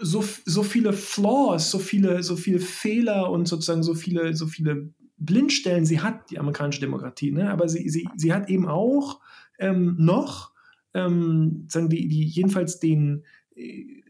so, 0.00 0.24
so 0.44 0.62
viele 0.62 0.92
Flaws, 0.92 1.70
so 1.70 1.78
viele, 1.78 2.22
so 2.22 2.36
viele 2.36 2.60
Fehler 2.60 3.30
und 3.30 3.48
sozusagen 3.48 3.82
so 3.82 3.94
viele, 3.94 4.36
so 4.36 4.46
viele 4.46 4.90
Blindstellen 5.16 5.86
sie 5.86 6.00
hat, 6.00 6.30
die 6.30 6.38
amerikanische 6.38 6.80
Demokratie, 6.80 7.32
ne? 7.32 7.50
aber 7.50 7.68
sie, 7.68 7.88
sie, 7.88 8.06
sie 8.16 8.32
hat 8.32 8.50
eben 8.50 8.68
auch 8.68 9.20
ähm, 9.58 9.96
noch, 9.98 10.52
ähm, 10.92 11.66
sagen 11.68 11.88
die, 11.88 12.06
die 12.06 12.24
jedenfalls 12.24 12.78
den, 12.78 13.24
äh, 13.54 14.02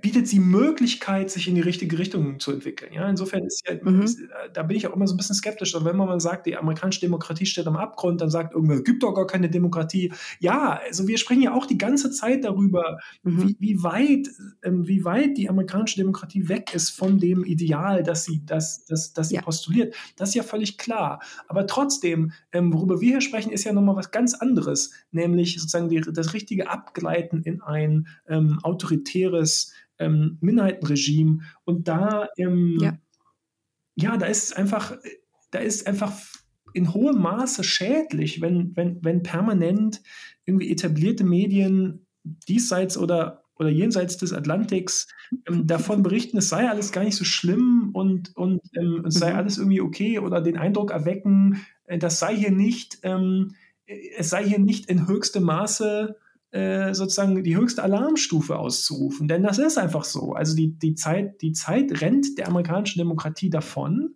bietet 0.00 0.28
sie 0.28 0.40
Möglichkeit, 0.40 1.30
sich 1.30 1.48
in 1.48 1.54
die 1.54 1.60
richtige 1.60 1.98
Richtung 1.98 2.40
zu 2.40 2.52
entwickeln. 2.52 2.92
Ja, 2.92 3.08
insofern 3.08 3.44
ist 3.44 3.62
ja, 3.68 3.74
mhm. 3.82 4.02
ist, 4.02 4.20
da 4.52 4.62
bin 4.62 4.76
ich 4.76 4.86
auch 4.86 4.94
immer 4.94 5.06
so 5.06 5.14
ein 5.14 5.16
bisschen 5.16 5.34
skeptisch. 5.34 5.74
Und 5.74 5.84
wenn 5.84 5.96
man 5.96 6.20
sagt, 6.20 6.46
die 6.46 6.56
amerikanische 6.56 7.00
Demokratie 7.00 7.46
steht 7.46 7.66
am 7.66 7.76
Abgrund, 7.76 8.20
dann 8.20 8.30
sagt 8.30 8.54
irgendwer, 8.54 8.82
gibt 8.82 9.02
doch 9.02 9.14
gar 9.14 9.26
keine 9.26 9.50
Demokratie. 9.50 10.12
Ja, 10.40 10.80
also 10.84 11.06
wir 11.06 11.18
sprechen 11.18 11.42
ja 11.42 11.54
auch 11.54 11.66
die 11.66 11.78
ganze 11.78 12.10
Zeit 12.10 12.44
darüber, 12.44 12.98
mhm. 13.22 13.48
wie, 13.48 13.56
wie, 13.58 13.82
weit, 13.82 14.28
ähm, 14.62 14.86
wie 14.86 15.04
weit 15.04 15.36
die 15.36 15.48
amerikanische 15.48 15.96
Demokratie 15.96 16.48
weg 16.48 16.74
ist 16.74 16.90
von 16.90 17.18
dem 17.18 17.44
Ideal, 17.44 18.02
das 18.02 18.24
sie, 18.24 18.42
das, 18.44 18.84
das, 18.86 19.12
das 19.12 19.28
sie 19.28 19.36
ja. 19.36 19.42
postuliert. 19.42 19.94
Das 20.16 20.30
ist 20.30 20.34
ja 20.34 20.42
völlig 20.42 20.78
klar. 20.78 21.20
Aber 21.48 21.66
trotzdem, 21.66 22.32
ähm, 22.52 22.72
worüber 22.72 23.00
wir 23.00 23.10
hier 23.10 23.20
sprechen, 23.20 23.52
ist 23.52 23.64
ja 23.64 23.72
nochmal 23.72 23.96
was 23.96 24.10
ganz 24.10 24.34
anderes, 24.34 24.92
nämlich 25.10 25.60
sozusagen 25.60 25.88
die, 25.88 26.00
das 26.00 26.34
richtige 26.34 26.68
Abgleiten 26.70 27.42
in 27.42 27.62
ein 27.62 28.08
ähm, 28.28 28.58
autoritäres 28.62 29.72
ähm, 29.98 30.38
Minderheitenregime 30.40 31.40
und 31.64 31.88
da 31.88 32.28
ähm, 32.36 32.78
ja. 32.80 32.98
ja, 33.96 34.16
da 34.16 34.26
ist 34.26 34.44
es 34.44 34.52
einfach, 34.52 34.96
da 35.50 35.58
ist 35.58 35.86
einfach 35.86 36.12
in 36.74 36.92
hohem 36.92 37.22
Maße 37.22 37.64
schädlich, 37.64 38.40
wenn, 38.40 38.76
wenn, 38.76 39.02
wenn 39.02 39.22
permanent 39.22 40.02
irgendwie 40.44 40.70
etablierte 40.70 41.24
Medien 41.24 42.06
diesseits 42.24 42.98
oder, 42.98 43.44
oder 43.56 43.70
jenseits 43.70 44.16
des 44.16 44.32
Atlantiks 44.32 45.08
ähm, 45.46 45.66
davon 45.66 46.02
berichten, 46.02 46.38
es 46.38 46.48
sei 46.48 46.68
alles 46.68 46.90
gar 46.92 47.04
nicht 47.04 47.16
so 47.16 47.24
schlimm 47.24 47.90
und, 47.92 48.36
und 48.36 48.60
ähm, 48.76 49.04
es 49.06 49.14
sei 49.14 49.30
mhm. 49.30 49.36
alles 49.36 49.58
irgendwie 49.58 49.80
okay 49.80 50.18
oder 50.18 50.40
den 50.40 50.58
Eindruck 50.58 50.90
erwecken, 50.90 51.64
äh, 51.84 51.98
das 51.98 52.18
sei 52.18 52.36
hier 52.36 52.50
nicht, 52.50 52.98
ähm, 53.02 53.54
es 53.86 54.30
sei 54.30 54.44
hier 54.44 54.58
nicht 54.58 54.90
in 54.90 55.06
höchstem 55.06 55.44
Maße 55.44 56.16
sozusagen 56.54 57.42
die 57.42 57.56
höchste 57.56 57.82
Alarmstufe 57.82 58.56
auszurufen. 58.56 59.26
Denn 59.26 59.42
das 59.42 59.58
ist 59.58 59.76
einfach 59.76 60.04
so. 60.04 60.34
Also 60.34 60.54
die, 60.54 60.78
die, 60.78 60.94
Zeit, 60.94 61.42
die 61.42 61.52
Zeit 61.52 62.00
rennt 62.00 62.38
der 62.38 62.46
amerikanischen 62.46 63.00
Demokratie 63.00 63.50
davon. 63.50 64.14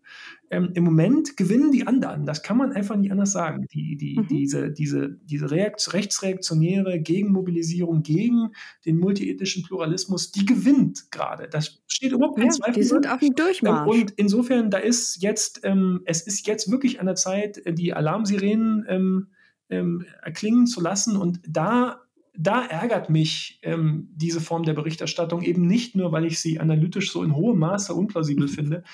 Ähm, 0.50 0.70
Im 0.74 0.84
Moment 0.84 1.36
gewinnen 1.36 1.72
die 1.72 1.86
anderen. 1.86 2.24
Das 2.24 2.42
kann 2.42 2.56
man 2.56 2.72
einfach 2.72 2.96
nicht 2.96 3.12
anders 3.12 3.32
sagen. 3.32 3.66
Die, 3.72 3.96
die, 3.96 4.18
mhm. 4.18 4.28
Diese, 4.28 4.70
diese, 4.70 5.18
diese 5.24 5.50
Reakt 5.50 5.92
rechtsreaktionäre 5.92 7.00
Gegenmobilisierung 7.00 8.02
gegen 8.02 8.50
den 8.86 8.98
multiethnischen 8.98 9.62
Pluralismus, 9.62 10.30
die 10.32 10.46
gewinnt 10.46 11.10
gerade. 11.10 11.48
Das 11.48 11.82
steht 11.86 12.12
überhaupt 12.12 12.38
kein 12.38 12.46
ja, 12.46 12.52
Zweifel. 12.52 12.74
Die 12.74 12.82
sind 12.84 13.10
auf 13.10 13.20
dem 13.20 13.34
Durchmarsch. 13.34 13.94
Ähm, 13.94 14.00
und 14.02 14.10
insofern, 14.12 14.70
da 14.70 14.78
ist 14.78 15.22
jetzt, 15.22 15.60
ähm, 15.64 16.00
es 16.06 16.22
ist 16.22 16.46
jetzt 16.46 16.70
wirklich 16.70 17.00
an 17.00 17.06
der 17.06 17.16
Zeit, 17.16 17.60
die 17.66 17.92
Alarmsirenen 17.92 18.86
ähm, 18.88 19.26
ähm, 19.68 20.06
erklingen 20.22 20.66
zu 20.66 20.80
lassen 20.80 21.16
und 21.16 21.40
da 21.46 22.00
da 22.40 22.64
ärgert 22.64 23.10
mich 23.10 23.58
ähm, 23.62 24.10
diese 24.14 24.40
Form 24.40 24.62
der 24.62 24.72
Berichterstattung 24.72 25.42
eben 25.42 25.66
nicht 25.66 25.96
nur, 25.96 26.12
weil 26.12 26.24
ich 26.24 26.38
sie 26.38 26.60
analytisch 26.60 27.10
so 27.10 27.24
in 27.24 27.34
hohem 27.34 27.58
Maße 27.58 27.92
unplausibel 27.92 28.46
finde, 28.46 28.84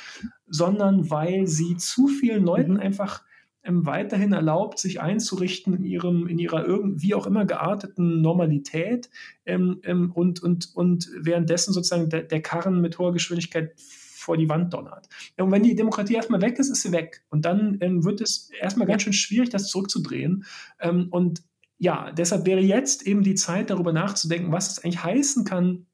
sondern 0.47 1.11
weil 1.11 1.47
sie 1.47 1.77
zu 1.77 2.09
vielen 2.09 2.43
Leuten 2.43 2.75
mhm. 2.75 2.81
einfach 2.81 3.23
ähm, 3.63 3.85
weiterhin 3.85 4.33
erlaubt, 4.33 4.79
sich 4.79 5.03
einzurichten 5.03 5.75
in, 5.75 5.85
ihrem, 5.85 6.27
in 6.27 6.39
ihrer 6.39 6.65
irgendwie 6.65 7.15
auch 7.15 7.27
immer 7.27 7.45
gearteten 7.45 8.23
Normalität 8.23 9.11
ähm, 9.45 9.79
ähm, 9.83 10.11
und, 10.13 10.43
und, 10.43 10.75
und 10.75 11.11
währenddessen 11.21 11.75
sozusagen 11.75 12.09
der, 12.09 12.23
der 12.23 12.41
Karren 12.41 12.81
mit 12.81 12.99
hoher 12.99 13.13
Geschwindigkeit 13.13 13.75
vor 13.77 14.39
die 14.39 14.49
Wand 14.49 14.73
donnert. 14.73 15.07
Und 15.37 15.53
wenn 15.53 15.63
die 15.63 15.75
Demokratie 15.75 16.15
erstmal 16.15 16.41
weg 16.41 16.59
ist, 16.59 16.71
ist 16.71 16.81
sie 16.81 16.93
weg. 16.93 17.23
Und 17.29 17.45
dann 17.45 17.77
ähm, 17.83 18.05
wird 18.05 18.23
es 18.23 18.49
erstmal 18.59 18.89
ganz 18.89 19.03
schön 19.03 19.13
schwierig, 19.13 19.51
das 19.51 19.69
zurückzudrehen. 19.69 20.47
Ähm, 20.81 21.09
und 21.11 21.43
ja, 21.79 22.13
deshalb 22.13 22.47
wäre 22.47 22.61
jetzt 22.61 23.07
eben 23.07 23.23
die 23.23 23.35
Zeit, 23.35 23.71
darüber 23.71 23.93
nachzudenken, 23.93 24.53
was 24.53 24.73
es 24.73 24.85
eigentlich 24.85 25.03
heißen 25.03 25.45
kann, 25.45 25.87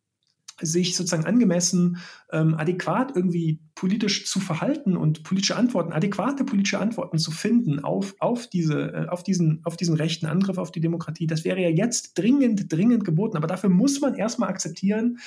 sich 0.62 0.96
sozusagen 0.96 1.24
angemessen, 1.24 1.98
ähm, 2.32 2.54
adäquat 2.54 3.16
irgendwie 3.16 3.60
politisch 3.74 4.26
zu 4.26 4.40
verhalten 4.40 4.96
und 4.96 5.22
politische 5.22 5.56
Antworten, 5.56 5.92
adäquate 5.92 6.44
politische 6.44 6.78
Antworten 6.78 7.18
zu 7.18 7.30
finden 7.30 7.80
auf, 7.80 8.14
auf, 8.18 8.46
diese, 8.46 8.92
äh, 8.92 9.08
auf, 9.08 9.22
diesen, 9.22 9.60
auf 9.64 9.76
diesen 9.76 9.96
rechten 9.96 10.26
Angriff 10.26 10.58
auf 10.58 10.70
die 10.70 10.80
Demokratie. 10.80 11.26
Das 11.26 11.44
wäre 11.44 11.60
ja 11.60 11.70
jetzt 11.70 12.18
dringend, 12.18 12.72
dringend 12.72 13.04
geboten. 13.04 13.36
Aber 13.36 13.46
dafür 13.46 13.70
muss 13.70 14.00
man 14.00 14.14
erstmal 14.14 14.50
akzeptieren, 14.50 15.18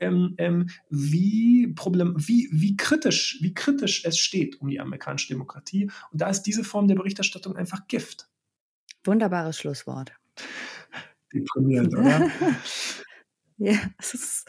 ähm, 0.00 0.34
ähm, 0.38 0.70
wie, 0.88 1.68
Problem, 1.68 2.14
wie, 2.16 2.48
wie, 2.52 2.76
kritisch, 2.76 3.38
wie 3.42 3.54
kritisch 3.54 4.04
es 4.04 4.18
steht 4.18 4.60
um 4.60 4.68
die 4.68 4.80
amerikanische 4.80 5.28
Demokratie. 5.28 5.90
Und 6.10 6.20
da 6.20 6.28
ist 6.28 6.42
diese 6.42 6.64
Form 6.64 6.88
der 6.88 6.96
Berichterstattung 6.96 7.56
einfach 7.56 7.86
Gift. 7.86 8.28
Wunderbares 9.04 9.58
Schlusswort. 9.58 10.12
Deprimierend, 11.32 11.96
oder? 11.96 12.30
Ja, 13.62 13.76
es 13.98 14.14
ist. 14.14 14.48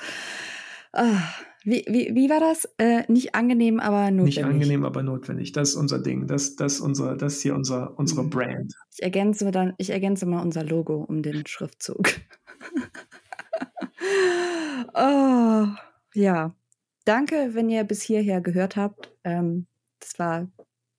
Ah, 0.93 1.19
wie, 1.63 1.83
wie, 1.87 2.15
wie 2.15 2.29
war 2.29 2.39
das? 2.39 2.67
Äh, 2.77 3.03
nicht 3.11 3.35
angenehm, 3.35 3.81
aber 3.81 4.09
notwendig. 4.09 4.37
Nicht 4.37 4.45
angenehm, 4.45 4.85
aber 4.85 5.03
notwendig. 5.03 5.51
Das 5.51 5.69
ist 5.69 5.75
unser 5.75 5.99
Ding. 5.99 6.27
Das, 6.27 6.55
das, 6.55 6.79
unser, 6.79 7.17
das 7.17 7.35
ist 7.35 7.41
hier 7.41 7.53
unser, 7.53 7.97
unsere 7.99 8.23
mhm. 8.23 8.29
Brand. 8.29 8.73
Ich 8.93 9.03
ergänze, 9.03 9.51
dann, 9.51 9.73
ich 9.77 9.89
ergänze 9.89 10.25
mal 10.25 10.41
unser 10.41 10.63
Logo 10.63 11.03
um 11.03 11.21
den 11.21 11.45
Schriftzug. 11.45 12.09
oh, 14.93 15.67
ja. 16.13 16.55
Danke, 17.05 17.49
wenn 17.51 17.69
ihr 17.69 17.83
bis 17.83 18.01
hierher 18.01 18.41
gehört 18.41 18.77
habt. 18.77 19.11
Ähm, 19.23 19.67
das 19.99 20.17
war, 20.19 20.47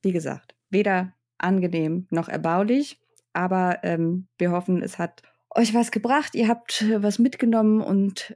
wie 0.03 0.13
gesagt, 0.13 0.55
weder 0.71 1.15
angenehm 1.39 2.07
noch 2.11 2.29
erbaulich, 2.29 3.02
aber 3.33 3.79
ähm, 3.83 4.29
wir 4.39 4.51
hoffen, 4.51 4.83
es 4.83 4.99
hat 4.99 5.23
euch 5.55 5.75
was 5.75 5.91
gebracht, 5.91 6.35
ihr 6.35 6.49
habt 6.49 6.83
äh, 6.83 7.03
was 7.03 7.19
mitgenommen 7.19 7.81
und 7.81 8.35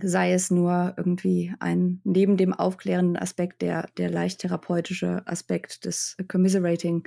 sei 0.00 0.32
es 0.32 0.50
nur 0.50 0.94
irgendwie 0.96 1.54
ein, 1.60 2.00
neben 2.04 2.36
dem 2.36 2.54
aufklärenden 2.54 3.16
Aspekt, 3.16 3.62
der, 3.62 3.88
der 3.98 4.10
leicht 4.10 4.40
therapeutische 4.40 5.22
Aspekt 5.26 5.84
des 5.84 6.16
Commiserating. 6.28 7.06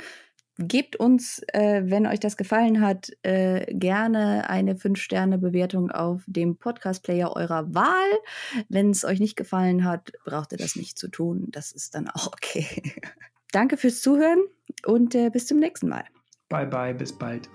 Gebt 0.58 0.96
uns, 0.96 1.42
äh, 1.52 1.82
wenn 1.86 2.08
euch 2.08 2.22
das 2.22 2.38
gefallen 2.38 2.80
hat, 2.80 3.12
äh, 3.24 3.66
gerne 3.74 4.50
eine 4.50 4.76
5-Sterne-Bewertung 4.76 5.92
auf 5.92 6.24
dem 6.28 6.58
Podcast-Player 6.58 7.36
eurer 7.36 7.74
Wahl. 7.74 8.10
Wenn 8.70 8.92
es 8.92 9.04
euch 9.04 9.20
nicht 9.20 9.36
gefallen 9.36 9.84
hat, 9.84 10.14
braucht 10.24 10.54
ihr 10.54 10.58
das 10.58 10.78
nicht 10.78 10.98
zu 10.98 11.10
tun. 11.10 11.48
Das 11.50 11.74
ist 11.74 11.96
dann 11.96 12.10
auch 12.10 12.28
okay. 12.28 12.94
Danke 13.52 13.76
fürs 13.76 14.02
Zuhören 14.02 14.44
und 14.86 15.14
äh, 15.14 15.30
bis 15.30 15.46
zum 15.48 15.60
nächsten 15.60 15.90
Mal. 15.90 16.06
Bye 16.50 16.66
bye, 16.66 16.94
bis 16.94 17.12
bald. 17.18 17.50